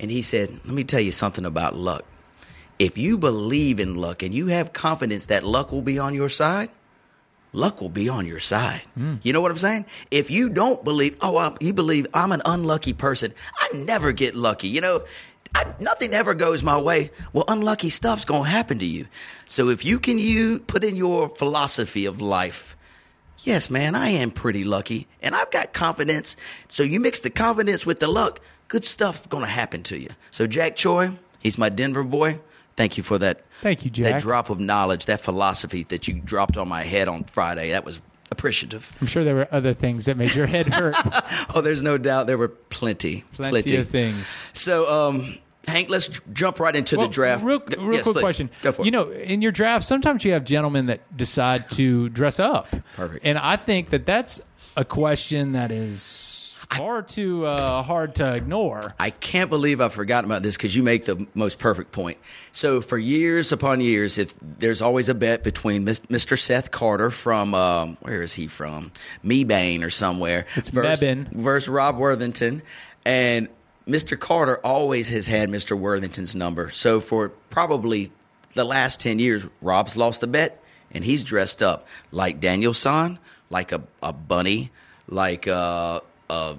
And 0.00 0.10
he 0.10 0.22
said, 0.22 0.50
"Let 0.64 0.74
me 0.74 0.82
tell 0.82 0.98
you 0.98 1.12
something 1.12 1.44
about 1.44 1.76
luck. 1.76 2.04
If 2.80 2.98
you 2.98 3.16
believe 3.16 3.78
in 3.78 3.94
luck 3.94 4.24
and 4.24 4.34
you 4.34 4.48
have 4.48 4.72
confidence 4.72 5.26
that 5.26 5.44
luck 5.44 5.70
will 5.70 5.82
be 5.82 6.00
on 6.00 6.14
your 6.16 6.28
side, 6.28 6.68
luck 7.54 7.80
will 7.80 7.88
be 7.88 8.08
on 8.08 8.26
your 8.26 8.40
side. 8.40 8.82
Hmm. 8.94 9.16
You 9.22 9.32
know 9.32 9.40
what 9.40 9.50
I'm 9.50 9.58
saying? 9.58 9.86
If 10.10 10.30
you 10.30 10.50
don't 10.50 10.84
believe, 10.84 11.16
oh, 11.20 11.38
I'm, 11.38 11.56
you 11.60 11.72
believe 11.72 12.06
I'm 12.12 12.32
an 12.32 12.42
unlucky 12.44 12.92
person, 12.92 13.32
I 13.56 13.68
never 13.74 14.12
get 14.12 14.34
lucky. 14.34 14.68
You 14.68 14.80
know, 14.80 15.04
I, 15.54 15.72
nothing 15.80 16.12
ever 16.14 16.34
goes 16.34 16.62
my 16.62 16.80
way. 16.80 17.10
Well, 17.32 17.44
unlucky 17.46 17.90
stuff's 17.90 18.24
gonna 18.24 18.48
happen 18.48 18.78
to 18.80 18.84
you. 18.84 19.06
So 19.46 19.68
if 19.68 19.84
you 19.84 20.00
can 20.00 20.18
you 20.18 20.58
put 20.60 20.84
in 20.84 20.96
your 20.96 21.28
philosophy 21.28 22.06
of 22.06 22.20
life. 22.20 22.76
Yes, 23.38 23.68
man, 23.68 23.94
I 23.94 24.08
am 24.08 24.30
pretty 24.30 24.64
lucky, 24.64 25.06
and 25.20 25.34
I've 25.34 25.50
got 25.50 25.74
confidence. 25.74 26.34
So 26.68 26.82
you 26.82 26.98
mix 26.98 27.20
the 27.20 27.30
confidence 27.30 27.84
with 27.84 28.00
the 28.00 28.08
luck, 28.08 28.40
good 28.68 28.84
stuff's 28.86 29.26
gonna 29.26 29.46
happen 29.46 29.82
to 29.84 29.98
you. 29.98 30.08
So 30.30 30.46
Jack 30.46 30.76
Choi, 30.76 31.18
he's 31.40 31.58
my 31.58 31.68
Denver 31.68 32.04
boy. 32.04 32.40
Thank 32.76 32.96
you 32.96 33.02
for 33.02 33.18
that. 33.18 33.44
Thank 33.62 33.84
you, 33.84 33.90
Jack. 33.90 34.12
That 34.12 34.20
drop 34.20 34.50
of 34.50 34.58
knowledge, 34.60 35.06
that 35.06 35.20
philosophy 35.20 35.84
that 35.84 36.08
you 36.08 36.14
dropped 36.14 36.56
on 36.56 36.68
my 36.68 36.82
head 36.82 37.08
on 37.08 37.24
Friday. 37.24 37.70
That 37.70 37.84
was 37.84 38.00
appreciative. 38.30 38.90
I'm 39.00 39.06
sure 39.06 39.22
there 39.22 39.36
were 39.36 39.48
other 39.52 39.74
things 39.74 40.06
that 40.06 40.16
made 40.16 40.34
your 40.34 40.46
head 40.46 40.66
hurt. 40.68 40.96
Oh, 41.54 41.60
there's 41.60 41.82
no 41.82 41.98
doubt 41.98 42.26
there 42.26 42.38
were 42.38 42.48
plenty, 42.48 43.22
Plenty, 43.34 43.76
of 43.76 43.86
things. 43.86 44.44
So, 44.54 44.90
um, 44.92 45.38
Hank, 45.68 45.88
let's 45.88 46.08
jump 46.32 46.58
right 46.58 46.74
into 46.74 46.96
Well, 46.96 47.06
the 47.06 47.12
draft. 47.12 47.44
Real, 47.44 47.62
real 47.78 47.92
yes, 47.94 48.02
quick 48.02 48.14
please. 48.14 48.20
question. 48.22 48.50
Go 48.62 48.72
for 48.72 48.82
it. 48.82 48.86
You 48.86 48.90
know, 48.90 49.10
in 49.10 49.40
your 49.40 49.52
draft, 49.52 49.84
sometimes 49.84 50.24
you 50.24 50.32
have 50.32 50.44
gentlemen 50.44 50.86
that 50.86 51.16
decide 51.16 51.70
to 51.70 52.08
dress 52.08 52.40
up. 52.40 52.66
Perfect. 52.96 53.24
And 53.24 53.38
I 53.38 53.56
think 53.56 53.90
that 53.90 54.04
that's 54.04 54.40
a 54.76 54.84
question 54.84 55.52
that 55.52 55.70
is 55.70 56.00
far 56.76 57.02
too 57.02 57.46
uh, 57.46 57.82
hard 57.82 58.14
to 58.16 58.34
ignore. 58.34 58.94
I 58.98 59.10
can't 59.10 59.50
believe 59.50 59.80
I've 59.80 59.92
forgotten 59.92 60.30
about 60.30 60.42
this 60.42 60.56
because 60.56 60.74
you 60.74 60.82
make 60.82 61.04
the 61.04 61.26
most 61.34 61.58
perfect 61.58 61.92
point. 61.92 62.18
So, 62.52 62.80
for 62.80 62.98
years 62.98 63.52
upon 63.52 63.80
years, 63.80 64.18
if 64.18 64.34
there's 64.40 64.82
always 64.82 65.08
a 65.08 65.14
bet 65.14 65.42
between 65.44 65.84
Mr. 65.86 66.38
Seth 66.38 66.70
Carter 66.70 67.10
from 67.10 67.54
um, 67.54 67.96
where 68.00 68.22
is 68.22 68.34
he 68.34 68.46
from? 68.46 68.92
Mebane 69.24 69.82
or 69.84 69.90
somewhere. 69.90 70.46
It's 70.56 70.70
versus, 70.70 71.00
Mebane. 71.00 71.32
versus 71.32 71.68
Rob 71.68 71.96
Worthington, 71.96 72.62
and 73.04 73.48
Mr. 73.86 74.18
Carter 74.18 74.58
always 74.64 75.08
has 75.10 75.26
had 75.26 75.48
Mr. 75.50 75.78
Worthington's 75.78 76.34
number. 76.34 76.70
So, 76.70 77.00
for 77.00 77.30
probably 77.50 78.12
the 78.54 78.64
last 78.64 79.00
ten 79.00 79.18
years, 79.18 79.46
Rob's 79.60 79.96
lost 79.96 80.20
the 80.20 80.26
bet, 80.26 80.62
and 80.90 81.04
he's 81.04 81.24
dressed 81.24 81.62
up 81.62 81.86
like 82.10 82.40
Daniel 82.40 82.74
San, 82.74 83.18
like 83.50 83.72
a, 83.72 83.82
a 84.02 84.12
bunny, 84.12 84.70
like 85.08 85.46
a, 85.46 86.02
a 86.30 86.56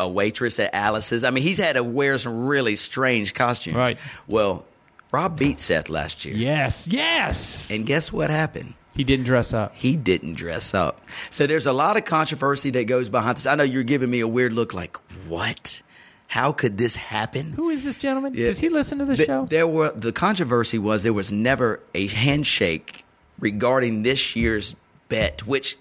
a 0.00 0.08
waitress 0.08 0.60
at 0.60 0.74
Alice's. 0.74 1.24
I 1.24 1.30
mean, 1.30 1.42
he's 1.42 1.58
had 1.58 1.74
to 1.74 1.82
wear 1.82 2.18
some 2.18 2.46
really 2.46 2.76
strange 2.76 3.34
costumes. 3.34 3.76
Right. 3.76 3.98
Well, 4.28 4.64
Rob 5.10 5.38
beat 5.38 5.58
Seth 5.58 5.88
last 5.88 6.24
year. 6.24 6.36
Yes, 6.36 6.86
yes. 6.88 7.70
And 7.70 7.84
guess 7.84 8.12
what 8.12 8.30
happened? 8.30 8.74
He 8.94 9.04
didn't 9.04 9.26
dress 9.26 9.52
up. 9.52 9.74
He 9.76 9.96
didn't 9.96 10.34
dress 10.34 10.74
up. 10.74 11.00
So 11.30 11.46
there's 11.46 11.66
a 11.66 11.72
lot 11.72 11.96
of 11.96 12.04
controversy 12.04 12.70
that 12.70 12.84
goes 12.84 13.08
behind 13.08 13.36
this. 13.36 13.46
I 13.46 13.54
know 13.54 13.62
you're 13.64 13.82
giving 13.84 14.10
me 14.10 14.20
a 14.20 14.28
weird 14.28 14.52
look 14.52 14.74
like, 14.74 14.96
what? 15.28 15.82
How 16.26 16.52
could 16.52 16.78
this 16.78 16.94
happen? 16.96 17.52
Who 17.52 17.70
is 17.70 17.84
this 17.84 17.96
gentleman? 17.96 18.34
Yeah. 18.34 18.46
Does 18.46 18.58
he 18.58 18.68
listen 18.68 18.98
to 18.98 19.04
the 19.04 19.16
Th- 19.16 19.26
show? 19.26 19.46
There 19.46 19.66
were 19.66 19.92
the 19.92 20.12
controversy 20.12 20.78
was 20.78 21.02
there 21.02 21.12
was 21.12 21.32
never 21.32 21.80
a 21.94 22.06
handshake 22.08 23.04
regarding 23.38 24.02
this 24.02 24.36
year's 24.36 24.76
bet, 25.08 25.46
which 25.46 25.76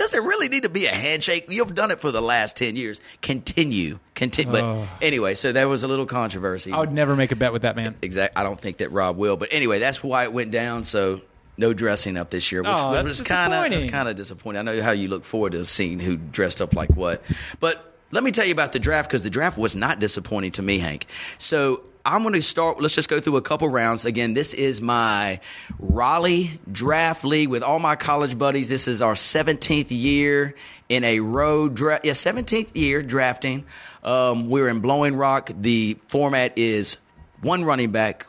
Does 0.00 0.12
there 0.12 0.22
really 0.22 0.48
need 0.48 0.62
to 0.62 0.70
be 0.70 0.86
a 0.86 0.94
handshake? 0.94 1.44
You've 1.50 1.74
done 1.74 1.90
it 1.90 2.00
for 2.00 2.10
the 2.10 2.22
last 2.22 2.56
10 2.56 2.74
years. 2.74 3.02
Continue. 3.20 3.98
Continue. 4.14 4.50
But 4.50 4.64
oh. 4.64 4.88
anyway, 5.02 5.34
so 5.34 5.52
there 5.52 5.68
was 5.68 5.82
a 5.82 5.88
little 5.88 6.06
controversy. 6.06 6.72
I 6.72 6.80
would 6.80 6.90
never 6.90 7.14
make 7.14 7.32
a 7.32 7.36
bet 7.36 7.52
with 7.52 7.62
that 7.62 7.76
man. 7.76 7.94
Exactly. 8.00 8.34
I 8.34 8.42
don't 8.42 8.58
think 8.58 8.78
that 8.78 8.92
Rob 8.92 9.18
will. 9.18 9.36
But 9.36 9.50
anyway, 9.52 9.78
that's 9.78 10.02
why 10.02 10.22
it 10.24 10.32
went 10.32 10.52
down. 10.52 10.84
So 10.84 11.20
no 11.58 11.74
dressing 11.74 12.16
up 12.16 12.30
this 12.30 12.50
year, 12.50 12.62
which 12.62 12.70
Oh, 12.72 12.92
that's 12.92 13.10
was 13.10 13.20
kind 13.20 13.52
of 13.52 13.90
kind 13.90 14.08
of 14.08 14.16
disappointing. 14.16 14.60
I 14.60 14.62
know 14.62 14.80
how 14.80 14.92
you 14.92 15.08
look 15.08 15.22
forward 15.22 15.52
to 15.52 15.66
seeing 15.66 16.00
who 16.00 16.16
dressed 16.16 16.62
up 16.62 16.74
like 16.74 16.96
what, 16.96 17.22
but 17.60 17.94
let 18.10 18.24
me 18.24 18.30
tell 18.30 18.46
you 18.46 18.52
about 18.52 18.72
the 18.72 18.78
draft 18.78 19.10
because 19.10 19.22
the 19.22 19.28
draft 19.28 19.58
was 19.58 19.76
not 19.76 20.00
disappointing 20.00 20.52
to 20.52 20.62
me, 20.62 20.78
Hank. 20.78 21.04
So. 21.36 21.82
I'm 22.04 22.22
going 22.22 22.34
to 22.34 22.42
start. 22.42 22.80
Let's 22.80 22.94
just 22.94 23.08
go 23.08 23.20
through 23.20 23.36
a 23.36 23.42
couple 23.42 23.68
rounds. 23.68 24.04
Again, 24.04 24.34
this 24.34 24.54
is 24.54 24.80
my 24.80 25.40
Raleigh 25.78 26.58
Draft 26.70 27.24
League 27.24 27.48
with 27.48 27.62
all 27.62 27.78
my 27.78 27.96
college 27.96 28.38
buddies. 28.38 28.68
This 28.68 28.88
is 28.88 29.02
our 29.02 29.14
17th 29.14 29.88
year 29.90 30.54
in 30.88 31.04
a 31.04 31.20
row. 31.20 31.66
Yeah, 31.66 32.12
17th 32.12 32.74
year 32.74 33.02
drafting. 33.02 33.66
Um, 34.02 34.48
we're 34.48 34.68
in 34.68 34.80
Blowing 34.80 35.14
Rock. 35.16 35.50
The 35.54 35.98
format 36.08 36.56
is 36.56 36.96
one 37.42 37.64
running 37.64 37.90
back, 37.90 38.26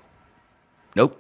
Nope. 0.96 1.18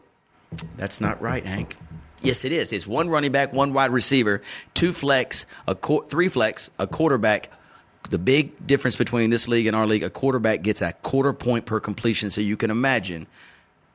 That's 0.75 0.99
not 0.99 1.21
right, 1.21 1.45
Hank. 1.45 1.77
Yes, 2.21 2.43
it 2.43 2.51
is. 2.51 2.73
It's 2.73 2.85
one 2.85 3.09
running 3.09 3.31
back, 3.31 3.53
one 3.53 3.73
wide 3.73 3.91
receiver, 3.91 4.41
two 4.73 4.91
flex, 4.91 5.45
a 5.67 5.75
qu- 5.75 6.05
three 6.07 6.27
flex, 6.27 6.69
a 6.77 6.85
quarterback. 6.85 7.49
The 8.11 8.19
big 8.19 8.67
difference 8.67 8.97
between 8.97 9.29
this 9.29 9.47
league 9.47 9.67
and 9.67 9.75
our 9.75 9.87
league, 9.87 10.03
a 10.03 10.09
quarterback 10.09 10.61
gets 10.61 10.81
a 10.81 10.91
quarter 10.91 11.31
point 11.31 11.65
per 11.65 11.79
completion. 11.79 12.29
So 12.29 12.41
you 12.41 12.57
can 12.57 12.69
imagine 12.69 13.25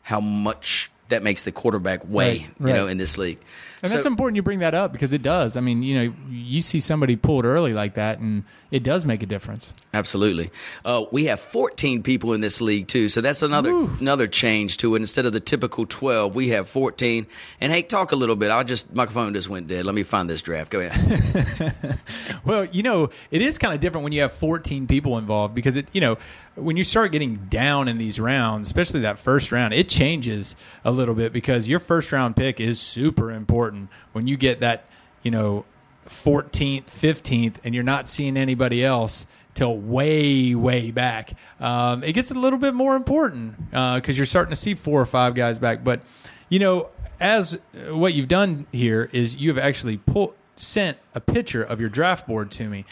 how 0.02 0.20
much 0.20 0.90
that 1.08 1.22
makes 1.22 1.44
the 1.44 1.52
quarterback 1.52 2.00
weigh, 2.08 2.48
Right, 2.58 2.68
you 2.68 2.74
know, 2.74 2.86
in 2.86 2.96
this 2.96 3.18
league. 3.18 3.38
And 3.82 3.90
So- 3.90 3.96
that's 3.96 4.06
important 4.06 4.36
you 4.36 4.42
bring 4.42 4.60
that 4.60 4.74
up 4.74 4.92
because 4.92 5.12
it 5.12 5.22
does. 5.22 5.56
I 5.56 5.60
mean, 5.60 5.82
you 5.82 5.94
know, 5.94 6.14
you 6.30 6.62
see 6.62 6.80
somebody 6.80 7.14
pulled 7.16 7.44
early 7.44 7.72
like 7.74 7.94
that, 7.94 8.18
and 8.18 8.44
it 8.70 8.82
does 8.82 9.04
make 9.06 9.22
a 9.22 9.26
difference. 9.26 9.72
Absolutely. 9.92 10.50
Uh, 10.84 11.04
we 11.12 11.24
have 11.26 11.38
14 11.40 12.02
people 12.02 12.32
in 12.32 12.40
this 12.40 12.60
league 12.60 12.88
too, 12.88 13.08
so 13.08 13.20
that's 13.20 13.42
another 13.42 13.70
another 14.00 14.26
change 14.26 14.76
to 14.78 14.94
it. 14.94 14.98
Instead 15.00 15.26
of 15.26 15.32
the 15.32 15.40
typical 15.40 15.84
12, 15.86 16.34
we 16.34 16.48
have 16.48 16.68
14. 16.68 17.26
And 17.60 17.70
Hank, 17.72 17.88
talk 17.88 18.12
a 18.12 18.16
little 18.16 18.36
bit. 18.36 18.50
I 18.50 18.62
just 18.62 18.94
my 18.94 19.06
phone 19.06 19.34
just 19.34 19.48
went 19.48 19.68
dead. 19.68 19.84
Let 19.86 19.94
me 19.94 20.02
find 20.02 20.28
this 20.28 20.42
draft. 20.42 20.70
Go 20.70 20.80
ahead. 20.80 21.98
Well, 22.44 22.64
you 22.66 22.84
know, 22.84 23.10
it 23.32 23.42
is 23.42 23.58
kind 23.58 23.74
of 23.74 23.80
different 23.80 24.04
when 24.04 24.12
you 24.12 24.20
have 24.20 24.32
14 24.32 24.86
people 24.86 25.18
involved 25.18 25.52
because 25.52 25.74
it, 25.74 25.88
you 25.92 26.00
know, 26.00 26.16
when 26.54 26.76
you 26.76 26.84
start 26.84 27.10
getting 27.10 27.36
down 27.50 27.88
in 27.88 27.98
these 27.98 28.20
rounds, 28.20 28.68
especially 28.68 29.00
that 29.00 29.18
first 29.18 29.50
round, 29.50 29.74
it 29.74 29.88
changes 29.88 30.54
a 30.84 30.92
little 30.92 31.16
bit 31.16 31.32
because 31.32 31.66
your 31.68 31.80
first 31.80 32.12
round 32.12 32.36
pick 32.36 32.60
is 32.60 32.80
super 32.80 33.32
important 33.32 33.65
when 34.12 34.26
you 34.26 34.36
get 34.36 34.60
that, 34.60 34.88
you 35.22 35.30
know, 35.30 35.64
14th, 36.08 36.84
15th, 36.84 37.56
and 37.64 37.74
you're 37.74 37.84
not 37.84 38.08
seeing 38.08 38.36
anybody 38.36 38.84
else 38.84 39.26
till 39.54 39.76
way, 39.76 40.54
way 40.54 40.90
back. 40.90 41.32
Um, 41.58 42.04
it 42.04 42.12
gets 42.12 42.30
a 42.30 42.34
little 42.34 42.58
bit 42.58 42.74
more 42.74 42.94
important 42.94 43.70
because 43.70 44.16
you're 44.16 44.26
starting 44.26 44.50
to 44.50 44.56
see 44.56 44.74
four 44.74 45.00
or 45.00 45.06
five 45.06 45.34
guys 45.34 45.58
back. 45.58 45.82
But, 45.82 46.02
you 46.48 46.58
know, 46.58 46.90
as 47.18 47.54
uh, 47.54 47.96
what 47.96 48.14
you've 48.14 48.28
done 48.28 48.66
here 48.72 49.08
is 49.12 49.36
you've 49.36 49.58
actually 49.58 49.96
pulled 49.96 50.34
sent 50.56 50.96
a 51.14 51.20
picture 51.20 51.62
of 51.62 51.80
your 51.80 51.88
draft 51.88 52.26
board 52.26 52.50
to 52.52 52.68
me, 52.68 52.84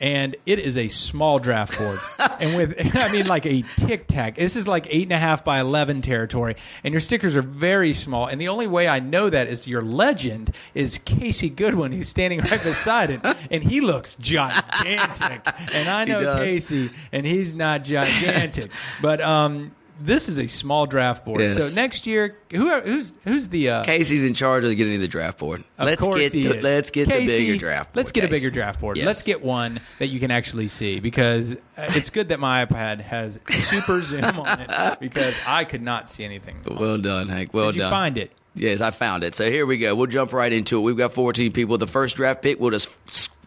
and 0.00 0.36
it 0.46 0.58
is 0.58 0.76
a 0.76 0.88
small 0.88 1.38
draft 1.38 1.78
board, 1.78 1.98
and 2.40 2.56
with 2.56 2.96
I 2.96 3.10
mean 3.12 3.26
like 3.26 3.46
a 3.46 3.62
tic 3.76 4.06
tac. 4.06 4.36
This 4.36 4.56
is 4.56 4.66
like 4.66 4.86
eight 4.90 5.04
and 5.04 5.12
a 5.12 5.18
half 5.18 5.44
by 5.44 5.60
eleven 5.60 6.02
territory, 6.02 6.56
and 6.84 6.92
your 6.92 7.00
stickers 7.00 7.36
are 7.36 7.42
very 7.42 7.94
small. 7.94 8.26
And 8.26 8.40
the 8.40 8.48
only 8.48 8.66
way 8.66 8.88
I 8.88 9.00
know 9.00 9.30
that 9.30 9.48
is 9.48 9.66
your 9.66 9.82
legend 9.82 10.54
is 10.74 10.98
Casey 10.98 11.48
Goodwin, 11.48 11.92
who's 11.92 12.08
standing 12.08 12.40
right 12.40 12.62
beside 12.62 13.10
it, 13.10 13.20
and 13.50 13.62
he 13.62 13.80
looks 13.80 14.16
gigantic. 14.16 15.46
And 15.74 15.88
I 15.88 16.04
know. 16.04 16.36
Casey, 16.36 16.90
and 17.12 17.24
he's 17.26 17.54
not 17.54 17.84
gigantic, 17.84 18.70
but 19.00 19.20
um. 19.20 19.72
This 20.00 20.28
is 20.28 20.38
a 20.38 20.46
small 20.46 20.86
draft 20.86 21.24
board. 21.24 21.40
Yes. 21.40 21.56
So 21.56 21.68
next 21.74 22.06
year, 22.06 22.36
who 22.50 22.80
who's 22.80 23.12
who's 23.24 23.48
the 23.48 23.68
uh, 23.68 23.84
Casey's 23.84 24.24
in 24.24 24.34
charge 24.34 24.64
of 24.64 24.76
getting 24.76 24.98
the 25.00 25.08
draft 25.08 25.38
board. 25.38 25.62
of 25.78 25.86
let's 25.86 26.02
course 26.02 26.18
get 26.18 26.32
he 26.32 26.48
the, 26.48 26.58
is. 26.58 26.62
let's 26.64 26.90
get 26.90 27.08
Casey, 27.08 27.26
the 27.26 27.46
bigger 27.46 27.58
draft. 27.58 27.94
Let's 27.94 28.10
board, 28.10 28.14
get 28.22 28.24
a 28.24 28.28
bigger 28.28 28.50
draft 28.50 28.80
board. 28.80 28.96
Yes. 28.96 29.06
Let's 29.06 29.22
get 29.22 29.42
one 29.42 29.80
that 29.98 30.08
you 30.08 30.18
can 30.18 30.30
actually 30.30 30.68
see 30.68 30.98
because 31.00 31.52
uh, 31.52 31.56
it's 31.76 32.10
good 32.10 32.28
that 32.30 32.40
my 32.40 32.64
iPad 32.64 33.00
has 33.00 33.38
super 33.48 34.00
zoom 34.02 34.24
on 34.24 34.60
it 34.60 35.00
because 35.00 35.34
I 35.46 35.64
could 35.64 35.82
not 35.82 36.08
see 36.08 36.24
anything. 36.24 36.56
Well 36.66 36.98
done, 36.98 37.28
Hank. 37.28 37.54
Well 37.54 37.66
Did 37.66 37.76
you 37.76 37.82
done. 37.82 37.90
find 37.90 38.18
it? 38.18 38.32
Yes, 38.54 38.80
I 38.80 38.90
found 38.90 39.24
it. 39.24 39.34
So 39.34 39.50
here 39.50 39.64
we 39.66 39.78
go. 39.78 39.94
We'll 39.94 40.06
jump 40.08 40.32
right 40.32 40.52
into 40.52 40.78
it. 40.78 40.82
We've 40.82 40.96
got 40.96 41.12
14 41.12 41.52
people. 41.52 41.78
The 41.78 41.86
first 41.86 42.16
draft 42.16 42.42
pick, 42.42 42.60
we'll 42.60 42.70
just 42.70 42.90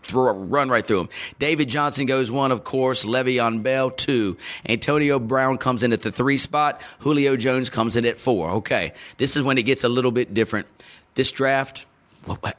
throw, 0.07 0.29
a 0.29 0.33
run 0.33 0.69
right 0.69 0.85
through 0.85 0.99
them. 0.99 1.09
David 1.39 1.69
Johnson 1.69 2.05
goes 2.05 2.31
one, 2.31 2.51
of 2.51 2.63
course. 2.63 3.05
Le'Veon 3.05 3.63
Bell, 3.63 3.91
two. 3.91 4.37
Antonio 4.67 5.19
Brown 5.19 5.57
comes 5.57 5.83
in 5.83 5.93
at 5.93 6.01
the 6.01 6.11
three 6.11 6.37
spot. 6.37 6.81
Julio 6.99 7.35
Jones 7.37 7.69
comes 7.69 7.95
in 7.95 8.05
at 8.05 8.17
four. 8.17 8.51
Okay. 8.51 8.93
This 9.17 9.35
is 9.35 9.43
when 9.43 9.57
it 9.57 9.63
gets 9.63 9.83
a 9.83 9.89
little 9.89 10.11
bit 10.11 10.33
different. 10.33 10.67
This 11.15 11.31
draft 11.31 11.85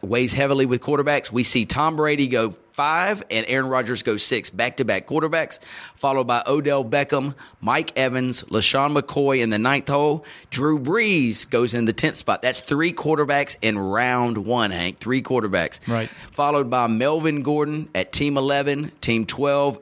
weighs 0.03 0.33
heavily 0.33 0.67
with 0.67 0.81
quarterbacks. 0.81 1.31
We 1.31 1.43
see 1.43 1.65
Tom 1.65 1.97
Brady 1.97 2.29
go 2.29 2.55
five 2.77 3.23
and 3.31 3.47
Aaron 3.49 3.69
Rodgers 3.69 4.03
go 4.03 4.19
six, 4.19 4.51
back 4.51 4.77
to 4.77 4.85
back 4.85 5.07
quarterbacks, 5.07 5.59
followed 5.95 6.27
by 6.27 6.43
Odell 6.47 6.85
Beckham, 6.85 7.35
Mike 7.61 7.97
Evans, 7.97 8.43
LeSean 8.45 8.97
McCoy 8.97 9.41
in 9.41 9.49
the 9.49 9.59
ninth 9.59 9.89
hole. 9.89 10.25
Drew 10.51 10.79
Brees 10.79 11.49
goes 11.49 11.73
in 11.73 11.87
the 11.87 11.95
tenth 11.95 12.17
spot. 12.17 12.43
That's 12.43 12.61
three 12.61 12.93
quarterbacks 12.93 13.57
in 13.63 13.79
round 13.79 14.39
one, 14.39 14.71
Hank. 14.71 14.99
Three 14.99 15.23
quarterbacks. 15.23 15.81
Right. 15.89 16.09
Followed 16.09 16.69
by 16.69 16.87
Melvin 16.87 17.43
Gordon 17.43 17.89
at 17.95 18.13
team 18.13 18.37
11, 18.37 18.93
team 19.01 19.25
12, 19.25 19.79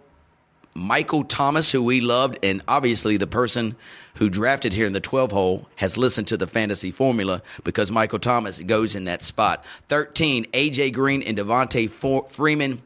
Michael 0.75 1.23
Thomas, 1.23 1.71
who 1.71 1.83
we 1.83 2.01
loved, 2.01 2.39
and 2.43 2.61
obviously 2.67 3.17
the 3.17 3.29
person 3.29 3.77
who 4.15 4.29
drafted 4.29 4.73
here 4.73 4.87
in 4.87 4.93
the 4.93 5.01
12 5.01 5.31
hole 5.31 5.69
has 5.77 5.97
listened 5.97 6.27
to 6.29 6.37
the 6.37 6.49
fantasy 6.49 6.91
formula 6.91 7.43
because 7.63 7.93
Michael 7.93 8.19
Thomas 8.19 8.61
goes 8.61 8.97
in 8.97 9.05
that 9.05 9.23
spot. 9.23 9.65
13, 9.89 10.47
AJ 10.47 10.93
Green 10.93 11.23
and 11.23 11.39
Devonta 11.39 11.89
Freeman 12.31 12.83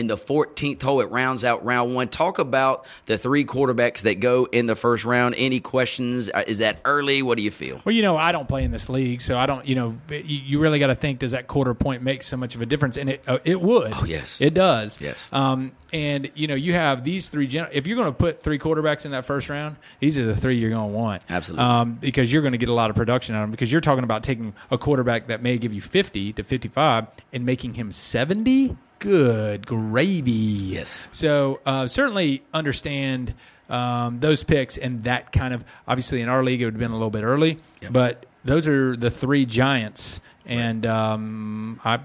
in 0.00 0.06
the 0.06 0.16
14th 0.16 0.80
hole. 0.80 1.00
It 1.02 1.10
rounds 1.10 1.44
out 1.44 1.64
round 1.64 1.94
one. 1.94 2.08
Talk 2.08 2.38
about 2.38 2.86
the 3.06 3.18
three 3.18 3.44
quarterbacks 3.44 4.02
that 4.02 4.18
go 4.18 4.46
in 4.50 4.66
the 4.66 4.74
first 4.74 5.04
round. 5.04 5.34
Any 5.36 5.60
questions? 5.60 6.30
Uh, 6.32 6.42
Is 6.46 6.58
that 6.58 6.80
early? 6.84 7.22
What 7.22 7.36
do 7.36 7.44
you 7.44 7.50
feel? 7.50 7.80
Well, 7.84 7.94
you 7.94 8.02
know, 8.02 8.16
I 8.16 8.32
don't 8.32 8.48
play 8.48 8.64
in 8.64 8.70
this 8.72 8.88
league, 8.88 9.20
so 9.20 9.38
I 9.38 9.46
don't. 9.46 9.66
You 9.66 9.74
know, 9.74 9.98
you, 10.08 10.22
you 10.24 10.58
really 10.58 10.78
got 10.78 10.88
to 10.88 10.94
think: 10.94 11.18
Does 11.20 11.32
that 11.32 11.46
quarter 11.46 11.74
point 11.74 12.02
make 12.02 12.22
so 12.22 12.36
much 12.36 12.54
of 12.54 12.62
a 12.62 12.66
difference? 12.66 12.96
And 12.96 13.10
it 13.10 13.28
uh, 13.28 13.38
it 13.44 13.60
would. 13.60 13.92
Oh, 13.94 14.04
yes. 14.04 14.40
it 14.40 14.54
does. 14.54 15.00
Yes. 15.00 15.28
Um, 15.32 15.72
and 15.92 16.30
you 16.34 16.46
know, 16.46 16.54
you 16.54 16.72
have 16.72 17.04
these 17.04 17.28
three. 17.28 17.46
Gen- 17.46 17.68
if 17.72 17.86
you're 17.86 17.96
going 17.96 18.08
to 18.08 18.16
put 18.16 18.42
three 18.42 18.58
quarterbacks 18.58 19.04
in 19.04 19.10
that 19.10 19.26
first 19.26 19.48
round, 19.50 19.76
these 19.98 20.18
are 20.18 20.24
the 20.24 20.36
three 20.36 20.56
you're 20.56 20.70
going 20.70 20.90
to 20.90 20.96
want. 20.96 21.22
Absolutely. 21.28 21.64
Um, 21.64 21.94
because 21.94 22.32
you're 22.32 22.42
going 22.42 22.52
to 22.52 22.58
get 22.58 22.68
a 22.68 22.74
lot 22.74 22.88
of 22.90 22.96
production 22.96 23.34
out 23.34 23.42
of 23.42 23.44
them. 23.44 23.50
Because 23.50 23.70
you're 23.70 23.80
talking 23.80 24.04
about 24.04 24.22
taking 24.22 24.54
a 24.70 24.78
quarterback 24.78 25.26
that 25.26 25.42
may 25.42 25.58
give 25.58 25.74
you 25.74 25.80
50 25.80 26.32
to 26.34 26.42
55 26.42 27.06
and 27.32 27.44
making 27.44 27.74
him 27.74 27.92
70. 27.92 28.76
Good 29.00 29.66
gravy. 29.66 30.30
Yes. 30.30 31.08
So 31.10 31.60
uh, 31.66 31.86
certainly 31.88 32.42
understand 32.54 33.34
um, 33.68 34.20
those 34.20 34.42
picks 34.44 34.76
and 34.78 35.04
that 35.04 35.32
kind 35.32 35.52
of 35.54 35.64
obviously 35.88 36.20
in 36.20 36.28
our 36.28 36.44
league 36.44 36.60
it 36.62 36.66
would 36.66 36.74
have 36.74 36.78
been 36.80 36.90
a 36.92 36.94
little 36.96 37.10
bit 37.10 37.22
early, 37.24 37.58
Yep. 37.82 37.92
but 37.92 38.26
those 38.44 38.68
are 38.68 38.96
the 38.96 39.10
three 39.10 39.44
giants, 39.46 40.20
and 40.46 40.84
um, 40.86 41.80
I 41.84 42.00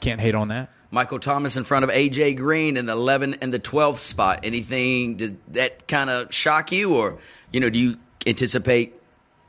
can't 0.00 0.20
hate 0.20 0.34
on 0.34 0.48
that. 0.48 0.70
Michael 0.90 1.18
Thomas 1.18 1.56
in 1.56 1.64
front 1.64 1.84
of 1.84 1.90
AJ 1.90 2.36
Green 2.38 2.76
in 2.78 2.86
the 2.86 2.92
11 2.92 3.36
and 3.42 3.52
the 3.52 3.58
12th 3.58 3.98
spot. 3.98 4.40
Anything 4.42 5.16
did 5.16 5.38
that 5.52 5.86
kind 5.86 6.08
of 6.08 6.32
shock 6.32 6.72
you, 6.72 6.94
or 6.94 7.18
you 7.52 7.60
know, 7.60 7.68
do 7.70 7.78
you 7.78 7.96
anticipate 8.26 8.94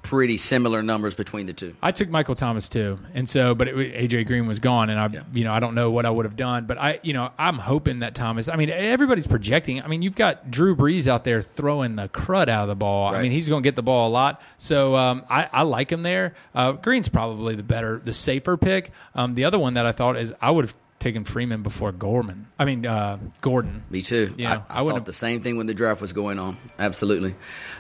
pretty 0.10 0.38
similar 0.38 0.82
numbers 0.82 1.13
between 1.13 1.45
the 1.45 1.54
two? 1.54 1.76
I 1.84 1.91
took 1.91 2.10
Michael 2.10 2.34
Thomas 2.34 2.67
too, 2.67 2.98
and 3.13 3.30
so 3.30 3.54
but 3.54 3.67
it, 3.67 3.76
AJ 3.76 4.26
Green 4.26 4.48
was 4.48 4.60
gone, 4.60 4.89
and 4.89 5.00
I 5.00 5.08
Yeah. 5.08 5.22
you 5.34 5.43
know 5.43 5.54
I 5.54 5.60
don't 5.60 5.76
know 5.76 5.91
what 5.91 6.06
I 6.06 6.10
would 6.10 6.26
have 6.26 6.36
done, 6.36 6.65
but 6.65 6.78
I 6.80 7.00
you 7.04 7.13
know 7.13 7.32
I'm 7.38 7.60
hoping 7.60 8.00
that 8.00 8.15
Thomas. 8.15 8.50
I 8.50 8.56
mean 8.56 8.69
everybody's 8.72 9.28
projecting. 9.28 9.82
I 9.84 9.88
mean 9.88 10.02
you've 10.02 10.15
got 10.15 10.50
Drew 10.50 10.76
Brees 10.76 11.06
out 11.08 11.24
there 11.24 11.41
throwing 11.43 11.95
the 11.95 12.10
crud 12.10 12.50
out 12.50 12.63
of 12.63 12.67
the 12.69 12.76
ball. 12.76 13.13
I 13.13 13.22
mean 13.22 13.32
he's 13.32 13.48
going 13.48 13.62
to 13.62 13.67
get 13.67 13.76
the 13.76 13.84
ball 13.84 14.10
a 14.10 14.12
lot, 14.12 14.41
so 14.58 14.95
um, 14.95 15.24
I, 15.30 15.48
I 15.54 15.62
like 15.62 15.91
him 15.91 16.02
there. 16.04 16.34
Uh, 16.56 16.72
Green's 16.74 17.10
probably 17.10 17.56
the 17.56 17.63
better, 17.63 18.00
the 18.04 18.13
safer 18.13 18.58
pick. 18.58 18.91
Um, 19.13 19.36
the 19.36 19.43
other 19.45 19.60
one 19.60 19.76
that 19.76 19.86
I 19.86 19.91
thought 19.91 20.17
is 20.17 20.34
I 20.41 20.50
would 20.52 20.65
have 20.65 20.76
taken 20.98 21.24
Freeman 21.24 21.62
before 21.63 21.91
Gorman. 21.93 22.48
I 22.58 22.65
mean 22.65 22.86
uh, 22.86 23.19
Gordon. 23.41 23.84
Me 23.89 24.02
too. 24.02 24.34
Yeah, 24.38 24.63
I, 24.69 24.82
I, 24.82 24.86
I 24.86 24.89
thought 24.89 25.06
the 25.06 25.13
same 25.13 25.41
thing 25.41 25.56
when 25.56 25.65
the 25.67 25.74
draft 25.74 26.02
was 26.02 26.12
going 26.13 26.39
on. 26.39 26.58
Absolutely. 26.78 27.36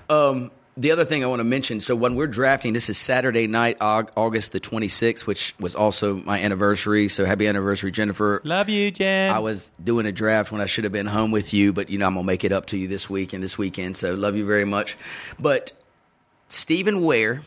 Um, 0.09 0.51
the 0.79 0.91
other 0.91 1.03
thing 1.03 1.25
I 1.25 1.27
want 1.27 1.41
to 1.41 1.43
mention 1.43 1.81
so 1.81 1.93
when 1.93 2.15
we're 2.15 2.27
drafting, 2.27 2.71
this 2.71 2.89
is 2.89 2.97
Saturday 2.97 3.47
night, 3.47 3.75
August 3.81 4.53
the 4.53 4.61
26th, 4.61 5.27
which 5.27 5.53
was 5.59 5.75
also 5.75 6.15
my 6.15 6.39
anniversary. 6.39 7.09
So 7.09 7.25
happy 7.25 7.47
anniversary, 7.47 7.91
Jennifer. 7.91 8.39
Love 8.45 8.69
you, 8.69 8.89
Jen. 8.89 9.29
I 9.29 9.39
was 9.39 9.73
doing 9.83 10.05
a 10.05 10.13
draft 10.13 10.53
when 10.53 10.61
I 10.61 10.67
should 10.67 10.85
have 10.85 10.93
been 10.93 11.05
home 11.05 11.31
with 11.31 11.53
you, 11.53 11.73
but 11.73 11.89
you 11.89 11.97
know 11.97 12.07
I'm 12.07 12.13
gonna 12.13 12.25
make 12.25 12.45
it 12.45 12.53
up 12.53 12.67
to 12.67 12.77
you 12.77 12.87
this 12.87 13.09
week 13.09 13.33
and 13.33 13.43
this 13.43 13.57
weekend. 13.57 13.97
So 13.97 14.13
love 14.15 14.37
you 14.37 14.45
very 14.45 14.63
much. 14.63 14.97
But 15.37 15.73
Stephen 16.47 17.01
Ware 17.01 17.43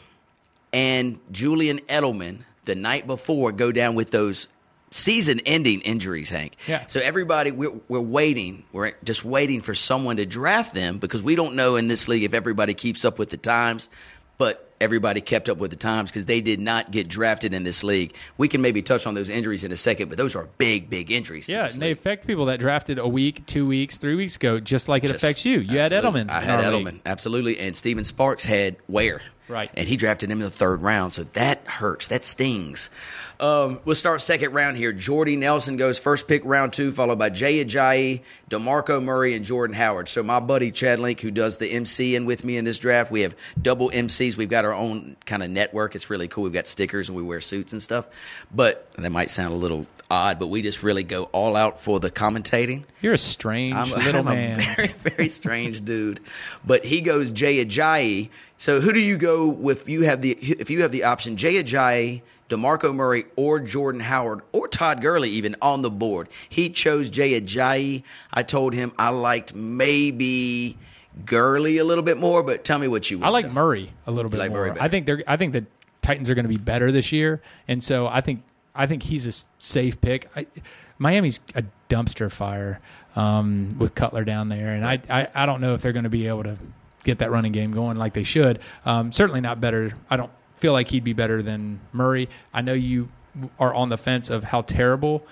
and 0.71 1.19
Julian 1.31 1.79
Edelman 1.81 2.41
the 2.65 2.75
night 2.75 3.07
before 3.07 3.51
go 3.51 3.73
down 3.73 3.95
with 3.95 4.11
those 4.11 4.47
season-ending 4.93 5.81
injuries, 5.83 6.31
Hank. 6.31 6.57
Yeah. 6.69 6.87
So 6.87 7.01
everybody, 7.01 7.51
we're, 7.51 7.73
we're 7.89 8.01
waiting. 8.01 8.65
We're 8.73 8.93
just 9.05 9.25
waiting 9.25 9.61
for 9.61 9.75
someone 9.75 10.17
to 10.19 10.27
draft 10.27 10.75
them 10.75 10.99
because 10.99 11.23
we 11.23 11.35
don't 11.35 11.57
know 11.57 11.77
in 11.77 11.89
this 11.89 12.09
league 12.09 12.23
if 12.23 12.35
everybody 12.35 12.75
keeps 12.75 13.05
up 13.05 13.19
with 13.19 13.31
the 13.31 13.37
times. 13.37 13.89
But 14.39 14.69
everybody 14.81 15.21
kept 15.21 15.49
up 15.49 15.59
with 15.59 15.71
the 15.71 15.77
times 15.77 16.11
because 16.11 16.25
they 16.25 16.41
did 16.41 16.59
not 16.59 16.91
get 16.91 17.07
drafted 17.07 17.55
in 17.55 17.63
this 17.63 17.85
league. 17.85 18.13
We 18.39 18.49
can 18.49 18.61
maybe 18.61 18.83
touch 18.83 19.07
on 19.07 19.15
those 19.15 19.29
injuries 19.29 19.63
in 19.63 19.71
a 19.71 19.77
second, 19.77 20.09
but 20.09 20.19
those 20.19 20.35
are 20.35 20.49
big, 20.59 20.91
big 20.91 21.13
injuries. 21.13 21.49
Yeah, 21.49 21.69
and 21.71 21.81
they 21.81 21.93
affect 21.93 22.27
people 22.27 22.47
that 22.47 22.59
drafted 22.59 22.99
a 22.99 23.07
week, 23.07 23.47
two 23.47 23.67
weeks, 23.69 23.99
three 23.99 24.17
weeks 24.17 24.35
ago, 24.35 24.59
just 24.59 24.89
like 24.89 25.05
it 25.05 25.09
Just- 25.09 25.23
affects 25.23 25.45
you. 25.45 25.61
You 25.61 25.79
had. 25.79 25.93
Edelman. 25.93 26.29
I 26.29 26.41
had 26.41 26.59
Edelman, 26.59 26.85
league. 26.85 27.01
absolutely, 27.07 27.59
and 27.61 27.77
Steven 27.77 28.03
Sparks 28.03 28.43
had 28.45 28.77
Ware, 28.89 29.21
Right. 29.47 29.71
and 29.75 29.87
he 29.87 29.97
drafted 29.97 30.31
him 30.33 30.39
in 30.39 30.45
the 30.45 30.51
third 30.51 30.83
round, 30.83 31.13
so 31.13 31.25
that 31.35 31.65
hurts. 31.67 32.09
That 32.09 32.25
stings. 32.25 32.91
Um, 33.43 33.81
we'll 33.85 33.97
start 33.97 34.21
second 34.21 34.53
round 34.53 34.77
here. 34.77 34.93
Jordy 34.93 35.35
Nelson 35.35 35.77
goes 35.77 35.99
first 35.99 36.29
pick, 36.29 36.45
round 36.45 36.73
two, 36.73 36.93
followed 36.93 37.19
by 37.19 37.29
Jay 37.29 37.63
Ajayi, 37.65 38.21
Demarco 38.49 39.03
Murray, 39.03 39.35
and 39.35 39.45
Jordan 39.45 39.75
Howard. 39.75 40.09
So 40.09 40.23
my 40.23 40.39
buddy 40.39 40.71
Chad 40.71 41.01
Link, 41.01 41.21
who 41.21 41.33
does 41.33 41.57
the 41.57 41.69
MCing 41.69 42.25
with 42.25 42.45
me 42.45 42.57
in 42.57 42.65
this 42.65 42.79
draft, 42.79 43.11
we 43.11 43.23
have 43.23 43.35
double 43.61 43.91
MCs. 43.91 44.37
We've 44.37 44.49
got 44.49 44.65
our 44.65 44.73
own 44.73 45.17
kind 45.27 45.43
of 45.43 45.51
network. 45.51 45.97
It's 45.97 46.09
really 46.09 46.29
cool. 46.29 46.45
We've 46.45 46.53
got 46.53 46.69
stickers 46.69 47.09
and 47.09 47.17
we 47.17 47.23
wear 47.25 47.41
suits 47.41 47.73
and 47.73 47.83
stuff. 47.83 48.07
But 48.55 48.89
that 48.93 49.11
might 49.11 49.29
sound 49.29 49.53
a 49.53 49.57
little 49.57 49.89
odd, 50.13 50.39
but 50.39 50.49
we 50.49 50.61
just 50.61 50.83
really 50.83 51.03
go 51.03 51.25
all 51.25 51.57
out 51.57 51.81
for 51.81 51.99
the 51.99 52.11
commentating. 52.11 52.85
You're 53.01 53.15
a 53.15 53.19
strange 53.19 53.75
I'm, 53.75 53.91
little 54.05 54.29
I'm 54.29 54.37
man. 54.37 54.61
a 54.61 54.75
very, 54.75 54.89
very 54.89 55.29
strange 55.31 55.83
dude. 55.85 56.21
But 56.65 56.85
he 56.85 57.01
goes 57.01 57.31
Jay 57.33 57.65
Ajayi. 57.65 58.29
So 58.59 58.81
who 58.81 58.93
do 58.93 59.01
you 59.01 59.17
go 59.17 59.49
with? 59.49 59.89
You 59.89 60.03
have 60.03 60.21
the 60.21 60.33
if 60.33 60.69
you 60.69 60.83
have 60.83 60.93
the 60.93 61.05
option 61.05 61.39
Jay 61.39 61.55
Ajayi, 61.63 62.21
Demarco 62.51 62.95
Murray, 62.95 63.25
or 63.37 63.59
Jordan 63.59 64.03
Howard, 64.03 64.43
or 64.53 64.69
Todd 64.69 65.01
Gurley 65.01 65.31
even 65.31 65.57
on 65.63 65.81
the 65.81 65.91
board. 65.91 66.29
He 66.47 66.69
chose 66.69 67.09
Jay 67.09 67.41
Ajayi. 67.41 68.03
I 68.33 68.43
told 68.43 68.75
him 68.75 68.93
I 68.99 69.09
liked 69.09 69.55
maybe 69.55 70.77
Gurley 71.25 71.79
a 71.79 71.85
little 71.85 72.05
bit 72.05 72.19
more, 72.19 72.43
but 72.43 72.65
tell 72.65 72.79
me 72.79 72.87
what 72.87 73.11
you. 73.11 73.23
I 73.23 73.31
like 73.31 73.51
Murray 73.51 73.93
a 74.07 74.11
little 74.11 74.31
bit 74.31 74.39
like 74.39 74.53
more. 74.53 74.77
I 74.79 74.89
think 74.89 75.07
they're. 75.07 75.25
I 75.27 75.39
think 75.39 75.55
the 75.55 75.65
Titans 76.03 76.29
are 76.29 76.35
going 76.35 76.45
to 76.45 76.51
be 76.51 76.59
better 76.59 76.93
this 76.93 77.13
year, 77.13 77.41
and 77.67 77.83
so 77.83 78.07
I 78.07 78.21
think 78.21 78.43
I 78.75 78.87
think 78.87 79.03
he's 79.05 79.27
a 79.27 79.47
safe 79.59 80.01
pick. 80.01 80.31
I, 80.37 80.47
Miami's 80.99 81.41
a 81.55 81.65
dumpster 81.89 82.31
fire 82.31 82.81
um, 83.17 83.71
with 83.79 83.95
Cutler 83.95 84.25
down 84.25 84.49
there, 84.49 84.73
and 84.73 84.85
I, 84.85 85.01
I 85.11 85.29
I 85.35 85.47
don't 85.47 85.61
know 85.61 85.75
if 85.75 85.83
they're 85.83 85.93
going 85.93 86.05
to 86.05 86.11
be 86.11 86.27
able 86.29 86.45
to 86.45 86.57
get 87.05 87.19
that 87.19 87.31
running 87.31 87.53
game 87.53 87.73
going 87.73 87.97
like 87.97 88.13
they 88.15 88.23
should. 88.23 88.61
Um, 88.85 89.13
certainly 89.13 89.41
not 89.41 89.61
better. 89.61 89.93
I 90.09 90.17
don't 90.17 90.31
feel 90.57 90.73
like 90.73 90.89
he'd 90.89 91.05
be 91.05 91.13
better 91.13 91.43
than 91.43 91.81
Murray. 91.93 92.29
I 92.55 92.61
know 92.63 92.73
you 92.73 93.09
are 93.59 93.75
on 93.75 93.89
the 93.89 93.99
fence 93.99 94.31
of 94.31 94.45
how 94.45 94.63
terrible. 94.63 95.27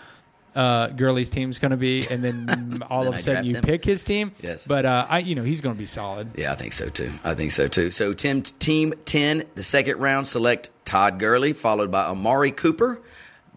Uh, 0.52 0.88
Gurley's 0.88 1.30
team's 1.30 1.60
going 1.60 1.70
to 1.70 1.76
be, 1.76 2.04
and 2.10 2.24
then 2.24 2.82
all 2.90 3.04
Then 3.04 3.12
of 3.14 3.18
a 3.20 3.22
sudden 3.22 3.44
you 3.44 3.54
him. 3.54 3.62
pick 3.62 3.84
his 3.84 4.02
team. 4.02 4.32
Yes. 4.42 4.66
but 4.66 4.84
uh, 4.84 5.06
I, 5.08 5.20
you 5.20 5.36
know, 5.36 5.44
he's 5.44 5.60
going 5.60 5.76
to 5.76 5.78
be 5.78 5.86
solid. 5.86 6.36
Yeah, 6.36 6.50
I 6.50 6.56
think 6.56 6.72
so 6.72 6.88
too. 6.88 7.12
I 7.22 7.34
think 7.34 7.52
so 7.52 7.68
too. 7.68 7.92
So 7.92 8.12
Tim, 8.12 8.42
team 8.42 8.92
ten, 9.04 9.44
the 9.54 9.62
second 9.62 9.98
round, 9.98 10.26
select 10.26 10.70
Todd 10.84 11.20
Gurley, 11.20 11.52
followed 11.52 11.92
by 11.92 12.04
Amari 12.06 12.50
Cooper. 12.50 13.00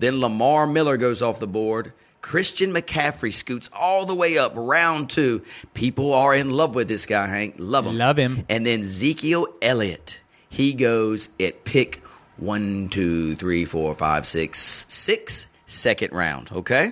Then 0.04 0.20
Lamar 0.20 0.68
Miller 0.68 0.98
goes 0.98 1.22
off 1.22 1.40
the 1.40 1.48
board. 1.48 1.94
Christian 2.22 2.74
McCaffrey 2.74 3.32
scoots 3.32 3.70
all 3.72 4.06
the 4.06 4.14
way 4.14 4.38
up, 4.38 4.52
round 4.54 5.10
two. 5.10 5.44
People 5.74 6.14
are 6.14 6.36
in 6.36 6.50
love 6.50 6.76
with 6.76 6.90
this 6.90 7.06
guy, 7.06 7.26
Hank. 7.28 7.56
Love 7.58 7.86
him. 7.86 7.98
Love 7.98 8.18
him. 8.18 8.46
And 8.50 8.68
then 8.68 8.82
Ezekiel 8.82 9.48
Elliott. 9.62 10.20
He 10.50 10.74
goes 10.74 11.30
at 11.40 11.64
pick 11.64 12.04
one, 12.36 12.90
two, 12.90 13.36
three, 13.36 13.64
four, 13.64 13.96
five, 13.96 14.28
six, 14.28 14.86
six, 14.90 15.48
second 15.68 16.12
round. 16.12 16.52
Okay? 16.52 16.92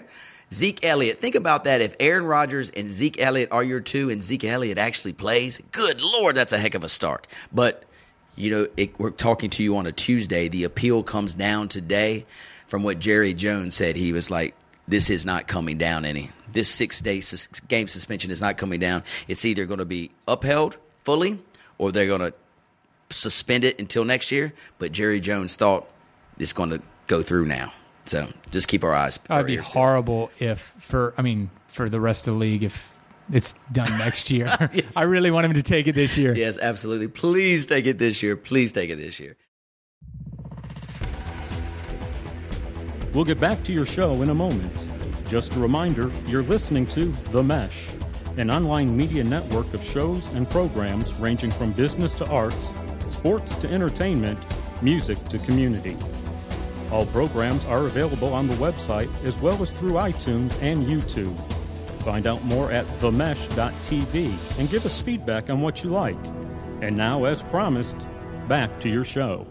Zeke 0.54 0.86
Elliott. 0.86 1.20
Think 1.20 1.36
about 1.36 1.66
that. 1.66 1.82
If 1.82 1.98
Aaron 2.00 2.24
Rodgers 2.24 2.70
and 2.70 2.90
Zeke 2.90 3.20
Elliott 3.20 3.52
are 3.52 3.64
your 3.64 3.82
two 3.82 4.10
and 4.10 4.24
Zeke 4.24 4.46
Elliott 4.46 4.78
actually 4.78 5.12
plays, 5.12 5.62
good 5.74 6.02
Lord, 6.02 6.36
that's 6.36 6.54
a 6.54 6.58
heck 6.58 6.76
of 6.76 6.86
a 6.86 6.90
start. 6.90 7.28
But, 7.52 7.84
you 8.38 8.52
know, 8.52 8.68
it, 8.78 8.98
we're 8.98 9.10
talking 9.10 9.50
to 9.50 9.64
you 9.64 9.76
on 9.76 9.86
a 9.86 9.92
Tuesday. 9.92 10.48
The 10.48 10.64
appeal 10.64 11.04
comes 11.04 11.34
down 11.34 11.68
today 11.68 12.26
from 12.72 12.84
what 12.84 13.00
Jerry 13.00 13.34
Jones 13.34 13.76
said. 13.76 13.98
He 13.98 14.14
was 14.14 14.32
like, 14.32 14.56
this 14.88 15.10
is 15.10 15.26
not 15.26 15.46
coming 15.46 15.78
down 15.78 16.06
any. 16.06 16.32
This 16.50 16.70
six 16.70 17.02
day 17.02 17.20
sus- 17.20 17.48
game 17.68 17.90
suspension 17.90 18.32
is 18.32 18.40
not 18.40 18.56
coming 18.58 18.80
down. 18.80 19.04
It's 19.28 19.44
either 19.44 19.66
going 19.66 19.80
to 19.80 19.86
be 19.86 20.12
upheld 20.26 20.78
fully 21.04 21.40
or 21.78 21.92
they're 21.92 22.08
going 22.08 22.22
to 22.22 22.34
suspend 23.10 23.66
it 23.66 23.78
until 23.78 24.06
next 24.06 24.32
year. 24.32 24.54
But 24.80 24.94
Jerry 24.94 25.20
Jones 25.20 25.58
thought 25.58 25.90
it's 26.40 26.54
going 26.54 26.70
to 26.70 26.82
go 27.08 27.22
through 27.22 27.46
now. 27.46 27.74
So 28.06 28.30
just 28.52 28.70
keep 28.70 28.86
our 28.86 28.96
eyes. 28.96 29.20
Would 29.30 29.48
be 29.48 29.58
horrible 29.58 30.32
if 30.40 30.60
for 30.60 31.14
I 31.18 31.24
mean 31.24 31.50
for 31.68 31.90
the 31.90 32.00
rest 32.00 32.26
of 32.30 32.36
the 32.36 32.40
league 32.40 32.64
if 32.64 32.90
it's 33.34 33.54
done 33.74 33.98
next 33.98 34.32
year. 34.32 34.48
I 34.96 35.04
really 35.04 35.30
want 35.30 35.46
him 35.46 35.54
to 35.54 35.64
take 35.64 35.88
it 35.88 35.96
this 35.96 36.18
year. 36.18 36.34
Yes, 36.34 36.58
absolutely. 36.58 37.10
Please 37.10 37.66
take 37.66 37.86
it 37.86 37.98
this 37.98 38.24
year. 38.24 38.38
Please 38.38 38.72
take 38.72 38.90
it 38.90 38.96
this 38.96 39.20
year. 39.20 39.36
We'll 43.14 43.26
get 43.26 43.42
back 43.42 43.62
to 43.64 43.74
your 43.74 43.86
show 43.86 44.22
in 44.22 44.30
a 44.30 44.34
moment. 44.34 44.72
Just 45.28 45.54
a 45.56 45.60
reminder 45.60 46.10
you're 46.28 46.44
listening 46.44 46.86
to 46.88 47.06
The 47.32 47.44
Mesh, 47.44 47.90
an 48.38 48.50
online 48.50 48.96
media 48.96 49.22
network 49.22 49.74
of 49.74 49.84
shows 49.84 50.32
and 50.32 50.50
programs 50.50 51.14
ranging 51.16 51.52
from 51.52 51.74
business 51.74 52.14
to 52.16 52.30
arts, 52.30 52.74
sports 53.10 53.56
to 53.56 53.70
entertainment, 53.70 54.40
music 54.82 55.22
to 55.26 55.40
community. 55.40 55.98
All 56.90 57.06
programs 57.06 57.66
are 57.66 57.86
available 57.86 58.34
on 58.34 58.48
the 58.48 58.56
website 58.56 59.10
as 59.26 59.38
well 59.40 59.62
as 59.62 59.74
through 59.74 59.94
iTunes 59.94 60.58
and 60.62 60.86
YouTube. 60.86 61.38
Find 62.04 62.26
out 62.26 62.44
more 62.46 62.72
at 62.72 62.86
themesh.tv 63.00 64.60
and 64.60 64.70
give 64.70 64.86
us 64.86 65.02
feedback 65.02 65.50
on 65.50 65.60
what 65.60 65.84
you 65.84 65.90
like. 65.90 66.18
And 66.82 66.96
now, 66.96 67.26
as 67.26 67.44
promised, 67.44 67.98
back 68.48 68.80
to 68.80 68.90
your 68.90 69.04
show. 69.04 69.46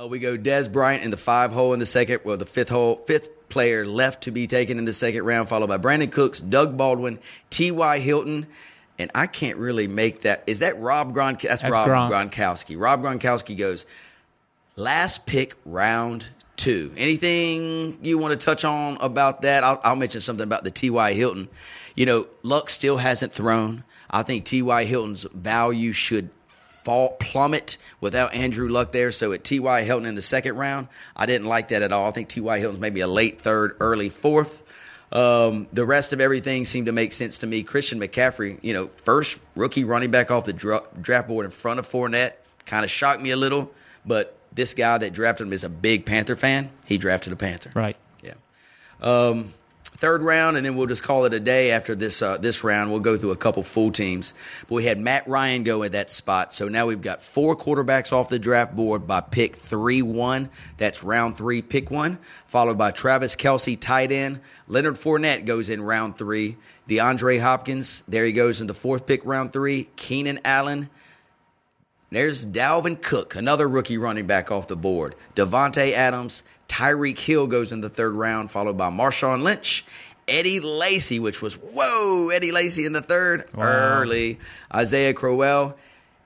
Uh, 0.00 0.06
we 0.06 0.20
go 0.20 0.38
Dez 0.38 0.70
Bryant 0.70 1.02
in 1.02 1.10
the 1.10 1.16
five 1.16 1.52
hole 1.52 1.72
in 1.72 1.80
the 1.80 1.86
second, 1.86 2.20
well, 2.22 2.36
the 2.36 2.46
fifth 2.46 2.68
hole, 2.68 3.02
fifth 3.08 3.48
player 3.48 3.84
left 3.84 4.22
to 4.24 4.30
be 4.30 4.46
taken 4.46 4.78
in 4.78 4.84
the 4.84 4.92
second 4.92 5.24
round, 5.24 5.48
followed 5.48 5.66
by 5.66 5.76
Brandin 5.76 6.12
Cooks, 6.12 6.38
Doug 6.38 6.76
Baldwin, 6.76 7.18
T.Y. 7.50 7.98
Hilton, 7.98 8.46
and 8.96 9.10
I 9.12 9.26
can't 9.26 9.56
really 9.56 9.88
make 9.88 10.20
that. 10.20 10.44
Is 10.46 10.60
that 10.60 10.78
Rob 10.78 11.12
Gronk? 11.12 11.40
That's, 11.40 11.62
That's 11.62 11.72
Rob 11.72 11.88
Gronk. 11.88 12.30
Gronkowski. 12.30 12.80
Rob 12.80 13.02
Gronkowski 13.02 13.58
goes 13.58 13.86
last 14.76 15.26
pick, 15.26 15.56
round 15.64 16.26
two. 16.56 16.92
Anything 16.96 17.98
you 18.00 18.18
want 18.18 18.38
to 18.38 18.44
touch 18.44 18.64
on 18.64 18.98
about 19.00 19.42
that? 19.42 19.64
I'll, 19.64 19.80
I'll 19.82 19.96
mention 19.96 20.20
something 20.20 20.44
about 20.44 20.62
the 20.62 20.70
T.Y. 20.70 21.14
Hilton. 21.14 21.48
You 21.96 22.06
know, 22.06 22.26
Luck 22.44 22.70
still 22.70 22.98
hasn't 22.98 23.32
thrown. 23.32 23.82
I 24.08 24.22
think 24.22 24.44
T.Y. 24.44 24.84
Hilton's 24.84 25.26
value 25.34 25.92
should 25.92 26.30
fall 26.88 27.10
plummet 27.20 27.76
without 28.00 28.34
Andrew 28.34 28.66
Luck 28.66 28.92
there. 28.92 29.12
So 29.12 29.32
at 29.32 29.44
T.Y. 29.44 29.82
Hilton 29.82 30.06
in 30.06 30.14
the 30.14 30.22
second 30.22 30.56
round, 30.56 30.88
I 31.14 31.26
didn't 31.26 31.46
like 31.46 31.68
that 31.68 31.82
at 31.82 31.92
all. 31.92 32.08
I 32.08 32.12
think 32.12 32.30
T.Y. 32.30 32.58
Hilton's 32.60 32.80
maybe 32.80 33.00
a 33.00 33.06
late 33.06 33.42
third, 33.42 33.76
early 33.78 34.08
fourth. 34.08 34.62
Um, 35.12 35.66
the 35.70 35.84
rest 35.84 36.14
of 36.14 36.20
everything 36.22 36.64
seemed 36.64 36.86
to 36.86 36.92
make 36.92 37.12
sense 37.12 37.36
to 37.38 37.46
me. 37.46 37.62
Christian 37.62 38.00
McCaffrey, 38.00 38.58
you 38.62 38.72
know, 38.72 38.88
first 39.04 39.38
rookie 39.54 39.84
running 39.84 40.10
back 40.10 40.30
off 40.30 40.44
the 40.46 40.54
dra- 40.54 40.80
draft 40.98 41.28
board 41.28 41.44
in 41.44 41.50
front 41.50 41.78
of 41.78 41.86
Fournette, 41.86 42.32
kind 42.64 42.86
of 42.86 42.90
shocked 42.90 43.20
me 43.20 43.32
a 43.32 43.36
little. 43.36 43.70
But 44.06 44.34
this 44.54 44.72
guy 44.72 44.96
that 44.96 45.12
drafted 45.12 45.46
him 45.46 45.52
is 45.52 45.64
a 45.64 45.68
big 45.68 46.06
Panther 46.06 46.36
fan. 46.36 46.70
He 46.86 46.96
drafted 46.96 47.34
a 47.34 47.36
Panther. 47.36 47.70
Right. 47.74 47.98
Yeah. 48.22 48.32
Um, 49.02 49.52
third 49.98 50.22
round, 50.22 50.56
and 50.56 50.64
then 50.64 50.76
we'll 50.76 50.86
just 50.86 51.02
call 51.02 51.24
it 51.24 51.34
a 51.34 51.40
day 51.40 51.72
after 51.72 51.94
this 51.94 52.22
uh, 52.22 52.38
this 52.38 52.64
round. 52.64 52.90
We'll 52.90 53.00
go 53.00 53.18
through 53.18 53.32
a 53.32 53.36
couple 53.36 53.62
full 53.62 53.90
teams. 53.90 54.32
But 54.68 54.76
we 54.76 54.84
had 54.84 54.98
Matt 54.98 55.26
Ryan 55.28 55.64
go 55.64 55.82
at 55.82 55.92
that 55.92 56.10
spot. 56.10 56.54
So 56.54 56.68
now 56.68 56.86
we've 56.86 57.02
got 57.02 57.22
four 57.22 57.56
quarterbacks 57.56 58.12
off 58.12 58.28
the 58.28 58.38
draft 58.38 58.74
board 58.74 59.06
by 59.06 59.20
pick 59.20 59.56
3 59.56 60.02
1. 60.02 60.48
That's 60.76 61.02
round 61.02 61.36
three, 61.36 61.62
pick 61.62 61.90
one. 61.90 62.18
Followed 62.46 62.78
by 62.78 62.92
Travis 62.92 63.36
Kelce, 63.36 63.78
tight 63.78 64.12
end. 64.12 64.40
Leonard 64.68 64.96
Fournette 64.96 65.44
goes 65.44 65.68
in 65.68 65.82
round 65.82 66.16
three. 66.16 66.56
DeAndre 66.88 67.40
Hopkins, 67.40 68.02
there 68.08 68.24
he 68.24 68.32
goes 68.32 68.60
in 68.60 68.66
the 68.66 68.74
fourth 68.74 69.04
pick, 69.04 69.20
round 69.24 69.52
three. 69.52 69.88
Keenan 69.96 70.40
Allen, 70.44 70.88
there's 72.10 72.46
Dalvin 72.46 73.02
Cook, 73.02 73.34
another 73.34 73.68
rookie 73.68 73.98
running 73.98 74.26
back 74.26 74.50
off 74.50 74.66
the 74.66 74.76
board. 74.76 75.14
Davante 75.36 75.92
Adams, 75.92 76.42
Tyreek 76.68 77.18
Hill 77.18 77.46
goes 77.46 77.72
in 77.72 77.80
the 77.80 77.88
third 77.88 78.12
round, 78.14 78.50
followed 78.50 78.76
by 78.76 78.90
Marshawn 78.90 79.42
Lynch, 79.42 79.84
Eddie 80.26 80.60
Lacy, 80.60 81.18
which 81.18 81.40
was 81.40 81.54
whoa, 81.54 82.28
Eddie 82.28 82.52
Lacy 82.52 82.84
in 82.84 82.92
the 82.92 83.00
third, 83.02 83.44
Wow. 83.54 83.64
early. 83.64 84.38
Isaiah 84.74 85.14
Crowell 85.14 85.76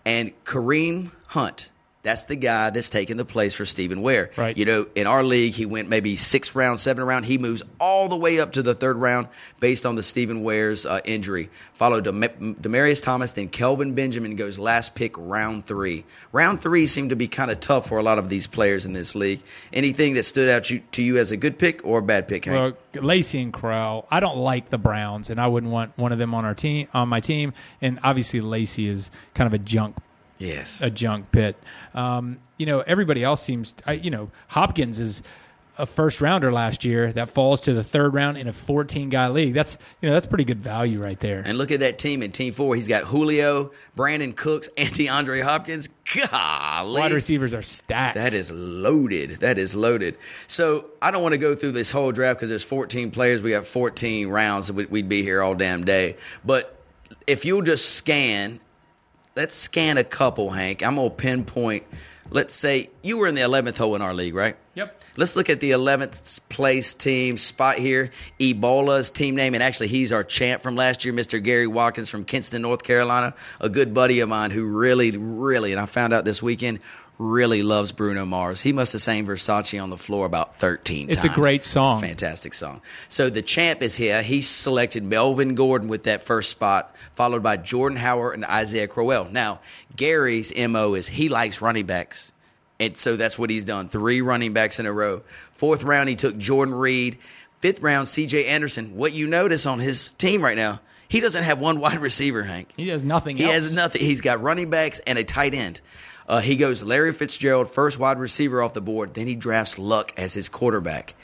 and 0.05 0.33
Kareem 0.45 1.13
Hunt. 1.29 1.71
That's 2.03 2.25
the 2.25 2.35
guy 2.35 2.71
that's 2.71 2.89
taking 2.89 3.17
the 3.17 3.25
place 3.25 3.55
for 3.55 3.65
Stephen 3.65 4.03
Ware. 4.03 4.33
Right. 4.37 4.57
You 4.57 4.65
know, 4.65 4.87
in 4.97 5.07
our 5.07 5.23
league, 5.23 5.55
he 5.55 5.67
went 5.67 5.89
maybe 5.89 6.17
six 6.17 6.53
round, 6.57 6.81
seven 6.81 7.05
round. 7.05 7.27
He 7.27 7.39
moves 7.39 7.63
all 7.79 8.09
the 8.09 8.17
way 8.17 8.41
up 8.41 8.53
to 8.53 8.63
the 8.63 8.75
third 8.75 8.97
round 8.97 9.29
based 9.61 9.87
on 9.87 9.95
the 9.95 10.03
Stephen 10.03 10.43
Ware's 10.43 10.85
uh, 10.85 11.01
injury. 11.05 11.49
Followed 11.75 12.03
Dem- 12.03 12.57
Demaryius 12.57 13.01
Thomas, 13.01 13.31
then 13.31 13.49
Kelvin 13.49 13.95
Benjamin 13.95 14.35
goes 14.35 14.59
last 14.59 14.97
pick 14.97 15.17
round 15.17 15.67
three. 15.67 16.05
Round 16.33 16.61
three 16.61 16.87
seemed 16.87 17.11
to 17.11 17.17
be 17.17 17.29
kind 17.29 17.53
of 17.53 17.61
tough 17.61 17.89
for 17.89 17.99
a 17.99 18.03
lot 18.03 18.19
of 18.19 18.29
these 18.29 18.49
players 18.49 18.85
in 18.85 18.95
this 18.95 19.15
league. 19.15 19.41
Anything 19.73 20.15
that 20.15 20.25
stood 20.25 20.49
out 20.49 20.71
you, 20.71 20.81
to 20.91 21.03
you 21.03 21.19
as 21.19 21.31
a 21.31 21.37
good 21.37 21.57
pick 21.57 21.87
or 21.87 22.01
a 22.01 22.03
bad 22.03 22.27
pick, 22.27 22.47
Hank? 22.47 22.77
Well, 22.95 23.05
Lacy 23.05 23.41
and 23.41 23.53
Crowell. 23.53 24.09
I 24.11 24.19
don't 24.19 24.39
like 24.39 24.71
the 24.71 24.79
Browns, 24.79 25.31
and 25.31 25.41
I 25.41 25.47
wouldn't 25.47 25.71
want 25.71 25.97
one 25.97 26.11
of 26.11 26.19
them 26.19 26.35
on 26.35 26.45
our 26.45 26.55
team 26.55 26.89
on 26.93 27.09
my 27.09 27.21
team. 27.21 27.53
And 27.81 28.01
obviously, 28.03 28.41
Lacy 28.41 28.89
is 28.89 29.13
kind 29.35 29.47
of 29.47 29.55
a 29.55 29.59
junk 29.63 29.95
yes. 30.43 30.81
a 30.83 30.91
junk 30.91 31.31
pit. 31.33 31.57
Um, 31.95 32.39
you 32.59 32.67
know, 32.67 32.81
everybody 32.81 33.23
else 33.25 33.43
seems. 33.43 33.75
I, 33.87 33.95
you 33.95 34.11
know, 34.11 34.31
Hopkins 34.49 35.01
is 35.01 35.23
a 35.79 35.87
first 35.87 36.21
rounder 36.21 36.53
last 36.53 36.85
year 36.85 37.13
that 37.13 37.31
falls 37.31 37.63
to 37.63 37.73
the 37.73 37.83
third 37.83 38.13
round 38.13 38.37
in 38.37 38.47
a 38.47 38.53
14 38.53 39.09
guy 39.09 39.29
league. 39.29 39.55
That's 39.55 39.79
you 40.01 40.09
know 40.09 40.15
that's 40.15 40.27
pretty 40.27 40.45
good 40.45 40.61
value 40.61 41.03
right 41.03 41.19
there. 41.19 41.43
And 41.45 41.57
look 41.57 41.71
at 41.71 41.81
that 41.81 41.99
team 41.99 42.23
in 42.23 42.31
Team 42.31 42.53
Four. 42.53 42.77
He's 42.77 42.89
got 42.89 43.05
Julio, 43.05 43.71
Brandin 43.97 44.37
Cooks, 44.37 44.69
and 44.77 44.91
DeAndre 44.91 45.43
Hopkins. 45.43 45.89
Golly. 46.15 47.01
Wide 47.01 47.13
receivers 47.13 47.55
are 47.55 47.63
stacked. 47.63 48.17
That 48.17 48.35
is 48.35 48.51
loaded. 48.53 49.31
That 49.41 49.59
is 49.59 49.75
loaded. 49.75 50.19
So 50.47 50.91
I 51.01 51.11
don't 51.11 51.23
want 51.23 51.33
to 51.33 51.39
go 51.39 51.55
through 51.55 51.73
this 51.73 51.91
whole 51.91 52.13
draft 52.13 52.39
because 52.39 52.51
there's 52.51 52.65
14 52.65 53.11
players. 53.11 53.41
We 53.41 53.51
got 53.51 53.67
14 53.67 54.29
rounds. 54.29 54.71
We- 54.71 54.87
we'd 54.87 55.09
be 55.09 55.23
here 55.23 55.41
all 55.43 55.55
damn 55.55 55.85
day. 55.85 56.17
But 56.45 56.79
if 57.27 57.45
you'll 57.47 57.63
just 57.63 57.95
scan, 57.95 58.61
let's 59.37 59.57
scan 59.57 59.99
a 59.99 60.05
couple, 60.05 60.51
Hank. 60.51 60.85
I'm 60.85 60.97
gonna 60.97 61.11
pinpoint. 61.11 61.85
Let's 62.31 62.55
say 62.55 62.89
you 63.03 63.19
were 63.19 63.27
in 63.27 63.35
the 63.35 63.43
11th 63.43 63.77
hole 63.77 63.95
in 63.95 64.01
our 64.01 64.15
league, 64.15 64.35
right? 64.35 64.57
Yep. 64.75 65.03
Let's 65.19 65.37
look 65.37 65.51
at 65.51 65.61
the 65.61 65.73
11th 65.73 66.41
place 66.49 66.95
team 66.95 67.37
spot 67.37 67.77
here. 67.77 68.11
Ebola's 68.41 69.11
team 69.11 69.35
name, 69.35 69.53
and 69.53 69.63
actually, 69.63 69.89
he's 69.89 70.13
our 70.13 70.25
champ 70.25 70.63
from 70.63 70.75
last 70.75 71.05
year, 71.05 71.13
Mr. 71.13 71.43
Gary 71.43 71.67
Watkins 71.67 72.09
from 72.09 72.25
Kinston, 72.25 72.63
North 72.63 72.83
Carolina, 72.83 73.35
a 73.61 73.69
good 73.69 73.93
buddy 73.93 74.21
of 74.21 74.31
mine 74.31 74.51
who 74.51 74.65
really, 74.65 75.11
really, 75.11 75.73
and 75.73 75.81
I 75.81 75.85
found 75.85 76.15
out 76.15 76.25
this 76.25 76.43
weekend, 76.43 76.79
really 77.23 77.63
loves 77.63 77.93
Bruno 77.93 78.25
Mars. 78.25 78.63
He 78.63 78.73
must 78.73 78.93
have 78.93 79.03
sang 79.03 79.27
Versace 79.27 79.83
on 79.83 79.91
the 79.91 79.97
floor 79.97 80.27
about 80.27 80.59
13 80.59 81.11
It's 81.11 81.25
a 81.25 81.29
great 81.29 81.65
song. 81.65 81.99
It's 81.99 82.05
a 82.05 82.09
fantastic 82.09 82.55
song. 82.55 82.83
So 83.09 83.31
the 83.31 83.43
champ 83.43 83.83
is 83.83 83.95
here. 83.95 84.23
He 84.23 84.43
selected 84.43 85.05
Melvin 85.05 85.55
Gordon 85.55 85.89
with 85.89 86.05
that 86.05 86.23
first 86.23 86.51
spot, 86.51 86.95
followed 87.15 87.43
by 87.43 87.57
Jordan 87.57 87.99
Howard 87.99 88.35
and 88.35 88.45
Isaiah 88.45 88.89
Crowell. 88.89 89.29
Now, 89.31 89.61
Gary's 89.97 90.53
MO 90.57 90.95
is 90.95 91.09
he 91.09 91.29
likes 91.29 91.61
running 91.61 91.87
backs. 91.87 92.33
And 92.81 92.97
so 92.97 93.17
that's 93.17 93.39
what 93.39 93.51
he's 93.51 93.65
done. 93.65 93.89
Three 93.89 94.21
running 94.21 94.53
backs 94.53 94.81
in 94.81 94.87
a 94.87 94.93
row. 94.93 95.23
Fourth 95.55 95.85
round, 95.85 96.09
he 96.09 96.17
took 96.17 96.37
Jordan 96.37 96.75
Reed. 96.75 97.19
Fifth 97.61 97.81
round, 97.81 98.09
CJ 98.09 98.47
Anderson. 98.47 98.97
What 98.97 99.13
you 99.13 99.29
notice 99.29 99.67
on 99.67 99.79
his 99.79 100.11
team 100.19 100.43
right 100.43 100.57
now, 100.57 100.81
he 101.09 101.21
doesn't 101.21 101.45
have 101.45 101.61
one 101.61 101.79
wide 101.79 101.99
receiver, 102.01 102.43
Hank. 102.43 102.71
he 102.77 102.89
has 102.89 103.05
nothing. 103.05 103.37
He 103.37 103.45
else. 103.45 103.53
has 103.53 103.75
nothing. 103.77 104.01
He's 104.01 104.21
got 104.21 104.43
running 104.43 104.71
backs 104.71 104.99
and 105.07 105.17
a 105.19 105.23
tight 105.25 105.55
end. 105.55 105.81
Uh, 106.33 106.41
he 106.41 106.57
goes 106.57 106.83
Larry 106.83 107.13
Fitzgerald, 107.13 107.71
first 107.71 107.99
wide 107.99 108.19
receiver 108.19 108.63
off 108.63 108.73
the 108.73 108.81
board. 108.81 109.13
Then 109.13 109.27
he 109.27 109.35
drafts 109.35 109.79
Luck 109.79 110.15
as 110.17 110.33
his 110.33 110.49
quarterback. 110.49 111.15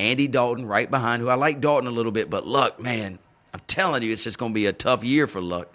Andy 0.00 0.26
Dalton 0.26 0.66
right 0.66 0.90
behind, 0.90 1.22
who 1.22 1.28
I 1.28 1.34
like 1.34 1.60
Dalton 1.60 1.86
a 1.86 1.92
little 1.92 2.10
bit, 2.10 2.28
but 2.28 2.44
Luck, 2.44 2.80
man, 2.80 3.20
I'm 3.54 3.60
telling 3.68 4.02
you, 4.02 4.12
it's 4.12 4.24
just 4.24 4.36
going 4.36 4.50
to 4.50 4.54
be 4.54 4.66
a 4.66 4.72
tough 4.72 5.04
year 5.04 5.28
for 5.28 5.40
Luck. 5.40 5.72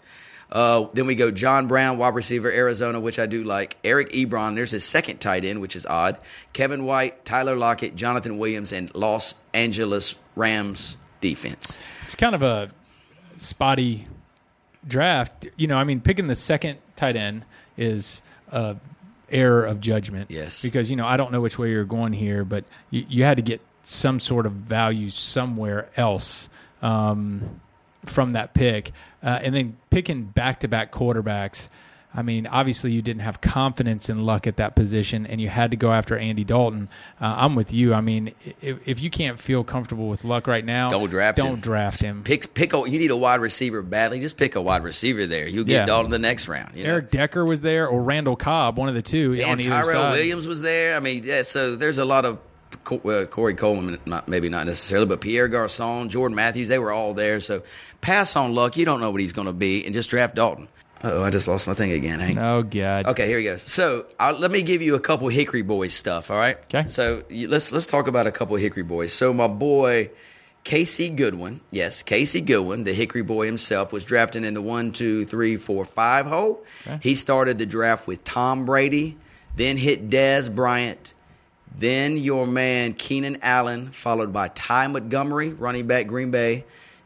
Uh, 0.51 0.88
then 0.91 1.07
we 1.07 1.15
go 1.15 1.31
John 1.31 1.65
Brown, 1.67 1.97
wide 1.97 2.13
receiver, 2.13 2.51
Arizona, 2.51 2.99
which 2.99 3.19
I 3.19 3.25
do 3.25 3.45
like. 3.45 3.77
Eric 3.86 4.11
Ebron, 4.11 4.55
there's 4.55 4.71
his 4.71 4.84
second 4.84 5.21
tight 5.21 5.45
end, 5.45 5.61
which 5.61 5.77
is 5.77 5.86
odd. 5.86 6.17
Kevin 6.51 6.84
White, 6.84 7.23
Tyler 7.23 7.55
Lockett, 7.55 7.95
Jonathan 7.95 8.38
Williams, 8.38 8.73
and 8.73 8.93
Los 8.93 9.36
Angeles 9.53 10.15
Rams 10.36 10.97
defense. 11.21 11.79
It's 12.03 12.15
kind 12.15 12.36
of 12.36 12.41
a 12.41 12.69
spotty 13.38 14.07
draft. 14.86 15.47
You 15.55 15.67
know, 15.67 15.77
I 15.77 15.86
mean, 15.86 16.01
picking 16.01 16.27
the 16.27 16.36
second 16.36 16.79
tight 16.97 17.15
end 17.15 17.45
is 17.77 18.21
a 18.54 18.78
error 19.30 19.66
of 19.66 19.82
judgment. 19.82 20.30
Yes. 20.30 20.62
because 20.62 20.89
you 20.89 20.95
know 20.95 21.08
I 21.08 21.18
don't 21.18 21.32
know 21.32 21.41
which 21.41 21.58
way 21.58 21.72
you're 21.72 21.84
going 21.84 22.14
here, 22.14 22.45
but 22.45 22.66
you, 22.91 23.06
you 23.10 23.24
had 23.24 23.38
to 23.38 23.43
get 23.43 23.62
some 23.84 24.20
sort 24.20 24.45
of 24.45 24.54
value 24.54 25.10
somewhere 25.10 25.89
else 25.97 26.49
um, 26.82 27.60
from 28.06 28.34
that 28.34 28.54
pick, 28.54 28.91
uh, 29.22 29.39
and 29.41 29.54
then 29.54 29.78
picking 29.89 30.24
back-to-back 30.24 30.91
quarterbacks. 30.91 31.70
I 32.16 32.22
mean, 32.22 32.45
obviously, 32.45 32.91
you 32.91 33.01
didn't 33.01 33.22
have 33.24 33.41
confidence 33.41 34.07
in 34.07 34.24
luck 34.24 34.45
at 34.45 34.57
that 34.57 34.76
position, 34.76 35.26
and 35.26 35.41
you 35.41 35.49
had 35.49 35.72
to 35.72 35.78
go 35.78 35.91
after 35.91 36.18
Andy 36.18 36.43
Dalton. 36.43 36.89
Uh, 37.20 37.36
I'm 37.39 37.55
with 37.55 37.74
you. 37.74 37.93
I 37.93 38.01
mean, 38.01 38.34
if, 38.61 38.88
if 38.88 39.01
you 39.01 39.09
can't 39.09 39.39
feel 39.39 39.64
comfortable 39.64 40.07
with 40.07 40.24
luck 40.24 40.45
right 40.45 40.64
now, 40.64 40.89
Don't 40.89 41.09
draft 41.09 41.38
don't 41.39 41.55
him. 41.55 41.59
draft 41.59 42.01
him. 42.01 42.24
Pick, 42.24 42.53
pick 42.53 42.74
a, 42.74 42.88
you 42.88 42.99
need 42.99 43.09
a 43.11 43.18
wide 43.18 43.41
receiver 43.41 43.82
badly. 43.82 44.20
Just 44.20 44.38
pick 44.38 44.55
a 44.55 44.61
wide 44.61 44.84
receiver 44.84 45.26
there. 45.26 45.47
You'll 45.47 45.64
get 45.64 45.74
Yeah. 45.74 45.86
Dalton 45.88 46.11
the 46.11 46.20
next 46.20 46.47
round. 46.47 46.76
You 46.76 46.84
know? 46.84 46.91
Eric 46.91 47.09
Decker 47.11 47.45
was 47.45 47.61
there, 47.61 47.88
or 47.88 48.03
Randall 48.03 48.36
Cobb, 48.36 48.78
one 48.78 48.89
of 48.89 48.95
the 48.95 49.01
two 49.01 49.34
on 49.43 49.53
and 49.59 49.64
Tyrell 49.64 49.86
side. 49.91 50.11
Williams 50.14 50.47
was 50.47 50.61
there. 50.61 50.95
I 50.95 50.99
mean, 50.99 51.24
yeah. 51.24 51.41
So 51.41 51.76
there's 51.76 51.97
a 51.97 52.05
lot 52.05 52.26
of 52.26 52.38
uh, 52.91 53.26
Corey 53.26 53.53
Coleman, 53.55 53.99
not, 54.05 54.28
maybe 54.28 54.49
not 54.49 54.66
necessarily, 54.68 55.05
but 55.07 55.22
Pierre 55.22 55.47
Garcon, 55.47 56.09
Jordan 56.09 56.36
Matthews, 56.36 56.68
they 56.68 56.80
were 56.80 56.91
all 56.91 57.14
there. 57.14 57.39
So 57.41 57.64
pass 58.01 58.36
on 58.36 58.53
luck. 58.53 58.78
You 58.78 58.86
don't 58.86 58.99
know 58.99 59.11
what 59.11 59.22
he's 59.22 59.34
going 59.34 59.47
to 59.47 59.53
be, 59.53 59.86
and 59.86 59.93
just 59.93 60.09
draft 60.09 60.36
Dalton. 60.36 60.68
Oh, 61.06 61.22
I 61.22 61.30
just 61.30 61.47
lost 61.47 61.68
my 61.68 61.74
thing 61.74 61.91
again. 61.91 62.20
Hank. 62.20 62.38
Oh 62.38 62.64
God. 62.64 63.08
Okay, 63.08 63.28
here 63.28 63.38
he 63.38 63.43
goes. 63.43 63.62
So 63.64 64.06
uh, 64.20 64.34
let 64.38 64.51
me 64.51 64.62
give 64.62 64.82
you 64.82 64.95
a 64.95 64.99
couple 64.99 65.28
Hickory 65.28 65.62
Boys 65.62 65.93
stuff. 65.93 66.32
All 66.32 66.38
right. 66.38 66.58
Okay. 66.74 66.88
So 66.88 67.24
you, 67.30 67.49
let's 67.49 67.72
let's 67.72 67.86
talk 67.86 68.08
about 68.08 68.26
a 68.26 68.32
couple 68.32 68.56
Hickory 68.56 68.84
Boys. 68.84 69.12
So 69.12 69.34
my 69.34 69.47
boy 69.47 70.12
Casey 70.64 71.10
Goodwin, 71.10 71.60
yes, 71.72 72.04
Casey 72.04 72.39
Goodwin, 72.39 72.86
the 72.86 72.93
Hickory 72.93 73.22
boy 73.22 73.45
himself, 73.45 73.91
was 73.91 74.06
drafted 74.06 74.45
in 74.45 74.54
the 74.54 74.62
one, 74.62 74.91
two, 74.93 75.26
three, 75.26 75.58
four, 75.58 75.84
five 75.84 76.26
hole. 76.26 76.64
He 77.01 77.16
started 77.16 77.58
the 77.58 77.66
draft 77.66 78.08
with 78.08 78.24
Tom 78.24 78.66
Brady, 78.66 79.18
then 79.56 79.76
hit 79.78 80.10
Dez 80.10 80.54
Bryant, 80.54 81.14
then 81.78 82.18
your 82.18 82.47
man 82.47 82.93
Keenan 82.93 83.39
Allen, 83.41 83.91
followed 83.91 84.32
by 84.32 84.47
Ty 84.49 84.88
Montgomery, 84.88 85.51
running 85.51 85.86
back 85.86 86.08
Green 86.08 86.32
Bay, 86.32 86.64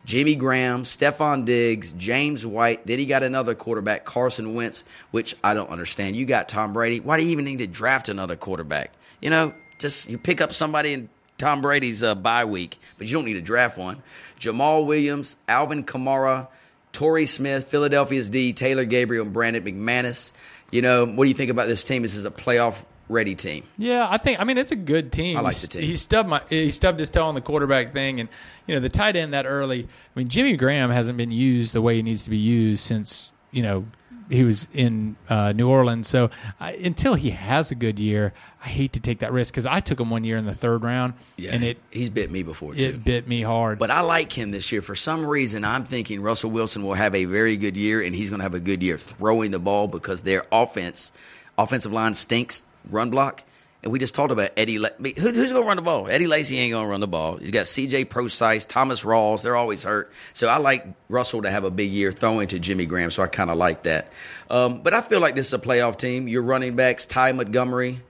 Jimmy 0.08 0.36
Graham, 0.36 0.84
Stefon 0.84 1.44
Diggs, 1.44 1.92
James 1.92 2.46
White. 2.46 2.88
Then 2.88 2.98
he 2.98 3.06
got 3.06 3.24
another 3.24 3.54
quarterback, 3.54 4.06
Carson 4.06 4.56
Wentz, 4.56 4.86
which 5.12 5.36
I 5.44 5.54
don't 5.54 5.70
understand. 5.70 6.16
You 6.16 6.26
got 6.26 6.48
Tom 6.48 6.72
Brady. 6.72 7.02
Why 7.02 7.18
do 7.18 7.26
you 7.26 7.32
even 7.32 7.44
need 7.44 7.58
to 7.58 7.68
draft 7.68 8.08
another 8.08 8.38
quarterback? 8.38 8.94
You 9.20 9.30
know, 9.30 9.54
just 9.80 10.10
you 10.10 10.18
pick 10.18 10.40
up 10.40 10.54
somebody 10.54 10.94
in 10.94 11.10
Tom 11.38 11.60
Brady's 11.62 12.04
uh, 12.04 12.16
bye 12.16 12.46
week, 12.46 12.80
but 12.98 13.06
you 13.06 13.14
don't 13.14 13.26
need 13.26 13.34
to 13.34 13.42
draft 13.42 13.78
one. 13.78 14.02
Jamaal 14.40 14.86
Williams, 14.86 15.36
Alvin 15.46 15.84
Kamara, 15.84 16.48
Torrey 16.94 17.26
Smith, 17.26 17.68
Philadelphia's 17.68 18.30
D, 18.30 18.54
Taylor 18.54 18.86
Gabriel, 18.86 19.26
and 19.26 19.34
Brandon 19.34 19.62
McManus. 19.62 20.32
You 20.72 20.84
know, 20.84 21.06
what 21.06 21.26
do 21.26 21.30
you 21.30 21.36
think 21.36 21.52
about 21.52 21.68
this 21.68 21.84
team? 21.84 22.04
This 22.04 22.16
is 22.16 22.24
a 22.24 22.32
playoff 22.32 22.76
ready 23.10 23.36
team. 23.36 23.64
Yeah, 23.78 24.08
I 24.10 24.18
think. 24.18 24.40
I 24.40 24.44
mean, 24.44 24.58
it's 24.58 24.72
a 24.72 24.78
good 24.78 25.12
team. 25.12 25.38
I 25.38 25.42
like 25.42 25.58
the 25.58 25.68
team. 25.68 25.82
He 25.84 25.96
stubbed 25.96 26.30
my. 26.30 26.42
He 26.50 26.70
stubbed 26.72 27.00
his 27.00 27.10
toe 27.10 27.26
on 27.26 27.36
the 27.36 27.42
quarterback 27.42 27.94
thing, 27.94 28.20
and 28.20 28.30
you 28.66 28.76
know 28.76 28.80
the 28.80 28.90
tight 28.90 29.16
end 29.16 29.34
that 29.34 29.46
early. 29.46 29.84
I 29.84 30.20
mean, 30.20 30.28
Jimmy 30.28 30.56
Graham 30.56 30.90
hasn't 30.90 31.18
been 31.18 31.32
used 31.32 31.74
the 31.74 31.82
way 31.82 31.96
he 31.96 32.04
needs 32.04 32.24
to 32.26 32.30
be 32.30 32.38
used 32.38 32.84
since 32.84 33.32
you 33.52 33.64
know 33.64 33.86
he 34.30 34.44
was 34.44 34.68
in 34.74 35.16
uh, 35.30 35.54
New 35.54 35.70
Orleans. 35.70 36.08
So 36.08 36.30
I, 36.60 36.74
until 36.74 37.14
he 37.14 37.32
has 37.32 37.72
a 37.72 37.76
good 37.76 38.00
year, 38.00 38.34
I 38.64 38.68
hate 38.68 38.94
to 38.94 39.00
take 39.00 39.20
that 39.20 39.32
risk 39.32 39.54
because 39.54 39.66
I 39.66 39.80
took 39.80 40.00
him 40.00 40.10
one 40.10 40.24
year 40.24 40.38
in 40.38 40.46
the 40.46 40.54
third 40.54 40.84
round, 40.84 41.14
and 41.50 41.64
it 41.64 41.78
he's 41.92 42.10
bit 42.10 42.32
me 42.32 42.44
before 42.44 42.74
too. 42.74 42.90
it 42.90 43.04
bit 43.04 43.28
me 43.28 43.42
hard. 43.42 43.80
But 43.80 43.92
I 43.92 44.02
like 44.02 44.32
him 44.38 44.52
this 44.52 44.72
year. 44.72 44.82
For 44.82 44.96
some 44.96 45.26
reason, 45.26 45.64
I'm 45.64 45.86
thinking 45.86 46.22
Russell 46.22 46.52
Wilson 46.52 46.84
will 46.84 46.96
have 46.96 47.16
a 47.16 47.26
very 47.26 47.58
good 47.58 47.78
year, 47.78 48.02
and 48.02 48.16
he's 48.16 48.30
going 48.30 48.40
to 48.40 48.44
have 48.44 48.56
a 48.56 48.60
good 48.60 48.84
year 48.84 48.98
throwing 48.98 49.52
the 49.52 49.60
ball 49.60 49.88
because 49.88 50.22
their 50.22 50.46
offense, 50.52 51.12
offensive 51.58 51.92
line 51.92 52.14
stinks, 52.14 52.64
run 52.90 53.10
block. 53.10 53.44
And 53.84 53.92
we 53.92 54.00
just 54.00 54.16
talked 54.16 54.32
about 54.32 54.50
Eddie. 54.58 54.80
La- 54.80 54.90
who, 54.98 55.12
who's 55.14 55.52
going 55.52 55.62
to 55.64 55.68
run 55.68 55.76
the 55.78 55.84
ball? 55.84 56.08
Eddie 56.10 56.26
Lacy 56.26 56.58
ain't 56.58 56.72
going 56.74 56.86
to 56.86 56.90
run 56.90 57.00
the 57.00 57.08
ball. 57.08 57.38
He's 57.38 57.52
got 57.52 57.68
C.J. 57.68 58.06
Procise, 58.06 58.68
Thomas 58.68 59.04
Rawls. 59.04 59.44
They're 59.44 59.56
always 59.56 59.84
hurt. 59.84 60.12
So 60.34 60.48
I 60.48 60.58
like 60.58 60.86
Russell 61.10 61.44
to 61.44 61.50
have 61.52 61.64
a 61.64 61.70
big 61.70 61.92
year 61.92 62.12
throwing 62.12 62.48
to 62.50 62.60
Jimmy 62.60 62.88
Graham. 62.88 63.12
So 63.12 63.22
I 63.22 63.28
kind 63.28 63.52
of 63.52 63.58
like 63.58 63.84
that. 63.84 64.12
Um, 64.50 64.82
but 64.82 64.94
I 64.96 65.02
feel 65.02 65.20
like 65.20 65.36
this 65.36 65.48
is 65.48 65.54
a 65.54 65.60
playoff 65.60 65.98
team. 66.00 66.28
Your 66.28 66.42
running 66.42 66.76
backs, 66.76 67.06
Ty 67.06 67.34
Montgomery, 67.34 68.02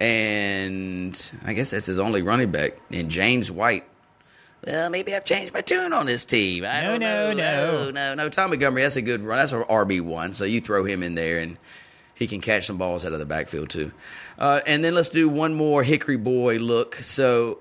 and 0.00 1.32
I 1.44 1.52
guess 1.54 1.70
that's 1.70 1.86
his 1.86 1.98
only 1.98 2.22
running 2.22 2.50
back, 2.50 2.72
and 2.92 3.10
James 3.10 3.50
White. 3.50 3.84
Well, 4.66 4.90
maybe 4.90 5.14
I've 5.14 5.24
changed 5.24 5.54
my 5.54 5.62
tune 5.62 5.92
on 5.94 6.04
this 6.06 6.24
team. 6.24 6.64
I 6.64 6.82
No, 6.82 6.90
don't 6.90 7.00
no, 7.00 7.32
know. 7.32 7.34
no. 7.34 7.84
no, 7.84 7.90
no, 7.90 8.14
no. 8.14 8.28
Tom 8.28 8.50
Montgomery, 8.50 8.82
that's 8.82 8.96
a 8.96 9.02
good 9.02 9.22
run. 9.22 9.38
That's 9.38 9.52
an 9.52 9.62
RB 9.62 10.02
one. 10.02 10.34
So 10.34 10.44
you 10.44 10.60
throw 10.60 10.84
him 10.84 11.02
in 11.02 11.14
there, 11.14 11.38
and 11.40 11.56
he 12.20 12.28
can 12.28 12.40
catch 12.40 12.66
some 12.66 12.76
balls 12.76 13.04
out 13.04 13.12
of 13.12 13.18
the 13.18 13.26
backfield 13.26 13.70
too. 13.70 13.90
Uh, 14.38 14.60
and 14.66 14.84
then 14.84 14.94
let's 14.94 15.08
do 15.08 15.28
one 15.28 15.54
more 15.54 15.82
Hickory 15.82 16.16
boy 16.16 16.58
look. 16.58 16.94
So, 16.96 17.58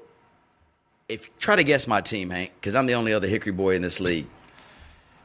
if 1.07 1.36
try 1.39 1.55
to 1.55 1.64
guess 1.64 1.88
my 1.88 2.01
team, 2.01 2.30
Hank, 2.30 2.51
because 2.60 2.76
I'm 2.76 2.86
the 2.86 2.93
only 2.93 3.14
other 3.14 3.28
Hickory 3.28 3.53
boy 3.53 3.76
in 3.76 3.82
this 3.82 3.99
league. 3.99 4.28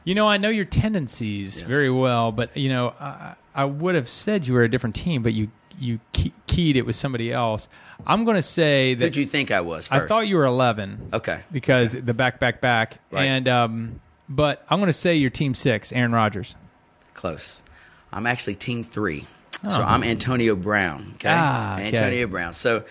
You 0.03 0.15
know, 0.15 0.27
I 0.27 0.37
know 0.37 0.49
your 0.49 0.65
tendencies 0.65 1.61
very 1.63 1.89
well, 1.89 2.31
but 2.31 2.55
you 2.57 2.69
know, 2.69 2.93
I, 2.99 3.35
I 3.53 3.65
would 3.65 3.95
have 3.95 4.07
said 4.09 4.47
you 4.47 4.53
were 4.53 4.63
a 4.63 4.69
different 4.69 4.95
team, 4.95 5.21
but 5.21 5.33
you 5.33 5.49
you 5.77 5.99
key- 6.13 6.33
keyed 6.47 6.77
it 6.77 6.85
with 6.85 6.95
somebody 6.95 7.33
else. 7.33 7.67
I'm 8.07 8.23
going 8.23 8.35
to 8.35 8.41
say 8.41 8.93
that 8.93 9.03
Who'd 9.05 9.15
you 9.17 9.25
think 9.25 9.51
I 9.51 9.61
was? 9.61 9.89
I 9.91 10.05
thought 10.07 10.27
you 10.27 10.37
were 10.37 10.45
11. 10.45 11.09
Okay. 11.13 11.41
Because 11.51 11.91
the 11.93 12.13
back, 12.13 12.39
back, 12.39 12.61
back, 12.61 12.99
Right. 13.11 13.25
and 13.25 13.47
um, 13.49 13.99
but 14.29 14.65
I'm 14.69 14.79
going 14.79 14.87
to 14.87 14.93
say 14.93 15.15
you're 15.15 15.29
team 15.29 15.53
six, 15.53 15.91
Aaron 15.91 16.11
Rodgers. 16.13 16.55
Close. 17.13 17.61
I'm 18.15 18.25
actually 18.25 18.55
team 18.55 18.83
three. 18.83 19.25
So 19.69 19.81
I'm 19.81 20.03
Antonio 20.03 20.55
Brown. 20.55 21.13
Okay. 21.15 21.29
Oh. 21.29 21.33
Ah, 21.35 21.75
okay. 21.75 21.87
Antonio 21.87 22.27
Brown. 22.27 22.53
So 22.53 22.83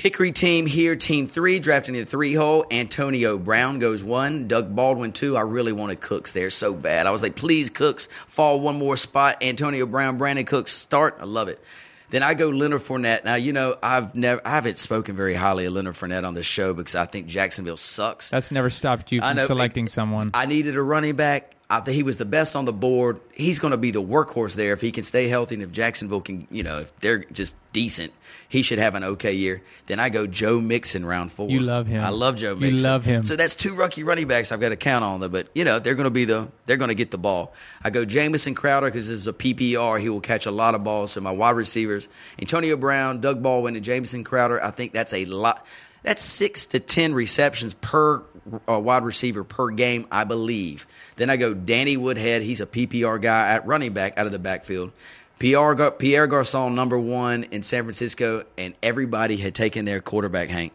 Hickory 0.00 0.32
team 0.32 0.64
here, 0.64 0.96
team 0.96 1.26
three, 1.26 1.58
drafting 1.58 1.94
in 1.94 2.00
the 2.00 2.06
three 2.06 2.32
hole. 2.32 2.64
Antonio 2.70 3.36
Brown 3.36 3.80
goes 3.80 4.02
one. 4.02 4.48
Doug 4.48 4.74
Baldwin 4.74 5.12
two. 5.12 5.36
I 5.36 5.42
really 5.42 5.72
wanted 5.72 6.00
Cooks 6.00 6.32
there 6.32 6.48
so 6.48 6.72
bad. 6.72 7.06
I 7.06 7.10
was 7.10 7.20
like, 7.20 7.36
please, 7.36 7.68
Cooks, 7.68 8.08
fall 8.26 8.60
one 8.60 8.78
more 8.78 8.96
spot. 8.96 9.42
Antonio 9.42 9.84
Brown, 9.84 10.18
Brandin 10.18 10.46
Cooks, 10.46 10.72
start. 10.72 11.18
I 11.20 11.24
love 11.24 11.48
it. 11.48 11.62
Then 12.08 12.22
I 12.22 12.32
go 12.32 12.48
Leonard 12.48 12.80
Fournette. 12.80 13.26
Now 13.26 13.34
you 13.34 13.52
know 13.52 13.76
I've 13.82 14.14
never 14.14 14.40
I 14.42 14.50
haven't 14.52 14.78
spoken 14.78 15.16
very 15.16 15.34
highly 15.34 15.66
of 15.66 15.74
Leonard 15.74 15.96
Fournette 15.96 16.26
on 16.26 16.32
this 16.32 16.46
show 16.46 16.72
because 16.72 16.94
I 16.94 17.04
think 17.04 17.26
Jacksonville 17.26 17.76
sucks. 17.76 18.30
That's 18.30 18.50
never 18.50 18.70
stopped 18.70 19.12
you 19.12 19.20
from 19.20 19.36
know. 19.36 19.44
selecting 19.44 19.86
someone. 19.86 20.30
I 20.32 20.46
needed 20.46 20.76
a 20.76 20.82
running 20.82 21.16
back. 21.16 21.56
I 21.70 21.78
think 21.78 21.94
he 21.94 22.02
was 22.02 22.16
the 22.16 22.24
best 22.24 22.56
on 22.56 22.64
the 22.64 22.72
board. 22.72 23.20
He's 23.32 23.60
going 23.60 23.70
to 23.70 23.76
be 23.76 23.92
the 23.92 24.02
workhorse 24.02 24.56
there 24.56 24.72
if 24.72 24.80
he 24.80 24.90
can 24.90 25.04
stay 25.04 25.28
healthy 25.28 25.54
and 25.54 25.62
if 25.62 25.70
Jacksonville 25.70 26.20
can, 26.20 26.48
you 26.50 26.64
know, 26.64 26.80
if 26.80 26.96
they're 26.96 27.18
just 27.18 27.54
decent, 27.72 28.12
he 28.48 28.62
should 28.62 28.80
have 28.80 28.96
an 28.96 29.04
okay 29.04 29.32
year. 29.32 29.62
Then 29.86 30.00
I 30.00 30.08
go 30.08 30.26
Joe 30.26 30.60
Mixon 30.60 31.06
round 31.06 31.30
four. 31.30 31.48
You 31.48 31.60
love 31.60 31.86
him. 31.86 32.02
I 32.02 32.08
love 32.08 32.34
Joe 32.34 32.56
Mixon. 32.56 32.76
You 32.78 32.82
love 32.82 33.04
him. 33.04 33.22
So 33.22 33.36
that's 33.36 33.54
two 33.54 33.76
rookie 33.76 34.02
running 34.02 34.26
backs 34.26 34.50
I've 34.50 34.60
got 34.60 34.70
to 34.70 34.76
count 34.76 35.04
on 35.04 35.20
them. 35.20 35.30
But 35.30 35.48
you 35.54 35.64
know 35.64 35.78
they're 35.78 35.94
going 35.94 36.04
to 36.04 36.10
be 36.10 36.24
the 36.24 36.48
they're 36.66 36.76
going 36.76 36.88
to 36.88 36.96
get 36.96 37.12
the 37.12 37.18
ball. 37.18 37.54
I 37.84 37.90
go 37.90 38.04
Jamison 38.04 38.56
Crowder 38.56 38.88
because 38.88 39.06
this 39.06 39.14
is 39.14 39.28
a 39.28 39.32
PPR. 39.32 40.00
He 40.00 40.08
will 40.08 40.20
catch 40.20 40.46
a 40.46 40.50
lot 40.50 40.74
of 40.74 40.82
balls. 40.82 41.12
So 41.12 41.20
my 41.20 41.30
wide 41.30 41.50
receivers, 41.54 42.08
Antonio 42.40 42.76
Brown, 42.76 43.20
Doug 43.20 43.44
Baldwin, 43.44 43.76
and 43.76 43.84
Jamison 43.84 44.24
Crowder. 44.24 44.62
I 44.62 44.72
think 44.72 44.92
that's 44.92 45.14
a 45.14 45.24
lot. 45.26 45.64
That's 46.02 46.24
six 46.24 46.66
to 46.66 46.80
ten 46.80 47.14
receptions 47.14 47.74
per 47.74 48.22
uh, 48.68 48.78
wide 48.80 49.04
receiver 49.04 49.44
per 49.44 49.70
game, 49.70 50.06
I 50.10 50.24
believe. 50.24 50.86
Then 51.16 51.30
I 51.30 51.36
go 51.36 51.54
Danny 51.54 51.96
Woodhead. 51.96 52.42
He's 52.42 52.60
a 52.60 52.66
PPR 52.66 53.20
guy 53.20 53.48
at 53.50 53.66
running 53.66 53.92
back 53.92 54.16
out 54.18 54.26
of 54.26 54.32
the 54.32 54.38
backfield. 54.38 54.92
Pierre, 55.38 55.74
Gar- 55.74 55.92
Pierre 55.92 56.26
Garcon, 56.26 56.74
number 56.74 56.98
one 56.98 57.44
in 57.44 57.62
San 57.62 57.84
Francisco, 57.84 58.44
and 58.58 58.74
everybody 58.82 59.36
had 59.38 59.54
taken 59.54 59.84
their 59.86 60.00
quarterback, 60.00 60.48
Hank. 60.50 60.72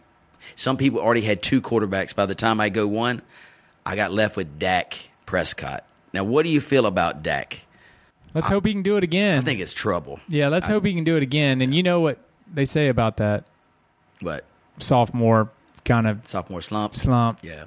Some 0.55 0.77
people 0.77 0.99
already 0.99 1.21
had 1.21 1.41
two 1.41 1.61
quarterbacks. 1.61 2.15
By 2.15 2.25
the 2.25 2.35
time 2.35 2.59
I 2.59 2.69
go 2.69 2.87
one, 2.87 3.21
I 3.85 3.95
got 3.95 4.11
left 4.11 4.35
with 4.37 4.57
Dak 4.57 5.09
Prescott. 5.25 5.83
Now, 6.13 6.23
what 6.23 6.43
do 6.43 6.49
you 6.49 6.61
feel 6.61 6.85
about 6.85 7.21
Dak? 7.23 7.61
let's 8.33 8.49
hope 8.49 8.65
he 8.65 8.73
can 8.73 8.81
do 8.83 8.97
it 8.97 9.03
again. 9.03 9.39
I 9.39 9.41
think 9.41 9.59
it's 9.59 9.73
trouble. 9.73 10.19
yeah, 10.27 10.47
let's 10.49 10.67
hope 10.67 10.83
he 10.85 10.93
can 10.93 11.03
do 11.03 11.15
it 11.15 11.23
again. 11.23 11.61
And 11.61 11.73
you 11.73 11.83
know 11.83 11.99
what 12.01 12.19
they 12.53 12.65
say 12.65 12.89
about 12.89 13.17
that 13.17 13.45
But 14.21 14.43
sophomore 14.77 15.49
kind 15.85 16.07
of 16.07 16.27
sophomore 16.27 16.61
slump. 16.61 16.95
slump. 16.95 17.39
Yeah. 17.41 17.65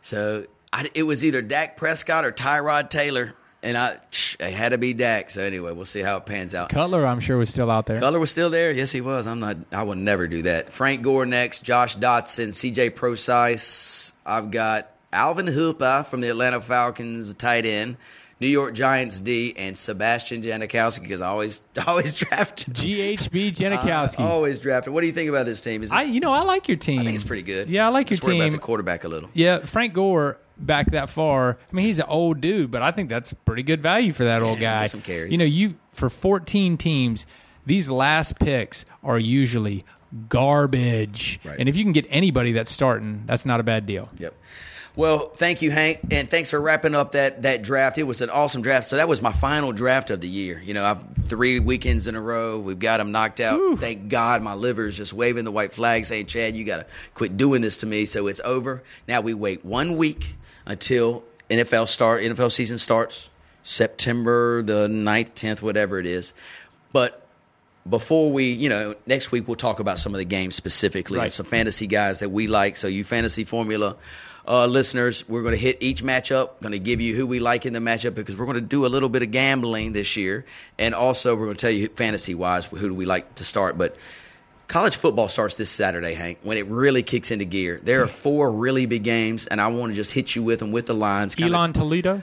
So 0.00 0.46
I, 0.72 0.88
it 0.94 1.02
was 1.02 1.24
either 1.24 1.42
Dak 1.42 1.76
Prescott 1.76 2.24
or 2.24 2.32
Tyrod 2.32 2.88
Taylor, 2.88 3.34
and 3.62 3.76
I 3.76 3.98
it 4.40 4.52
had 4.52 4.70
to 4.70 4.78
be 4.78 4.94
Dak. 4.94 5.30
So 5.30 5.42
anyway, 5.42 5.72
we'll 5.72 5.84
see 5.84 6.00
how 6.00 6.16
it 6.16 6.26
pans 6.26 6.54
out. 6.54 6.70
Cutler, 6.70 7.06
I'm 7.06 7.20
sure, 7.20 7.36
was 7.36 7.50
still 7.50 7.70
out 7.70 7.86
there. 7.86 7.98
Cutler 7.98 8.20
was 8.20 8.30
still 8.30 8.50
there. 8.50 8.70
Yes, 8.70 8.92
he 8.92 9.00
was. 9.00 9.26
I'm 9.26 9.40
not. 9.40 9.56
I 9.72 9.82
would 9.82 9.98
never 9.98 10.26
do 10.26 10.42
that. 10.42 10.70
Frank 10.70 11.02
Gore 11.02 11.26
next. 11.26 11.62
Josh 11.62 11.96
Doctson, 11.96 12.54
C.J. 12.54 12.90
Procise. 12.90 14.12
I've 14.24 14.50
got 14.50 14.90
Alvin 15.12 15.48
Hooper 15.48 16.06
from 16.08 16.20
the 16.20 16.28
Atlanta 16.28 16.60
Falcons, 16.60 17.34
tight 17.34 17.66
end. 17.66 17.96
New 18.40 18.46
York 18.46 18.74
Giants 18.74 19.18
D 19.18 19.52
and 19.56 19.76
Sebastian 19.76 20.42
Janikowski 20.42 21.02
because 21.02 21.20
I 21.20 21.28
always 21.28 21.62
always 21.86 22.14
draft. 22.14 22.72
GHB 22.72 23.52
Janikowski. 23.54 24.20
I 24.20 24.24
always 24.28 24.60
drafted. 24.60 24.92
What 24.92 25.00
do 25.00 25.06
you 25.06 25.12
think 25.12 25.28
about 25.28 25.46
this 25.46 25.60
team? 25.60 25.82
Is 25.82 25.90
it, 25.90 25.94
I, 25.94 26.02
you 26.04 26.20
know, 26.20 26.32
I 26.32 26.42
like 26.42 26.68
your 26.68 26.76
team. 26.76 27.00
I 27.00 27.04
think 27.04 27.14
it's 27.14 27.24
pretty 27.24 27.42
good. 27.42 27.68
Yeah, 27.68 27.86
I 27.86 27.90
like 27.90 28.08
Just 28.08 28.22
your 28.22 28.32
team. 28.32 28.42
about 28.42 28.52
the 28.52 28.58
quarterback 28.58 29.04
a 29.04 29.08
little. 29.08 29.28
Yeah, 29.34 29.58
Frank 29.58 29.92
Gore 29.94 30.38
back 30.56 30.90
that 30.92 31.08
far. 31.10 31.58
I 31.70 31.74
mean, 31.74 31.86
he's 31.86 31.98
an 31.98 32.06
old 32.08 32.40
dude, 32.40 32.70
but 32.70 32.82
I 32.82 32.90
think 32.90 33.08
that's 33.08 33.32
pretty 33.32 33.62
good 33.62 33.80
value 33.82 34.12
for 34.12 34.24
that 34.24 34.42
old 34.42 34.60
guy. 34.60 34.86
some 34.86 35.02
carries. 35.02 35.32
You 35.32 35.38
know, 35.38 35.44
you 35.44 35.74
for 35.92 36.08
14 36.08 36.76
teams, 36.76 37.26
these 37.66 37.90
last 37.90 38.38
picks 38.38 38.84
are 39.02 39.18
usually 39.18 39.84
garbage. 40.28 41.40
Right. 41.44 41.58
And 41.58 41.68
if 41.68 41.76
you 41.76 41.84
can 41.84 41.92
get 41.92 42.06
anybody 42.08 42.52
that's 42.52 42.70
starting, 42.70 43.24
that's 43.26 43.44
not 43.44 43.60
a 43.60 43.62
bad 43.62 43.86
deal. 43.86 44.08
Yep. 44.18 44.34
Well, 44.98 45.28
thank 45.28 45.62
you, 45.62 45.70
Hank, 45.70 46.00
and 46.10 46.28
thanks 46.28 46.50
for 46.50 46.60
wrapping 46.60 46.96
up 46.96 47.12
that 47.12 47.42
that 47.42 47.62
draft. 47.62 47.98
It 47.98 48.02
was 48.02 48.20
an 48.20 48.30
awesome 48.30 48.62
draft. 48.62 48.88
So 48.88 48.96
that 48.96 49.06
was 49.06 49.22
my 49.22 49.30
final 49.30 49.70
draft 49.70 50.10
of 50.10 50.20
the 50.20 50.26
year. 50.26 50.60
You 50.60 50.74
know, 50.74 50.84
I've 50.84 50.98
three 51.26 51.60
weekends 51.60 52.08
in 52.08 52.16
a 52.16 52.20
row. 52.20 52.58
We've 52.58 52.80
got 52.80 52.96
them 52.96 53.12
knocked 53.12 53.38
out. 53.38 53.78
Thank 53.78 54.08
God, 54.08 54.42
my 54.42 54.54
liver 54.54 54.88
is 54.88 54.96
just 54.96 55.12
waving 55.12 55.44
the 55.44 55.52
white 55.52 55.72
flag, 55.72 56.04
saying, 56.04 56.26
"Chad, 56.26 56.56
you 56.56 56.64
got 56.64 56.78
to 56.78 56.86
quit 57.14 57.36
doing 57.36 57.62
this 57.62 57.78
to 57.78 57.86
me." 57.86 58.06
So 58.06 58.26
it's 58.26 58.40
over. 58.44 58.82
Now 59.06 59.20
we 59.20 59.34
wait 59.34 59.64
one 59.64 59.96
week 59.96 60.34
until 60.66 61.22
NFL 61.48 61.86
start. 61.86 62.24
NFL 62.24 62.50
season 62.50 62.76
starts 62.76 63.30
September 63.62 64.62
the 64.62 64.88
9th, 64.88 65.32
tenth, 65.34 65.62
whatever 65.62 66.00
it 66.00 66.06
is. 66.06 66.34
But 66.92 67.24
before 67.88 68.32
we, 68.32 68.46
you 68.46 68.68
know, 68.68 68.96
next 69.06 69.30
week 69.30 69.46
we'll 69.46 69.54
talk 69.54 69.78
about 69.78 70.00
some 70.00 70.12
of 70.12 70.18
the 70.18 70.24
games 70.24 70.56
specifically 70.56 71.20
and 71.20 71.32
some 71.32 71.46
fantasy 71.46 71.86
guys 71.86 72.18
that 72.18 72.30
we 72.30 72.48
like. 72.48 72.74
So 72.74 72.88
you 72.88 73.04
fantasy 73.04 73.44
formula 73.44 73.94
uh, 74.48 74.66
listeners, 74.66 75.28
we're 75.28 75.42
going 75.42 75.54
to 75.54 75.60
hit 75.60 75.76
each 75.82 76.02
matchup. 76.02 76.58
Going 76.62 76.72
to 76.72 76.78
give 76.78 77.00
you 77.02 77.14
who 77.14 77.26
we 77.26 77.38
like 77.38 77.66
in 77.66 77.74
the 77.74 77.80
matchup 77.80 78.14
because 78.14 78.34
we're 78.36 78.46
going 78.46 78.54
to 78.56 78.60
do 78.62 78.86
a 78.86 78.88
little 78.88 79.10
bit 79.10 79.22
of 79.22 79.30
gambling 79.30 79.92
this 79.92 80.16
year, 80.16 80.44
and 80.78 80.94
also 80.94 81.36
we're 81.36 81.44
going 81.44 81.56
to 81.56 81.60
tell 81.60 81.70
you 81.70 81.88
fantasy 81.88 82.34
wise 82.34 82.64
who 82.66 82.88
do 82.88 82.94
we 82.94 83.04
like 83.04 83.34
to 83.34 83.44
start. 83.44 83.76
But 83.76 83.94
college 84.66 84.96
football 84.96 85.28
starts 85.28 85.56
this 85.56 85.68
Saturday, 85.70 86.14
Hank, 86.14 86.38
when 86.42 86.56
it 86.56 86.66
really 86.66 87.02
kicks 87.02 87.30
into 87.30 87.44
gear. 87.44 87.78
There 87.82 88.02
are 88.02 88.06
four 88.06 88.50
really 88.50 88.86
big 88.86 89.02
games, 89.04 89.46
and 89.46 89.60
I 89.60 89.68
want 89.68 89.92
to 89.92 89.96
just 89.96 90.12
hit 90.12 90.34
you 90.34 90.42
with 90.42 90.60
them 90.60 90.72
with 90.72 90.86
the 90.86 90.94
lines. 90.94 91.34
kinda- 91.34 91.52
Elon 91.54 91.72
Toledo. 91.74 92.22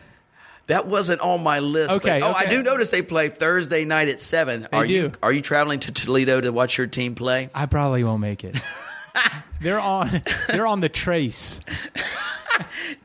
that 0.67 0.87
wasn't 0.87 1.21
on 1.21 1.43
my 1.43 1.59
list. 1.59 1.91
Okay, 1.91 2.19
but- 2.21 2.27
oh, 2.31 2.33
I 2.33 2.45
do 2.47 2.63
notice 2.63 2.89
they 2.89 3.03
play 3.03 3.29
Thursday 3.29 3.85
night 3.85 4.07
at 4.07 4.19
seven. 4.19 4.67
They 4.71 4.77
are 4.77 4.83
you 4.85 5.11
are 5.21 5.31
you 5.31 5.41
traveling 5.41 5.79
to 5.81 5.91
Toledo 5.91 6.41
to 6.41 6.51
watch 6.51 6.77
your 6.79 6.87
team 6.87 7.13
play? 7.13 7.49
I 7.53 7.67
probably 7.67 8.03
won't 8.03 8.21
make 8.21 8.43
it. 8.43 8.57
they're 9.61 9.79
on. 9.79 10.21
They're 10.49 10.67
on 10.67 10.81
the 10.81 10.89
trace. 10.89 11.59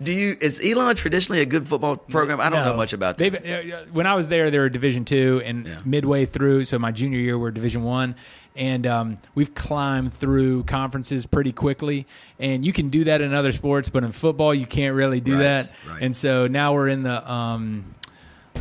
Do 0.02 0.12
you? 0.12 0.36
Is 0.40 0.60
Elon 0.64 0.94
traditionally 0.96 1.40
a 1.40 1.46
good 1.46 1.66
football 1.66 1.96
program? 1.96 2.40
I 2.40 2.50
don't 2.50 2.64
know 2.64 2.76
much 2.76 2.92
about 2.92 3.18
that. 3.18 3.32
They've, 3.42 3.72
uh, 3.72 3.84
when 3.92 4.06
I 4.06 4.14
was 4.14 4.28
there, 4.28 4.50
they 4.50 4.58
were 4.58 4.68
Division 4.68 5.04
two, 5.04 5.42
and 5.44 5.66
Yeah. 5.66 5.80
midway 5.84 6.24
through, 6.24 6.64
so 6.64 6.78
my 6.78 6.92
junior 6.92 7.18
year, 7.18 7.36
we're 7.38 7.50
Division 7.50 7.82
one, 7.82 8.14
and 8.54 8.86
um, 8.86 9.16
we've 9.34 9.52
climbed 9.54 10.14
through 10.14 10.64
conferences 10.64 11.26
pretty 11.26 11.52
quickly. 11.52 12.06
And 12.38 12.64
you 12.64 12.72
can 12.72 12.90
do 12.90 13.04
that 13.04 13.20
in 13.20 13.34
other 13.34 13.50
sports, 13.52 13.88
but 13.88 14.04
in 14.04 14.12
football, 14.12 14.54
you 14.54 14.66
can't 14.66 14.94
really 14.94 15.20
do 15.20 15.32
Right, 15.32 15.40
that. 15.40 15.72
right. 15.88 16.02
And 16.02 16.14
so 16.14 16.46
now 16.46 16.72
we're 16.74 16.88
in 16.88 17.02
the 17.02 17.30
um, 17.30 17.94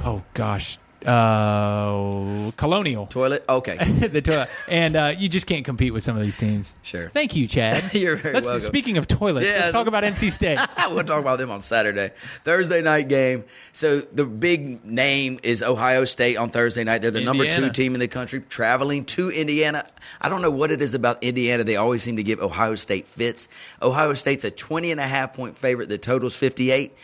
oh 0.03 0.23
gosh, 0.33 0.79
uh, 1.05 2.51
Colonial. 2.57 3.05
Toilet. 3.05 3.43
Okay. 3.47 3.77
the 4.07 4.21
toilet, 4.21 4.49
and 4.67 4.95
uh, 4.95 5.13
you 5.17 5.29
just 5.29 5.47
can't 5.47 5.65
compete 5.65 5.93
with 5.93 6.03
some 6.03 6.17
of 6.17 6.23
these 6.23 6.35
teams. 6.37 6.75
Sure. 6.81 7.09
Thank 7.09 7.35
you, 7.35 7.47
Chad. 7.47 7.93
You're 7.93 8.15
very 8.15 8.33
Let's- 8.35 8.45
welcome. 8.45 8.61
Speaking 8.61 8.97
of 8.97 9.07
toilets, 9.07 9.47
Yeah, 9.47 9.53
let's 9.55 9.71
talk 9.71 9.87
about 9.87 10.03
NC 10.09 10.31
State. 10.31 10.59
we'll 10.89 11.03
talk 11.03 11.21
about 11.21 11.39
them 11.39 11.51
on 11.51 11.61
Saturday. 11.61 12.11
Thursday 12.43 12.81
night 12.81 13.07
game. 13.07 13.43
So 13.73 13.99
the 13.99 14.25
big 14.25 14.83
name 14.85 15.39
is 15.43 15.63
Ohio 15.63 16.05
State 16.05 16.37
on 16.37 16.49
Thursday 16.49 16.83
night. 16.83 17.01
They're 17.01 17.11
the 17.11 17.21
number 17.21 17.49
two 17.49 17.69
team 17.69 17.93
in 17.93 17.99
the 17.99 18.07
country, 18.07 18.41
traveling 18.41 19.05
to 19.05 19.29
Indiana. 19.29 19.85
I 20.21 20.29
don't 20.29 20.41
know 20.41 20.51
what 20.51 20.71
it 20.71 20.81
is 20.81 20.93
about 20.93 21.23
Indiana. 21.23 21.63
They 21.63 21.75
always 21.75 22.03
seem 22.03 22.17
to 22.17 22.23
give 22.23 22.39
Ohio 22.39 22.75
State 22.75 23.07
fits. 23.07 23.47
Ohio 23.81 24.13
State's 24.13 24.43
a 24.43 24.51
20 24.51 24.91
and 24.91 24.99
a 24.99 25.07
half 25.07 25.33
point 25.33 25.57
favorite. 25.57 25.89
The 25.89 25.97
total's 25.97 26.35
58. 26.35 26.95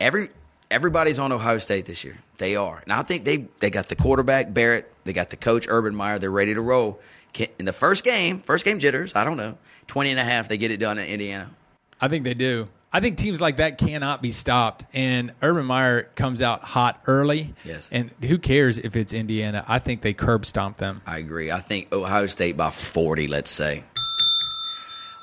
Every 0.00 0.28
everybody's 0.70 1.18
on 1.18 1.32
Ohio 1.32 1.58
State 1.58 1.86
this 1.86 2.04
year. 2.04 2.18
They 2.38 2.56
are. 2.56 2.80
And 2.82 2.92
I 2.92 3.02
think 3.02 3.24
they 3.24 3.48
they 3.60 3.70
got 3.70 3.88
the 3.88 3.96
quarterback 3.96 4.52
Barrett, 4.52 4.92
they 5.04 5.12
got 5.12 5.30
the 5.30 5.36
coach 5.36 5.66
Urban 5.68 5.94
Meyer, 5.94 6.18
they're 6.18 6.30
ready 6.30 6.54
to 6.54 6.60
roll. 6.60 7.00
In 7.58 7.66
the 7.66 7.72
first 7.72 8.04
game, 8.04 8.40
first 8.40 8.64
game 8.64 8.78
jitters, 8.78 9.12
I 9.14 9.24
don't 9.24 9.36
know. 9.36 9.58
20 9.86 10.10
and 10.10 10.18
a 10.18 10.24
half, 10.24 10.48
they 10.48 10.58
get 10.58 10.70
it 10.70 10.78
done 10.78 10.98
in 10.98 11.06
Indiana. 11.06 11.50
I 12.00 12.08
think 12.08 12.24
they 12.24 12.34
do. 12.34 12.68
I 12.90 13.00
think 13.00 13.18
teams 13.18 13.40
like 13.40 13.58
that 13.58 13.76
cannot 13.76 14.22
be 14.22 14.32
stopped. 14.32 14.84
And 14.94 15.32
Urban 15.42 15.66
Meyer 15.66 16.04
comes 16.14 16.40
out 16.40 16.62
hot 16.62 17.02
early. 17.06 17.54
Yes. 17.64 17.90
And 17.92 18.10
who 18.22 18.38
cares 18.38 18.78
if 18.78 18.96
it's 18.96 19.12
Indiana? 19.12 19.62
I 19.68 19.78
think 19.78 20.00
they 20.00 20.14
curb 20.14 20.46
stomp 20.46 20.78
them. 20.78 21.02
I 21.06 21.18
agree. 21.18 21.52
I 21.52 21.60
think 21.60 21.92
Ohio 21.92 22.26
State 22.26 22.56
by 22.56 22.70
40, 22.70 23.28
let's 23.28 23.50
say. 23.50 23.84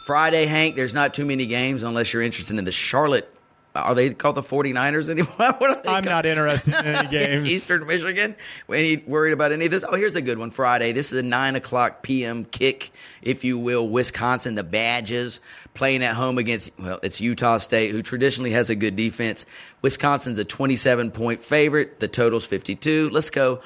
Friday, 0.05 0.45
Hank, 0.45 0.75
there's 0.75 0.93
not 0.93 1.15
too 1.15 1.25
many 1.25 1.47
games 1.47 1.81
unless 1.81 2.13
you're 2.13 2.21
interested 2.21 2.55
in 2.59 2.65
the 2.65 2.71
Charlotte. 2.71 3.34
Are 3.75 3.93
they 3.93 4.13
called 4.13 4.35
the 4.35 4.41
49ers 4.43 5.09
anymore? 5.09 5.33
What 5.37 5.61
are 5.69 5.75
they 5.75 5.89
I'm 5.89 6.03
called? 6.03 6.05
not 6.05 6.25
interested 6.25 6.73
in 6.75 6.85
any 6.85 7.07
games. 7.09 7.49
Eastern 7.49 7.85
Michigan. 7.85 8.35
Any 8.71 8.97
worried 8.97 9.33
about 9.33 9.51
any 9.51 9.65
of 9.65 9.71
this? 9.71 9.83
Oh, 9.87 9.95
here's 9.95 10.15
a 10.15 10.21
good 10.21 10.37
one. 10.37 10.51
Friday. 10.51 10.91
This 10.93 11.11
is 11.11 11.19
a 11.19 11.23
nine 11.23 11.55
o'clock 11.55 12.01
p.m. 12.01 12.45
kick, 12.45 12.91
if 13.21 13.43
you 13.43 13.57
will. 13.57 13.87
Wisconsin, 13.87 14.55
the 14.55 14.63
Badgers 14.63 15.39
playing 15.73 16.03
at 16.03 16.15
home 16.15 16.37
against 16.37 16.71
well, 16.79 16.99
it's 17.03 17.19
Utah 17.19 17.57
State, 17.57 17.91
who 17.91 18.01
traditionally 18.01 18.51
has 18.51 18.69
a 18.69 18.75
good 18.75 18.95
defense. 18.95 19.45
Wisconsin's 19.81 20.37
a 20.39 20.45
27 20.45 21.11
point 21.11 21.43
favorite. 21.43 21.99
The 21.99 22.07
total's 22.07 22.45
52. 22.45 23.09
Let's 23.09 23.29
go. 23.29 23.61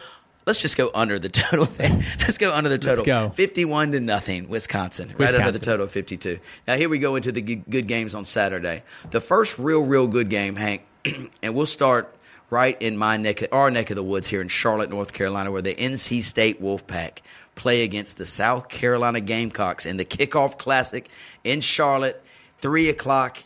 Let's 0.50 0.62
just 0.62 0.78
go 0.78 0.89
under 0.95 1.20
the 1.20 1.30
total. 1.30 1.68
Let's 1.80 2.39
go 2.39 2.52
under 2.52 2.72
the 2.72 2.80
total. 2.80 3.06
go. 3.06 3.30
Fifty-one 3.30 3.91
to 3.91 4.00
nothing, 4.00 4.50
Wisconsin. 4.50 5.14
Right 5.16 5.36
under 5.36 5.52
the 5.52 5.60
total 5.60 5.86
of 5.86 5.91
fifty-two. 5.91 6.39
Now 6.68 6.76
here 6.76 6.89
we 6.89 6.97
go 6.97 7.16
into 7.16 7.32
the 7.32 7.43
g- 7.43 7.64
good 7.70 7.86
games 7.86 8.16
on 8.16 8.26
Saturday. 8.26 8.82
The 9.12 9.22
first 9.22 9.60
real, 9.60 9.82
real 9.82 10.08
good 10.08 10.32
game, 10.32 10.56
Hank, 10.56 10.82
and 11.43 11.54
we'll 11.54 11.68
start 11.68 12.16
right 12.50 12.82
in 12.82 12.97
my 12.97 13.16
neck, 13.16 13.43
our 13.52 13.70
neck 13.70 13.91
of 13.91 13.95
the 13.95 14.02
woods 14.02 14.30
here 14.30 14.41
in 14.41 14.47
Charlotte, 14.47 14.89
North 14.89 15.14
Carolina, 15.14 15.52
where 15.52 15.62
the 15.62 15.76
NC 15.76 16.24
State 16.24 16.60
Wolfpack 16.60 17.20
play 17.54 17.84
against 17.84 18.18
the 18.18 18.26
South 18.26 18.70
Carolina 18.70 19.22
Gamecocks 19.22 19.86
in 19.86 19.97
the 19.97 20.06
kickoff 20.06 20.58
classic 20.58 21.10
in 21.43 21.62
Charlotte, 21.62 22.24
three 22.58 22.89
o'clock. 22.89 23.38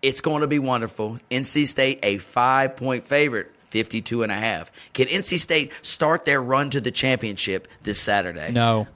It's 0.00 0.20
going 0.20 0.42
to 0.42 0.46
be 0.46 0.60
wonderful. 0.60 1.18
NC 1.28 1.66
State 1.66 1.98
a 2.04 2.18
five 2.18 2.76
point 2.76 3.04
favorite. 3.08 3.51
52 3.72 4.22
and 4.22 4.30
a 4.30 4.34
half. 4.34 4.70
Can 4.92 5.06
NC 5.06 5.38
State 5.38 5.72
start 5.80 6.26
their 6.26 6.42
run 6.42 6.68
to 6.70 6.80
the 6.80 6.90
championship 6.90 7.66
this 7.82 7.98
Saturday? 7.98 8.52
No. 8.52 8.86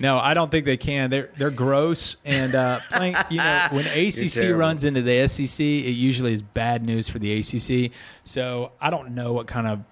No, 0.00 0.18
I 0.18 0.32
don't 0.32 0.50
think 0.50 0.64
they 0.64 0.78
can. 0.78 1.10
They're 1.10 1.30
they're 1.36 1.50
gross 1.50 2.16
and 2.24 2.54
uh, 2.54 2.80
playing. 2.90 3.14
You 3.30 3.36
know, 3.36 3.68
when 3.70 3.86
ACC 3.86 4.50
runs 4.56 4.82
into 4.82 5.02
the 5.02 5.28
SEC, 5.28 5.60
it 5.60 5.90
usually 5.90 6.32
is 6.32 6.42
bad 6.42 6.84
news 6.84 7.08
for 7.08 7.20
the 7.20 7.38
ACC. 7.38 7.92
So 8.24 8.72
I 8.80 8.90
don't 8.90 9.14
know 9.14 9.32
what 9.34 9.46
kind 9.46 9.68
of 9.68 9.84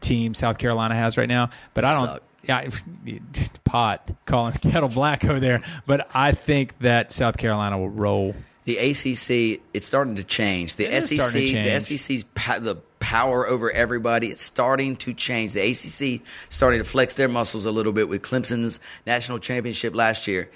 team 0.00 0.32
South 0.32 0.56
Carolina 0.56 0.94
has 0.94 1.18
right 1.18 1.28
now, 1.28 1.50
but 1.74 1.84
I 1.84 1.98
don't. 1.98 2.06
Suck. 2.06 2.22
Yeah, 2.44 2.68
pot 3.64 4.10
calling 4.24 4.54
kettle 4.54 4.88
black 4.88 5.24
over 5.24 5.40
there. 5.40 5.62
But 5.86 6.08
I 6.14 6.32
think 6.32 6.78
that 6.78 7.12
South 7.12 7.36
Carolina 7.36 7.78
will 7.78 7.90
roll. 7.90 8.34
The 8.64 8.78
ACC, 8.78 9.60
it's 9.74 9.86
starting 9.86 10.16
to 10.16 10.24
change. 10.24 10.76
The 10.76 10.86
It 10.86 11.02
SEC, 11.02 11.18
to 11.32 11.38
the. 11.62 11.80
SEC's 11.80 12.24
pa- 12.34 12.58
the 12.58 12.76
power 12.98 13.46
over 13.46 13.70
everybody. 13.70 14.28
It's 14.30 14.40
starting 14.40 14.96
to 14.96 15.12
change. 15.12 15.52
The 15.52 15.60
ACC 15.60 16.22
starting 16.48 16.80
to 16.80 16.84
flex 16.84 17.14
their 17.14 17.28
muscles 17.28 17.66
a 17.66 17.70
little 17.70 17.92
bit 17.92 18.08
with 18.08 18.22
Clemson's 18.22 18.80
national 19.06 19.38
championship 19.38 19.94
last 19.94 20.26
year. 20.26 20.50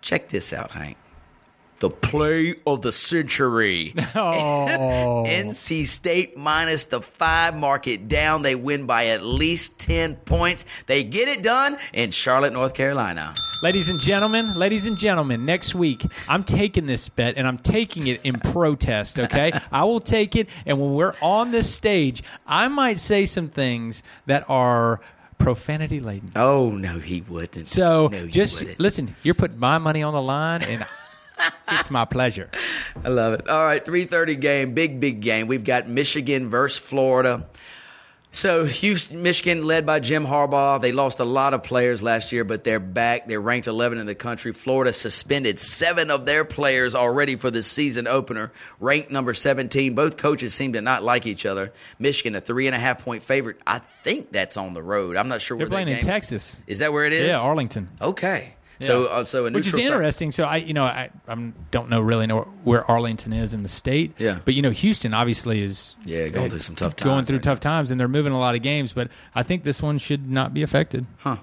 Check 0.00 0.30
this 0.30 0.52
out, 0.52 0.72
Hank. 0.72 0.96
The 1.80 1.90
play 1.90 2.54
of 2.66 2.82
the 2.82 2.92
century. 2.92 3.94
Oh, 4.14 5.24
NC 5.26 5.86
State 5.86 6.36
minus 6.36 6.84
the 6.84 7.00
five, 7.00 7.56
mark 7.56 7.86
it 7.86 8.06
down. 8.08 8.42
They 8.42 8.54
win 8.54 8.86
by 8.86 9.06
at 9.06 9.22
least 9.22 9.78
10 9.78 10.16
points. 10.16 10.64
They 10.86 11.04
get 11.04 11.28
it 11.28 11.42
done 11.42 11.78
in 11.92 12.10
Charlotte, 12.10 12.52
North 12.52 12.74
Carolina. 12.74 13.34
Ladies 13.62 13.88
and 13.88 14.00
gentlemen, 14.00 14.54
ladies 14.54 14.86
and 14.86 14.96
gentlemen, 14.96 15.44
next 15.44 15.74
week 15.74 16.04
I'm 16.28 16.42
taking 16.44 16.86
this 16.86 17.08
bet 17.08 17.36
and 17.36 17.46
I'm 17.46 17.58
taking 17.58 18.06
it 18.06 18.20
in 18.24 18.40
protest, 18.40 19.18
okay? 19.18 19.52
I 19.72 19.84
will 19.84 20.00
take 20.00 20.36
it 20.36 20.48
and 20.66 20.80
when 20.80 20.94
we're 20.94 21.14
on 21.20 21.50
this 21.50 21.72
stage, 21.72 22.22
I 22.46 22.68
might 22.68 22.98
say 22.98 23.26
some 23.26 23.48
things 23.48 24.02
that 24.26 24.44
are 24.48 25.00
profanity 25.38 26.00
laden. 26.00 26.32
Oh, 26.36 26.70
no, 26.70 26.98
he 26.98 27.22
wouldn't. 27.22 27.68
So 27.68 28.08
no, 28.08 28.26
just 28.26 28.60
wouldn't. 28.60 28.80
listen, 28.80 29.14
you're 29.22 29.34
putting 29.34 29.58
my 29.58 29.78
money 29.78 30.02
on 30.02 30.14
the 30.14 30.22
line 30.22 30.62
and 30.62 30.84
it's 31.70 31.90
my 31.90 32.04
pleasure. 32.04 32.50
I 33.04 33.08
love 33.08 33.34
it. 33.34 33.48
All 33.48 33.64
right, 33.64 33.84
3:30 33.84 34.40
game, 34.40 34.74
big 34.74 35.00
big 35.00 35.20
game. 35.20 35.46
We've 35.46 35.64
got 35.64 35.88
Michigan 35.88 36.48
versus 36.48 36.78
Florida. 36.78 37.46
So, 38.32 38.64
Houston, 38.64 39.22
Michigan, 39.22 39.64
led 39.64 39.84
by 39.84 39.98
Jim 39.98 40.24
Harbaugh, 40.24 40.80
they 40.80 40.92
lost 40.92 41.18
a 41.18 41.24
lot 41.24 41.52
of 41.52 41.64
players 41.64 42.00
last 42.00 42.30
year, 42.30 42.44
but 42.44 42.62
they're 42.62 42.78
back. 42.78 43.26
They're 43.26 43.40
ranked 43.40 43.66
11 43.66 43.98
in 43.98 44.06
the 44.06 44.14
country. 44.14 44.52
Florida 44.52 44.92
suspended 44.92 45.58
seven 45.58 46.12
of 46.12 46.26
their 46.26 46.44
players 46.44 46.94
already 46.94 47.34
for 47.34 47.50
the 47.50 47.64
season 47.64 48.06
opener, 48.06 48.52
ranked 48.78 49.10
number 49.10 49.34
17. 49.34 49.96
Both 49.96 50.16
coaches 50.16 50.54
seem 50.54 50.74
to 50.74 50.80
not 50.80 51.02
like 51.02 51.26
each 51.26 51.44
other. 51.44 51.72
Michigan, 51.98 52.36
a 52.36 52.40
three 52.40 52.68
and 52.68 52.76
a 52.76 52.78
half 52.78 53.04
point 53.04 53.24
favorite. 53.24 53.60
I 53.66 53.80
think 54.04 54.30
that's 54.30 54.56
on 54.56 54.74
the 54.74 54.82
road. 54.82 55.16
I'm 55.16 55.26
not 55.26 55.40
sure 55.40 55.58
They're 55.58 55.66
playing 55.66 55.88
in 55.88 55.94
game 55.94 56.00
is. 56.00 56.06
Texas. 56.06 56.60
Is 56.68 56.78
that 56.78 56.92
where 56.92 57.06
it 57.06 57.12
is? 57.12 57.26
Yeah, 57.26 57.40
Arlington. 57.40 57.88
Okay. 58.00 58.54
So, 58.80 59.06
uh, 59.06 59.24
so 59.24 59.46
a 59.46 59.50
which 59.50 59.66
is 59.66 59.76
interesting. 59.76 60.32
So 60.32 60.44
I, 60.44 60.56
you 60.56 60.72
know, 60.72 60.84
I 60.84 61.10
I'm, 61.28 61.54
don't 61.70 61.90
know 61.90 62.00
really 62.00 62.26
know 62.26 62.42
where 62.64 62.88
Arlington 62.90 63.32
is 63.32 63.52
in 63.52 63.62
the 63.62 63.68
state. 63.68 64.14
Yeah. 64.18 64.40
But 64.44 64.54
you 64.54 64.62
know, 64.62 64.70
Houston 64.70 65.12
obviously 65.14 65.62
is 65.62 65.96
Yeah, 66.04 66.28
going 66.28 66.50
through 66.50 66.60
some 66.60 66.76
tough 66.76 66.96
times. 66.96 67.08
going 67.10 67.24
through 67.26 67.36
right 67.36 67.42
tough 67.42 67.60
times, 67.60 67.90
and 67.90 68.00
they're 68.00 68.08
moving 68.08 68.32
a 68.32 68.38
lot 68.38 68.54
of 68.54 68.62
games. 68.62 68.92
But 68.92 69.08
I 69.34 69.42
think 69.42 69.64
this 69.64 69.82
one 69.82 69.98
should 69.98 70.30
not 70.30 70.54
be 70.54 70.62
affected. 70.62 71.06
Huh. 71.18 71.36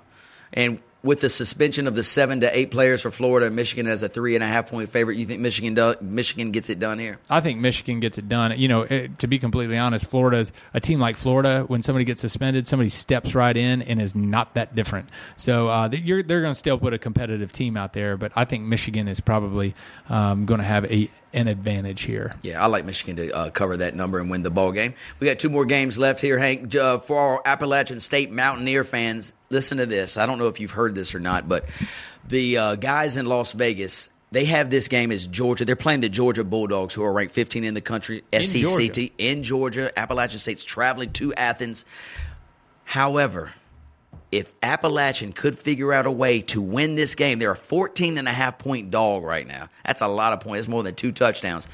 And 0.54 0.80
with 1.08 1.22
the 1.22 1.30
suspension 1.30 1.88
of 1.88 1.95
the 1.95 2.03
seven 2.03 2.41
to 2.41 2.58
eight 2.58 2.70
players 2.70 3.01
for 3.01 3.12
Florida, 3.12 3.47
and 3.47 3.55
Michigan 3.55 3.88
as 3.88 4.03
a 4.03 4.10
three 4.10 4.36
and 4.36 4.43
a 4.43 4.47
half 4.47 4.70
point 4.70 4.89
favorite, 4.89 5.16
you 5.18 5.26
think 5.26 5.39
Michigan 5.39 5.74
do, 5.74 5.95
Michigan 6.01 6.51
gets 6.51 6.70
it 6.70 6.80
done 6.80 6.99
here? 6.99 7.18
I 7.30 7.39
think 7.39 7.60
Michigan 7.60 8.01
gets 8.01 8.18
it 8.18 8.28
done. 8.28 8.60
You 8.60 8.68
know, 8.68 8.82
it, 8.82 9.18
to 9.20 9.28
be 9.28 9.39
completely 9.39 9.78
honest, 9.78 10.10
Florida's 10.10 10.51
a 10.74 10.82
team 10.82 10.99
like 10.99 11.16
Florida. 11.16 11.64
When 11.66 11.82
somebody 11.82 12.03
gets 12.03 12.20
suspended, 12.20 12.68
somebody 12.68 12.89
steps 12.89 13.34
right 13.34 13.55
in 13.55 13.82
and 13.82 14.01
is 14.01 14.16
not 14.16 14.53
that 14.55 14.76
different. 14.76 15.10
So 15.38 15.70
uh, 15.70 15.88
they're 15.88 16.24
going 16.24 16.43
to 16.43 16.55
still 16.55 16.78
put 16.78 16.93
a 16.93 16.97
competitive 16.99 17.53
team 17.53 17.78
out 17.78 17.93
there, 17.93 18.18
but 18.18 18.34
I 18.36 18.43
think 18.43 18.66
Michigan 18.66 19.08
is 19.08 19.22
probably 19.22 19.74
um, 20.10 20.45
going 20.45 20.60
to 20.60 20.66
have 20.68 20.91
a 20.91 21.10
an 21.34 21.48
advantage 21.48 22.04
here. 22.04 22.36
Yeah, 22.42 22.62
I 22.64 22.68
like 22.68 22.86
Michigan 22.86 23.16
to 23.18 23.32
uh, 23.36 23.50
cover 23.50 23.78
that 23.78 23.96
number 23.96 24.20
and 24.20 24.30
win 24.30 24.44
the 24.44 24.50
ball 24.50 24.72
game. 24.72 24.94
We 25.20 25.28
got 25.28 25.40
two 25.40 25.50
more 25.50 25.66
games 25.66 25.98
left 25.98 26.22
here, 26.22 26.40
Hank. 26.40 26.74
Uh, 26.76 27.00
for 27.00 27.18
our 27.18 27.42
Appalachian 27.46 28.00
State 28.00 28.32
Mountaineer 28.32 28.84
fans, 28.84 29.34
listen 29.50 29.78
to 29.78 29.86
this. 29.86 30.18
I 30.18 30.26
don't 30.26 30.40
know 30.40 30.48
if 30.48 30.60
you've 30.60 30.72
heard 30.72 30.96
this 30.96 31.14
or 31.14 31.20
not, 31.20 31.48
but 31.48 31.66
the 32.28 32.58
uh, 32.58 32.76
guys 32.76 33.18
in 33.18 33.26
Las 33.26 33.52
Vegas. 33.52 34.10
They 34.30 34.44
have 34.44 34.70
this 34.70 34.90
game 34.90 35.14
as 35.14 35.26
Georgia. 35.26 35.64
They're 35.64 35.78
playing 35.78 36.02
the 36.02 36.10
Georgia 36.10 36.44
Bulldogs, 36.44 36.94
who 36.94 37.02
are 37.02 37.14
ranked 37.14 37.34
15 37.34 37.64
in 37.64 37.74
the 37.76 37.80
country. 37.80 38.26
SEC 38.34 38.62
Georgia. 38.62 39.10
in 39.18 39.42
Georgia. 39.42 39.98
Appalachian 39.98 40.40
State's 40.40 40.66
traveling 40.66 41.14
to 41.14 41.34
Athens. 41.36 41.86
However, 42.84 43.54
if 44.32 44.52
Appalachian 44.62 45.32
could 45.32 45.58
figure 45.58 45.94
out 45.94 46.06
a 46.06 46.12
way 46.12 46.42
to 46.42 46.62
win 46.62 46.96
this 46.96 47.16
game, 47.16 47.40
they're 47.40 47.52
a 47.52 47.56
14 47.56 48.18
and 48.18 48.28
a 48.28 48.32
half 48.32 48.58
point 48.58 48.92
dog 48.92 49.24
right 49.24 49.48
now. 49.48 49.70
That's 49.86 50.02
a 50.02 50.08
lot 50.08 50.34
of 50.34 50.42
points. 50.42 50.66
That's 50.66 50.68
more 50.68 50.84
than 50.84 50.96
two 50.96 51.12
touchdowns. 51.12 51.68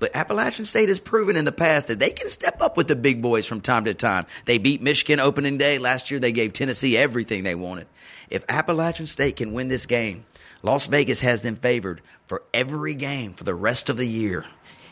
But 0.00 0.14
Appalachian 0.14 0.66
State 0.66 0.88
has 0.90 0.98
proven 0.98 1.36
in 1.36 1.46
the 1.46 1.52
past 1.52 1.88
that 1.88 1.98
they 1.98 2.10
can 2.10 2.28
step 2.28 2.60
up 2.60 2.76
with 2.76 2.88
the 2.88 2.96
big 2.96 3.22
boys 3.22 3.46
from 3.46 3.60
time 3.60 3.84
to 3.86 3.94
time. 3.94 4.26
They 4.44 4.58
beat 4.58 4.82
Michigan 4.82 5.18
opening 5.18 5.56
day. 5.56 5.78
Last 5.78 6.10
year, 6.10 6.20
they 6.20 6.32
gave 6.32 6.52
Tennessee 6.52 6.96
everything 6.96 7.42
they 7.42 7.54
wanted. 7.54 7.86
If 8.28 8.44
Appalachian 8.48 9.06
State 9.06 9.36
can 9.36 9.52
win 9.52 9.68
this 9.68 9.86
game, 9.86 10.26
Las 10.62 10.86
Vegas 10.86 11.20
has 11.20 11.42
them 11.42 11.56
favored 11.56 12.02
for 12.26 12.42
every 12.52 12.94
game 12.94 13.32
for 13.32 13.44
the 13.44 13.54
rest 13.54 13.88
of 13.88 13.96
the 13.96 14.06
year. 14.06 14.44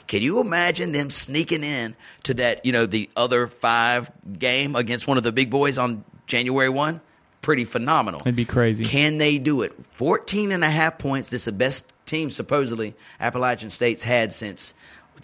Can 0.07 0.23
you 0.23 0.41
imagine 0.41 0.93
them 0.93 1.11
sneaking 1.11 1.65
in 1.65 1.97
to 2.25 2.35
that, 2.35 2.65
you 2.65 2.73
know, 2.73 2.87
the 2.87 3.11
other 3.17 3.47
five 3.47 4.11
game 4.39 4.77
against 4.77 5.07
one 5.07 5.17
of 5.17 5.23
the 5.23 5.33
big 5.33 5.51
boys 5.51 5.79
on 5.79 6.05
January 6.33 6.71
1? 6.71 7.01
Pretty 7.43 7.65
phenomenal. 7.67 8.21
It'd 8.25 8.35
be 8.37 8.47
crazy. 8.47 8.85
Can 8.87 9.19
they 9.19 9.37
do 9.37 9.61
it? 9.61 9.73
14 9.93 10.51
and 10.51 10.65
a 10.65 10.71
half 10.71 10.97
points. 10.97 11.29
This 11.29 11.43
is 11.43 11.45
the 11.45 11.53
best 11.53 11.93
team, 12.07 12.31
supposedly, 12.31 12.95
Appalachian 13.21 13.69
State's 13.69 14.03
had 14.05 14.33
since 14.33 14.73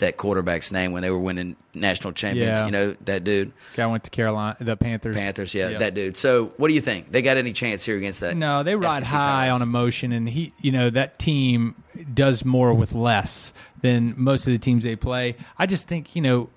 that 0.01 0.19
quarterback's 0.19 0.71
name 0.71 0.93
when 0.93 1.01
they 1.03 1.11
were 1.11 1.19
winning 1.19 1.57
national 1.75 2.13
champions. 2.13 2.59
Yeah. 2.59 2.67
You 2.67 2.71
know, 2.73 2.97
that 3.07 3.25
dude. 3.25 3.53
Guy 3.75 3.87
went 3.87 4.05
to 4.05 4.11
Carolina, 4.11 4.57
the 4.61 4.77
Panthers. 4.77 5.17
Panthers, 5.17 5.55
yeah, 5.55 5.71
Yep. 5.71 5.79
that 5.81 5.95
dude. 5.95 6.17
So, 6.19 6.53
what 6.59 6.69
do 6.69 6.75
you 6.75 6.81
think? 6.83 7.11
They 7.11 7.23
got 7.23 7.39
any 7.39 7.53
chance 7.55 7.85
here 7.85 7.97
against 7.97 8.21
that? 8.21 8.37
No, 8.37 8.63
they 8.63 8.77
ride 8.77 9.05
SEC 9.05 9.13
high 9.15 9.49
on 9.49 9.63
emotion, 9.63 10.13
and 10.13 10.29
he, 10.29 10.53
you 10.61 10.73
know, 10.73 10.91
that 10.91 11.19
team 11.19 11.75
does 12.13 12.45
more 12.45 12.75
with 12.75 12.93
less 12.95 13.55
than 13.81 14.13
most 14.17 14.47
of 14.47 14.53
the 14.53 14.59
teams 14.59 14.85
they 14.85 14.95
play. 14.95 15.37
I 15.59 15.65
just 15.65 15.89
think, 15.89 16.15
you 16.15 16.21
know, 16.21 16.51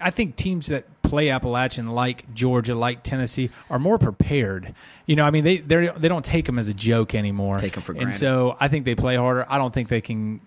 I 0.00 0.10
think 0.10 0.36
teams 0.36 0.68
that 0.68 0.99
play 1.10 1.28
Appalachian, 1.30 1.88
like 1.88 2.32
Georgia, 2.34 2.74
like 2.74 3.02
Tennessee, 3.02 3.50
are 3.68 3.78
more 3.78 3.98
prepared. 3.98 4.74
You 5.06 5.16
know, 5.16 5.24
I 5.24 5.30
mean, 5.30 5.44
they 5.44 5.58
they 5.58 5.88
they 5.88 6.08
don't 6.08 6.24
take 6.24 6.46
them 6.46 6.58
as 6.58 6.68
a 6.68 6.74
joke 6.74 7.14
anymore. 7.14 7.58
Take 7.58 7.76
'em 7.76 7.82
for 7.82 7.92
and 7.92 8.14
so 8.14 8.56
I 8.60 8.68
think 8.68 8.84
they 8.84 8.94
play 8.94 9.16
harder. 9.16 9.44
I 9.48 9.58
don't 9.58 9.74
think 9.74 9.88
they 9.88 10.00
can. 10.00 10.40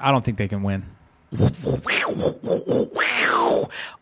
I 0.00 0.10
don't 0.10 0.24
think 0.24 0.36
they 0.36 0.48
can 0.48 0.62
win. 0.62 0.84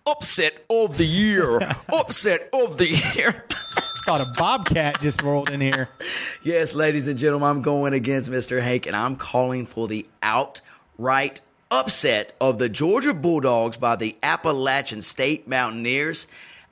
Upset 0.06 0.64
of 0.68 0.96
the 0.98 1.04
year. 1.06 1.60
Upset 1.92 2.48
of 2.52 2.76
the 2.76 2.88
year. 2.88 3.44
Thought 4.06 4.20
a 4.22 4.32
bobcat 4.36 5.00
just 5.00 5.22
rolled 5.22 5.50
in 5.50 5.60
here. 5.60 5.88
Yes, 6.42 6.74
ladies 6.74 7.06
and 7.06 7.16
gentlemen, 7.18 7.48
I'm 7.48 7.62
going 7.62 7.92
against 7.92 8.30
Mr. 8.30 8.60
Hank, 8.60 8.86
and 8.86 8.96
I'm 8.96 9.14
calling 9.14 9.66
for 9.66 9.86
the 9.86 10.06
outright 10.22 11.40
upset 11.70 12.32
of 12.40 12.58
the 12.58 12.68
Georgia 12.68 13.14
Bulldogs 13.14 13.76
by 13.76 13.96
the 13.96 14.16
Appalachian 14.22 15.02
State 15.02 15.46
Mountaineers. 15.46 16.26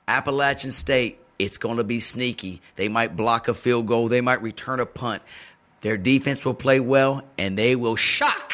Appalachian 0.07 0.71
State, 0.71 1.19
it's 1.37 1.57
going 1.57 1.77
to 1.77 1.83
be 1.83 1.99
sneaky. 1.99 2.61
They 2.75 2.89
might 2.89 3.15
block 3.15 3.47
a 3.47 3.53
field 3.53 3.87
goal, 3.87 4.07
they 4.07 4.21
might 4.21 4.41
return 4.41 4.79
a 4.79 4.85
punt. 4.85 5.21
Their 5.81 5.97
defense 5.97 6.43
will 6.43 6.53
play 6.53 6.79
well, 6.79 7.23
and 7.37 7.57
they 7.57 7.75
will 7.75 7.95
shock 7.95 8.53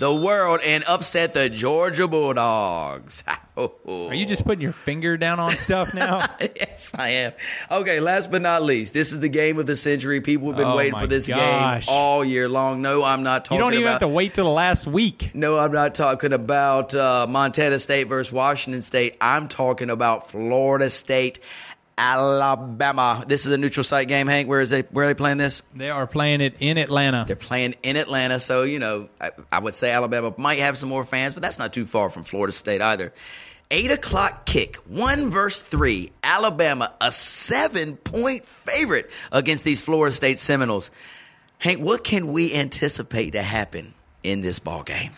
the 0.00 0.12
world 0.14 0.60
and 0.66 0.82
upset 0.88 1.34
the 1.34 1.50
Georgia 1.50 2.08
Bulldogs. 2.08 3.22
Are 3.56 4.14
you 4.14 4.24
just 4.24 4.46
putting 4.46 4.62
your 4.62 4.72
finger 4.72 5.18
down 5.18 5.38
on 5.38 5.50
stuff 5.50 5.92
now? 5.92 6.24
yes, 6.40 6.90
I 6.94 7.08
am. 7.10 7.32
Okay, 7.70 8.00
last 8.00 8.30
but 8.30 8.40
not 8.40 8.62
least, 8.62 8.94
this 8.94 9.12
is 9.12 9.20
the 9.20 9.28
game 9.28 9.58
of 9.58 9.66
the 9.66 9.76
century. 9.76 10.22
People 10.22 10.48
have 10.48 10.56
been 10.56 10.68
Oh, 10.68 10.76
waiting 10.76 10.98
for 10.98 11.06
this 11.06 11.28
gosh. 11.28 11.84
game 11.86 11.94
all 11.94 12.24
year 12.24 12.48
long. 12.48 12.80
No, 12.80 13.04
I'm 13.04 13.22
not 13.22 13.44
talking 13.44 13.58
you 13.58 13.62
don't 13.62 13.74
even 13.74 13.84
about. 13.84 13.92
have 13.92 14.00
to 14.00 14.08
wait 14.08 14.32
till 14.32 14.46
the 14.46 14.50
last 14.50 14.86
week. 14.86 15.32
no, 15.34 15.58
I'm 15.58 15.72
not 15.72 15.94
talking 15.94 16.32
about 16.32 16.94
uh, 16.94 17.26
Montana 17.28 17.78
State 17.78 18.04
versus 18.04 18.32
Washington 18.32 18.80
State. 18.80 19.18
I'm 19.20 19.48
talking 19.48 19.90
about 19.90 20.30
Florida 20.30 20.88
State, 20.88 21.40
Alabama. 22.00 23.22
This 23.28 23.44
is 23.44 23.52
a 23.52 23.58
neutral 23.58 23.84
site 23.84 24.08
game, 24.08 24.26
Hank. 24.26 24.48
Where 24.48 24.62
is 24.62 24.70
they? 24.70 24.80
Where 24.82 25.04
are 25.04 25.08
they 25.08 25.14
playing 25.14 25.36
this? 25.36 25.60
They 25.74 25.90
are 25.90 26.06
playing 26.06 26.40
it 26.40 26.56
in 26.58 26.78
Atlanta. 26.78 27.24
They're 27.26 27.36
playing 27.36 27.74
in 27.82 27.96
Atlanta, 27.96 28.40
so 28.40 28.62
you 28.62 28.78
know 28.78 29.10
I, 29.20 29.32
I 29.52 29.58
would 29.58 29.74
say 29.74 29.92
Alabama 29.92 30.32
might 30.38 30.60
have 30.60 30.78
some 30.78 30.88
more 30.88 31.04
fans, 31.04 31.34
but 31.34 31.42
that's 31.42 31.58
not 31.58 31.74
too 31.74 31.84
far 31.84 32.08
from 32.08 32.22
Florida 32.22 32.52
State 32.52 32.80
either. 32.80 33.12
Eight 33.70 33.90
o'clock 33.90 34.46
kick, 34.46 34.76
one 34.88 35.30
verse 35.30 35.60
three. 35.60 36.10
Alabama, 36.24 36.90
a 37.02 37.12
seven 37.12 37.98
point 37.98 38.46
favorite 38.46 39.10
against 39.30 39.64
these 39.64 39.82
Florida 39.82 40.14
State 40.14 40.38
Seminoles. 40.38 40.90
Hank, 41.58 41.80
what 41.80 42.02
can 42.02 42.32
we 42.32 42.54
anticipate 42.54 43.32
to 43.32 43.42
happen 43.42 43.92
in 44.22 44.40
this 44.40 44.58
ball 44.58 44.84
game? 44.84 45.10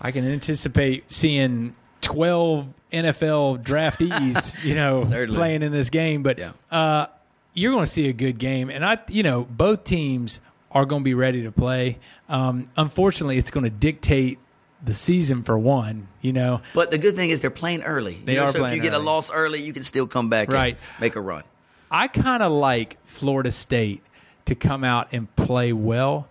I 0.00 0.12
can 0.12 0.24
anticipate 0.30 1.10
seeing 1.10 1.74
12 2.02 2.68
NFL 2.94 3.62
draftees, 3.64 4.62
you 4.64 4.74
know, 4.74 5.04
Certainly. 5.04 5.36
playing 5.36 5.62
in 5.62 5.72
this 5.72 5.90
game. 5.90 6.22
But 6.22 6.38
Yeah. 6.38 6.52
uh, 6.70 7.06
you're 7.52 7.72
going 7.72 7.84
to 7.84 7.90
see 7.90 8.08
a 8.08 8.12
good 8.12 8.38
game, 8.38 8.70
and 8.70 8.84
I, 8.84 8.98
you 9.08 9.22
know, 9.22 9.44
both 9.44 9.84
teams 9.84 10.40
are 10.72 10.84
going 10.84 11.02
to 11.02 11.04
be 11.04 11.14
ready 11.14 11.42
to 11.44 11.52
play. 11.52 11.98
Um, 12.28 12.66
unfortunately, 12.76 13.38
it's 13.38 13.50
going 13.50 13.64
to 13.64 13.70
dictate 13.70 14.38
the 14.84 14.92
season 14.94 15.42
for 15.44 15.56
one. 15.58 16.08
You 16.20 16.32
know, 16.32 16.62
But 16.74 16.90
the 16.90 16.98
good 16.98 17.14
thing 17.16 17.30
is 17.30 17.40
they're 17.40 17.50
playing 17.50 17.82
early. 17.82 18.14
They 18.24 18.32
You 18.32 18.38
know, 18.40 18.44
are 18.46 18.52
so 18.52 18.58
playing 18.60 18.78
if 18.78 18.84
you 18.84 18.90
get 18.90 18.98
a 18.98 19.02
loss 19.02 19.30
early, 19.30 19.60
you 19.62 19.72
can 19.72 19.82
still 19.82 20.06
come 20.06 20.28
back 20.30 20.50
Right. 20.50 20.74
and 20.76 21.00
make 21.00 21.14
a 21.16 21.20
run. 21.20 21.44
I 21.90 22.08
kind 22.08 22.42
of 22.42 22.50
like 22.50 22.96
Florida 23.04 23.52
State 23.52 24.02
to 24.46 24.54
come 24.56 24.82
out 24.82 25.08
and 25.12 25.32
play 25.36 25.72
well, 25.72 26.28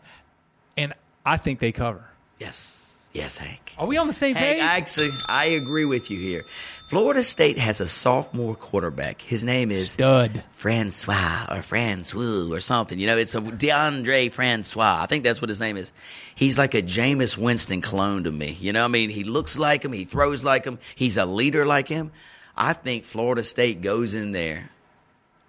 and 0.76 0.94
I 1.26 1.38
think 1.38 1.60
they 1.60 1.72
cover. 1.72 2.04
Yes. 2.40 2.83
Yes, 3.14 3.38
Hank. 3.38 3.76
Are 3.78 3.86
we 3.86 3.98
on 3.98 4.08
the 4.08 4.14
same 4.14 4.36
Hank, 4.36 4.58
page? 4.58 4.64
actually, 4.64 5.10
I 5.30 5.46
agree 5.46 5.86
with 5.86 6.10
you 6.10 6.20
here. 6.20 6.46
Florida 6.90 7.24
State 7.24 7.60
has 7.60 7.80
a 7.80 7.88
sophomore 7.88 8.56
quarterback. 8.56 9.22
His 9.22 9.44
name 9.44 9.70
is 9.70 9.92
Stud. 9.92 10.44
Francois 10.54 11.46
or 11.50 11.62
Francois 11.62 12.52
or 12.52 12.60
something. 12.60 12.98
You 12.98 13.06
know, 13.06 13.18
it's 13.18 13.36
a 13.36 13.42
Deondre 13.42 14.32
Francois. 14.32 15.00
I 15.02 15.06
think 15.06 15.24
that's 15.24 15.42
what 15.42 15.50
his 15.50 15.60
name 15.60 15.78
is. 15.78 15.94
He's 16.34 16.58
like 16.58 16.74
a 16.74 16.82
Jameis 16.82 17.38
Winston 17.38 17.82
clone 17.82 18.24
to 18.24 18.32
me. 18.32 18.58
You 18.60 18.74
know, 18.74 18.82
what 18.82 18.90
I 18.90 18.92
mean, 18.92 19.12
he 19.12 19.24
looks 19.24 19.60
like 19.60 19.86
him, 19.86 19.92
he 19.94 20.06
throws 20.06 20.44
like 20.44 20.66
him, 20.66 20.80
he's 20.96 21.18
a 21.18 21.26
leader 21.26 21.66
like 21.66 21.88
him. 21.88 22.12
I 22.58 22.74
think 22.74 23.04
Florida 23.04 23.44
State 23.44 23.82
goes 23.82 24.16
in 24.16 24.32
there 24.32 24.70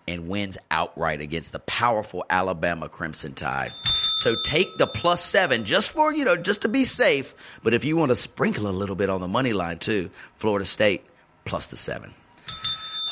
and 0.07 0.28
wins 0.28 0.59
outright 0.70 1.20
against 1.20 1.52
the 1.52 1.59
powerful 1.61 2.24
Alabama 2.28 2.88
Crimson 2.88 3.34
Tide. 3.34 3.70
So 4.18 4.34
take 4.44 4.68
the 4.78 4.86
plus 4.86 5.22
seven 5.22 5.64
just 5.64 5.90
for, 5.90 6.14
you 6.14 6.24
know, 6.24 6.36
just 6.36 6.62
to 6.62 6.68
be 6.68 6.84
safe. 6.84 7.34
But 7.62 7.74
if 7.74 7.84
you 7.84 7.96
want 7.96 8.11
to 8.11 8.16
sprinkle 8.16 8.66
a 8.66 8.72
little 8.72 8.96
bit 8.96 9.11
on 9.11 9.20
the 9.20 9.28
money 9.28 9.52
line 9.52 9.78
too, 9.78 10.11
Florida 10.36 10.64
State 10.64 11.05
plus 11.44 11.66
the 11.66 11.76
seven. 11.76 12.14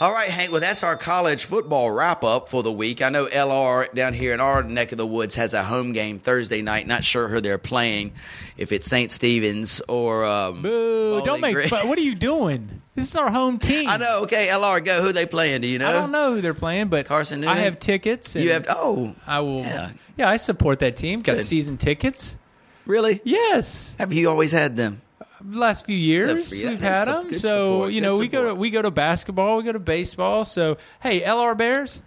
All 0.01 0.13
right, 0.13 0.31
Hank. 0.31 0.51
Well, 0.51 0.61
that's 0.61 0.83
our 0.83 0.97
college 0.97 1.45
football 1.45 1.91
wrap 1.91 2.25
up 2.25 2.49
for 2.49 2.63
the 2.63 2.73
week. 2.73 3.03
I 3.03 3.11
know 3.11 3.27
LR 3.27 3.93
down 3.95 4.15
here 4.15 4.33
in 4.33 4.41
our 4.41 4.63
neck 4.63 4.91
of 4.91 4.99
the 4.99 5.07
woods 5.07 5.37
has 5.37 5.55
a 5.55 5.63
home 5.63 5.93
game 5.93 6.19
Thursday 6.19 6.61
night. 6.61 6.89
Not 6.89 7.05
sure 7.05 7.29
who 7.29 7.41
they're 7.41 7.59
playing, 7.59 8.13
if 8.57 8.73
it's 8.73 8.87
St. 8.87 9.13
Stephen's 9.13 9.81
or. 9.89 10.25
Um, 10.25 10.63
Boo! 10.63 11.23
Don't 11.25 11.41
make. 11.41 11.71
What 11.71 11.99
are 11.99 12.03
you 12.03 12.15
doing? 12.17 12.72
This 12.95 13.09
is 13.09 13.17
our 13.17 13.31
home 13.31 13.59
team. 13.59 13.89
I 13.89 13.97
know. 13.97 14.21
Okay, 14.25 14.49
LR, 14.49 14.85
go. 14.85 15.01
Who 15.03 15.13
they 15.13 15.25
playing? 15.25 15.63
Do 15.63 15.67
you 15.69 15.79
know? 15.79 15.89
I 15.89 15.93
don't 15.93 16.13
know 16.13 16.35
who 16.35 16.41
they're 16.43 16.53
playing, 16.53 16.89
but 16.89 17.07
Carson 17.07 17.43
I 17.45 17.57
have 17.57 17.79
tickets. 17.79 18.35
And 18.37 18.45
You 18.45 18.53
have. 18.53 18.67
Oh, 18.69 19.15
I 19.27 19.41
will. 19.41 19.61
Yeah. 19.61 19.91
Yeah. 20.19 20.29
I 20.29 20.37
support 20.37 20.81
that 20.81 20.97
team. 20.97 21.21
Got 21.21 21.39
Good. 21.39 21.47
season 21.47 21.79
tickets. 21.79 22.37
really? 22.85 23.21
Yes, 23.25 23.95
Have 23.99 24.13
you 24.13 24.29
always 24.29 24.53
had 24.53 24.77
them? 24.77 25.01
last 25.45 25.87
few 25.87 25.97
years 25.97 26.57
you. 26.57 26.69
we've 26.69 26.81
had 26.81 27.07
them. 27.07 27.33
So 27.33 27.39
support. 27.39 27.93
you 27.93 28.01
know, 28.01 28.17
we 28.19 28.29
go 28.29 28.49
to 28.49 28.55
we 28.55 28.71
go 28.71 28.81
to 28.83 28.91
basketball, 28.93 29.57
we 29.57 29.65
go 29.65 29.73
to 29.73 29.79
baseball. 29.81 30.45
So 30.45 30.77
hey, 31.01 31.23
LR 31.23 31.57
Bears, 31.57 32.01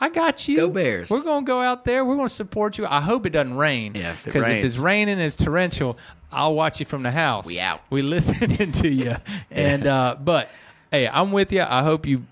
I 0.00 0.08
got 0.08 0.48
you. 0.48 0.56
Go 0.56 0.68
Bears. 0.70 1.08
We're 1.10 1.22
gonna 1.22 1.46
go 1.46 1.60
out 1.60 1.84
there. 1.84 2.04
We're 2.04 2.16
gonna 2.16 2.28
support 2.28 2.78
you. 2.78 2.86
I 2.86 3.00
hope 3.00 3.24
it 3.26 3.30
doesn't 3.30 3.56
rain. 3.56 3.94
Yeah, 3.94 4.16
because 4.24 4.42
if 4.42 4.48
rains. 4.48 4.64
it's 4.64 4.78
raining, 4.78 5.18
it's 5.20 5.36
torrential. 5.36 5.96
I'll 6.36 6.54
watch 6.54 6.80
you 6.80 6.86
from 6.86 7.02
the 7.02 7.10
house. 7.10 7.46
We 7.46 7.58
out. 7.58 7.80
We 7.88 8.02
listening 8.02 8.72
to 8.82 8.88
you. 8.88 9.16
And 9.50 9.86
uh, 9.86 10.16
but 10.22 10.50
hey, 10.90 11.08
I'm 11.08 11.32
with 11.32 11.52
you. 11.52 11.62
I 11.62 11.82
hope 11.82 12.06
you 12.06 12.24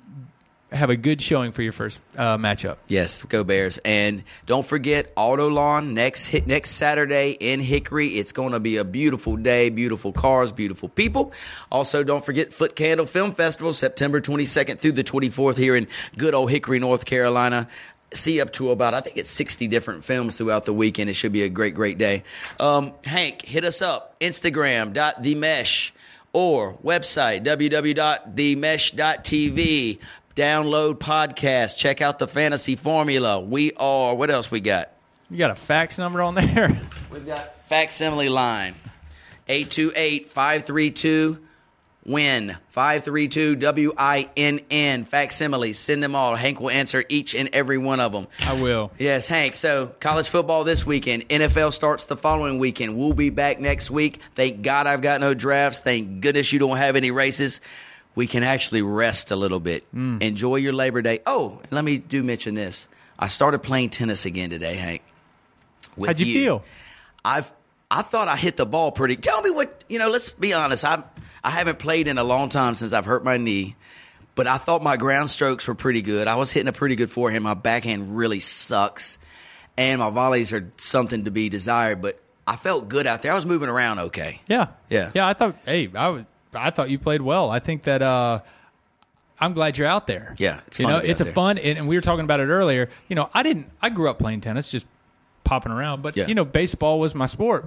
have 0.70 0.90
a 0.90 0.96
good 0.96 1.22
showing 1.22 1.52
for 1.52 1.62
your 1.62 1.72
first 1.72 2.00
uh, 2.18 2.36
matchup. 2.36 2.76
Yes, 2.88 3.22
go 3.22 3.44
Bears! 3.44 3.78
And 3.84 4.24
don't 4.44 4.66
forget 4.66 5.12
Auto 5.16 5.48
Lawn 5.48 5.94
next 5.94 6.26
hit 6.26 6.46
next 6.46 6.72
Saturday 6.72 7.30
in 7.30 7.60
Hickory. 7.60 8.08
It's 8.08 8.32
going 8.32 8.52
to 8.52 8.60
be 8.60 8.76
a 8.76 8.84
beautiful 8.84 9.36
day, 9.36 9.70
beautiful 9.70 10.12
cars, 10.12 10.52
beautiful 10.52 10.88
people. 10.88 11.32
Also, 11.72 12.02
don't 12.04 12.24
forget 12.24 12.50
Footcandle 12.50 13.08
Film 13.08 13.32
Festival, 13.32 13.72
September 13.72 14.20
22nd 14.20 14.78
through 14.78 14.92
the 14.92 15.04
24th 15.04 15.56
here 15.56 15.76
in 15.76 15.88
good 16.18 16.34
old 16.34 16.50
Hickory, 16.50 16.78
North 16.78 17.04
Carolina. 17.04 17.68
See 18.16 18.40
up 18.40 18.52
to 18.54 18.70
about 18.70 18.94
I 18.94 19.00
think 19.00 19.16
it's 19.16 19.30
60 19.30 19.68
different 19.68 20.04
films 20.04 20.34
throughout 20.34 20.64
the 20.64 20.72
weekend. 20.72 21.10
It 21.10 21.14
should 21.14 21.32
be 21.32 21.42
a 21.42 21.48
great, 21.48 21.74
great 21.74 21.98
day. 21.98 22.22
Um, 22.60 22.92
Hank, 23.04 23.42
hit 23.42 23.64
us 23.64 23.82
up 23.82 24.18
Instagram 24.20 24.92
dot 24.92 25.22
the 25.22 25.34
mesh 25.34 25.92
or 26.32 26.74
website 26.84 27.44
www.themesh.tv. 27.44 29.98
Download 30.36 30.94
podcast. 30.94 31.76
Check 31.76 32.02
out 32.02 32.18
the 32.18 32.26
fantasy 32.26 32.76
formula. 32.76 33.40
We 33.40 33.72
are. 33.74 34.14
What 34.14 34.30
else 34.30 34.50
we 34.50 34.60
got? 34.60 34.90
You 35.30 35.38
got 35.38 35.50
a 35.50 35.54
fax 35.56 35.98
number 35.98 36.22
on 36.22 36.34
there? 36.34 36.80
We've 37.10 37.26
got 37.26 37.68
facsimile 37.68 38.28
line 38.28 38.74
828 39.48 40.30
532 40.30 41.38
win 42.06 42.56
532 42.70 43.56
W 43.56 43.92
I 43.96 44.28
N 44.36 44.60
N 44.70 45.04
facsimile. 45.04 45.72
Send 45.72 46.02
them 46.02 46.14
all. 46.14 46.36
Hank 46.36 46.60
will 46.60 46.70
answer 46.70 47.04
each 47.08 47.34
and 47.34 47.48
every 47.52 47.78
one 47.78 48.00
of 48.00 48.12
them. 48.12 48.26
I 48.46 48.60
will. 48.60 48.92
Yes, 48.98 49.26
Hank. 49.28 49.54
So, 49.54 49.86
college 50.00 50.28
football 50.28 50.64
this 50.64 50.84
weekend. 50.84 51.28
NFL 51.28 51.72
starts 51.72 52.04
the 52.04 52.16
following 52.16 52.58
weekend. 52.58 52.96
We'll 52.96 53.14
be 53.14 53.30
back 53.30 53.60
next 53.60 53.90
week. 53.90 54.20
Thank 54.34 54.62
God 54.62 54.86
I've 54.86 55.02
got 55.02 55.20
no 55.20 55.34
drafts. 55.34 55.80
Thank 55.80 56.20
goodness 56.20 56.52
you 56.52 56.58
don't 56.58 56.76
have 56.76 56.96
any 56.96 57.10
races. 57.10 57.60
We 58.14 58.26
can 58.26 58.42
actually 58.44 58.82
rest 58.82 59.30
a 59.32 59.36
little 59.36 59.60
bit. 59.60 59.84
Mm. 59.92 60.22
Enjoy 60.22 60.56
your 60.56 60.72
Labor 60.72 61.02
Day. 61.02 61.20
Oh, 61.26 61.60
let 61.70 61.84
me 61.84 61.98
do 61.98 62.22
mention 62.22 62.54
this. 62.54 62.86
I 63.18 63.26
started 63.26 63.60
playing 63.60 63.90
tennis 63.90 64.24
again 64.24 64.50
today, 64.50 64.76
Hank. 64.76 65.02
How'd 66.04 66.20
you 66.20 66.26
feel? 66.26 66.64
I've 67.24 67.52
I 67.90 68.02
thought 68.02 68.28
I 68.28 68.36
hit 68.36 68.56
the 68.56 68.66
ball 68.66 68.90
pretty. 68.90 69.16
Tell 69.16 69.40
me 69.42 69.50
what 69.50 69.84
you 69.88 69.98
know. 69.98 70.08
Let's 70.08 70.30
be 70.30 70.52
honest. 70.52 70.84
I 70.84 71.04
I 71.44 71.50
haven't 71.50 71.78
played 71.78 72.08
in 72.08 72.18
a 72.18 72.24
long 72.24 72.48
time 72.48 72.74
since 72.74 72.92
I've 72.92 73.04
hurt 73.04 73.22
my 73.22 73.36
knee, 73.36 73.76
but 74.34 74.46
I 74.46 74.56
thought 74.56 74.82
my 74.82 74.96
ground 74.96 75.28
strokes 75.30 75.68
were 75.68 75.74
pretty 75.74 76.00
good. 76.02 76.26
I 76.26 76.36
was 76.36 76.50
hitting 76.50 76.68
a 76.68 76.72
pretty 76.72 76.96
good 76.96 77.10
forehand. 77.10 77.44
My 77.44 77.54
backhand 77.54 78.16
really 78.16 78.40
sucks, 78.40 79.18
and 79.76 80.00
my 80.00 80.10
volleys 80.10 80.52
are 80.52 80.72
something 80.78 81.24
to 81.24 81.30
be 81.30 81.48
desired. 81.50 82.00
But 82.00 82.18
I 82.46 82.56
felt 82.56 82.88
good 82.88 83.06
out 83.06 83.22
there. 83.22 83.30
I 83.32 83.34
was 83.34 83.46
moving 83.46 83.68
around 83.68 83.98
okay. 83.98 84.40
Yeah. 84.48 84.68
Yeah. 84.88 85.10
Yeah, 85.14 85.28
I 85.28 85.34
thought 85.34 85.56
hey, 85.66 85.90
I 85.94 86.08
was 86.08 86.24
I 86.54 86.70
thought 86.70 86.88
you 86.90 86.98
played 86.98 87.20
well. 87.22 87.50
I 87.50 87.58
think 87.58 87.82
that 87.84 88.00
uh 88.02 88.40
I'm 89.40 89.52
glad 89.52 89.76
you're 89.76 89.88
out 89.88 90.06
there. 90.06 90.34
Yeah, 90.38 90.60
it's 90.66 90.78
you 90.78 90.84
fun 90.86 90.92
know, 90.94 90.98
it's 91.00 91.20
a 91.20 91.24
there. 91.24 91.32
fun 91.32 91.58
and, 91.58 91.78
and 91.78 91.88
we 91.88 91.96
were 91.96 92.00
talking 92.00 92.24
about 92.24 92.40
it 92.40 92.46
earlier. 92.46 92.88
You 93.08 93.16
know, 93.16 93.28
I 93.34 93.42
didn't 93.42 93.70
I 93.82 93.90
grew 93.90 94.08
up 94.08 94.18
playing 94.18 94.40
tennis, 94.42 94.70
just 94.70 94.86
popping 95.42 95.72
around, 95.72 96.02
but 96.02 96.16
Yeah. 96.16 96.26
you 96.26 96.34
know, 96.34 96.44
baseball 96.44 97.00
was 97.00 97.14
my 97.14 97.26
sport. 97.26 97.66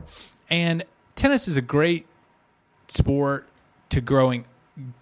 And 0.49 0.83
tennis 1.15 1.47
is 1.47 1.57
a 1.57 1.61
great 1.61 2.05
sport 2.87 3.46
to 3.89 4.01
growing 4.01 4.45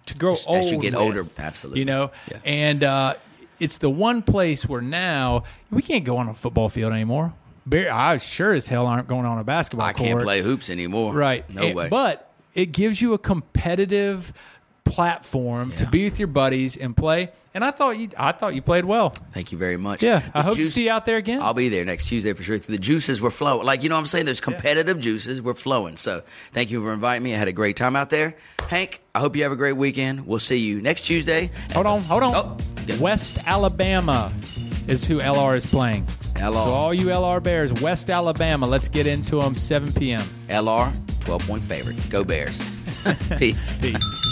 to 0.06 0.14
grow 0.14 0.32
As 0.32 0.46
old. 0.46 0.64
you 0.70 0.78
get 0.78 0.92
with, 0.92 1.00
older, 1.00 1.24
absolutely. 1.38 1.80
You 1.80 1.84
know? 1.86 2.10
Yeah. 2.30 2.38
And 2.44 2.84
uh 2.84 3.14
it's 3.58 3.78
the 3.78 3.90
one 3.90 4.22
place 4.22 4.66
where 4.68 4.82
now 4.82 5.44
we 5.70 5.80
can't 5.82 6.04
go 6.04 6.16
on 6.18 6.28
a 6.28 6.34
football 6.34 6.68
field 6.68 6.92
anymore. 6.92 7.32
I 7.72 8.16
sure 8.18 8.52
as 8.52 8.68
hell 8.68 8.86
aren't 8.86 9.08
going 9.08 9.24
on 9.26 9.38
a 9.38 9.44
basketball 9.44 9.88
field. 9.88 9.98
I 10.00 10.08
can't 10.08 10.22
play 10.22 10.42
hoops 10.42 10.70
anymore. 10.70 11.12
Right. 11.14 11.48
No 11.52 11.62
And- 11.62 11.74
way. 11.76 11.88
But 11.88 12.30
it 12.54 12.66
gives 12.72 13.00
you 13.02 13.12
a 13.14 13.18
competitive 13.18 14.32
platform 14.86 15.72
to 15.72 15.86
be 15.86 16.04
with 16.04 16.18
your 16.18 16.28
buddies 16.28 16.76
and 16.76 16.96
play. 16.96 17.30
And 17.54 17.64
I 17.64 17.70
thought 17.70 17.98
you 17.98 18.10
I 18.18 18.32
thought 18.32 18.54
you 18.54 18.62
played 18.62 18.84
well. 18.84 19.10
Thank 19.32 19.50
you 19.50 19.58
very 19.58 19.76
much. 19.76 20.02
Yeah. 20.02 20.18
The 20.20 20.38
I 20.38 20.42
hope 20.42 20.56
to 20.56 20.70
see 20.70 20.84
you 20.84 20.90
out 20.90 21.06
there 21.06 21.16
again. 21.16 21.40
I'll 21.42 21.54
be 21.54 21.68
there 21.68 21.84
next 21.84 22.06
Tuesday 22.06 22.32
for 22.34 22.42
sure. 22.42 22.58
The 22.58 22.78
juices 22.78 23.20
were 23.20 23.30
flowing. 23.30 23.64
Like, 23.66 23.82
you 23.82 23.88
know 23.88 23.94
what 23.94 24.00
I'm 24.00 24.06
saying? 24.06 24.26
There's 24.26 24.40
competitive 24.42 25.00
juices. 25.00 25.40
We're 25.40 25.54
flowing. 25.54 25.96
So 25.96 26.22
thank 26.52 26.70
you 26.70 26.82
for 26.82 26.92
inviting 26.92 27.22
me. 27.22 27.34
I 27.34 27.38
had 27.38 27.48
a 27.48 27.52
great 27.52 27.76
time 27.76 27.96
out 27.96 28.10
there. 28.10 28.36
Hank, 28.68 29.00
I 29.14 29.20
hope 29.20 29.36
you 29.36 29.42
have 29.44 29.52
a 29.52 29.56
great 29.56 29.76
weekend. 29.76 30.26
We'll 30.26 30.38
see 30.38 30.58
you 30.58 30.82
next 30.82 31.02
Tuesday. 31.02 31.50
hold 31.72 31.86
on, 31.86 32.02
hold 32.02 32.22
on. 32.22 32.34
Oh, 32.34 32.56
yeah. 32.86 32.98
West 32.98 33.38
Alabama 33.46 34.32
is 34.86 35.06
who 35.06 35.20
LR 35.20 35.56
is 35.56 35.64
playing. 35.64 36.04
LR. 36.34 36.52
So 36.52 36.70
all 36.70 36.92
you 36.92 37.06
LR 37.06 37.42
Bears, 37.42 37.72
West 37.74 38.10
Alabama, 38.10 38.66
let's 38.66 38.88
get 38.88 39.06
into 39.06 39.40
them 39.40 39.54
7 39.54 39.92
p.m. 39.94 40.22
LR, 40.48 40.92
12 41.20 41.46
point 41.46 41.64
favorite. 41.64 42.10
Go 42.10 42.22
Bears. 42.22 42.60
Peace. 43.38 43.80
Peace. 43.80 44.25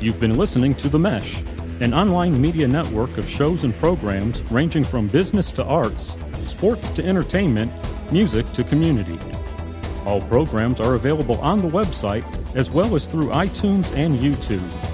You've 0.00 0.20
been 0.20 0.36
listening 0.36 0.74
to 0.76 0.88
The 0.88 0.98
Mesh, 0.98 1.42
an 1.80 1.92
online 1.94 2.40
media 2.40 2.68
network 2.68 3.16
of 3.18 3.28
shows 3.28 3.64
and 3.64 3.74
programs 3.76 4.42
ranging 4.50 4.84
from 4.84 5.08
business 5.08 5.50
to 5.52 5.64
arts, 5.64 6.16
sports 6.46 6.90
to 6.90 7.04
entertainment, 7.04 7.72
music 8.12 8.50
to 8.52 8.64
community. 8.64 9.18
All 10.06 10.20
programs 10.22 10.80
are 10.80 10.94
available 10.94 11.40
on 11.40 11.58
the 11.58 11.68
website 11.68 12.24
as 12.54 12.70
well 12.70 12.94
as 12.94 13.06
through 13.06 13.28
iTunes 13.28 13.94
and 13.96 14.18
YouTube. 14.18 14.93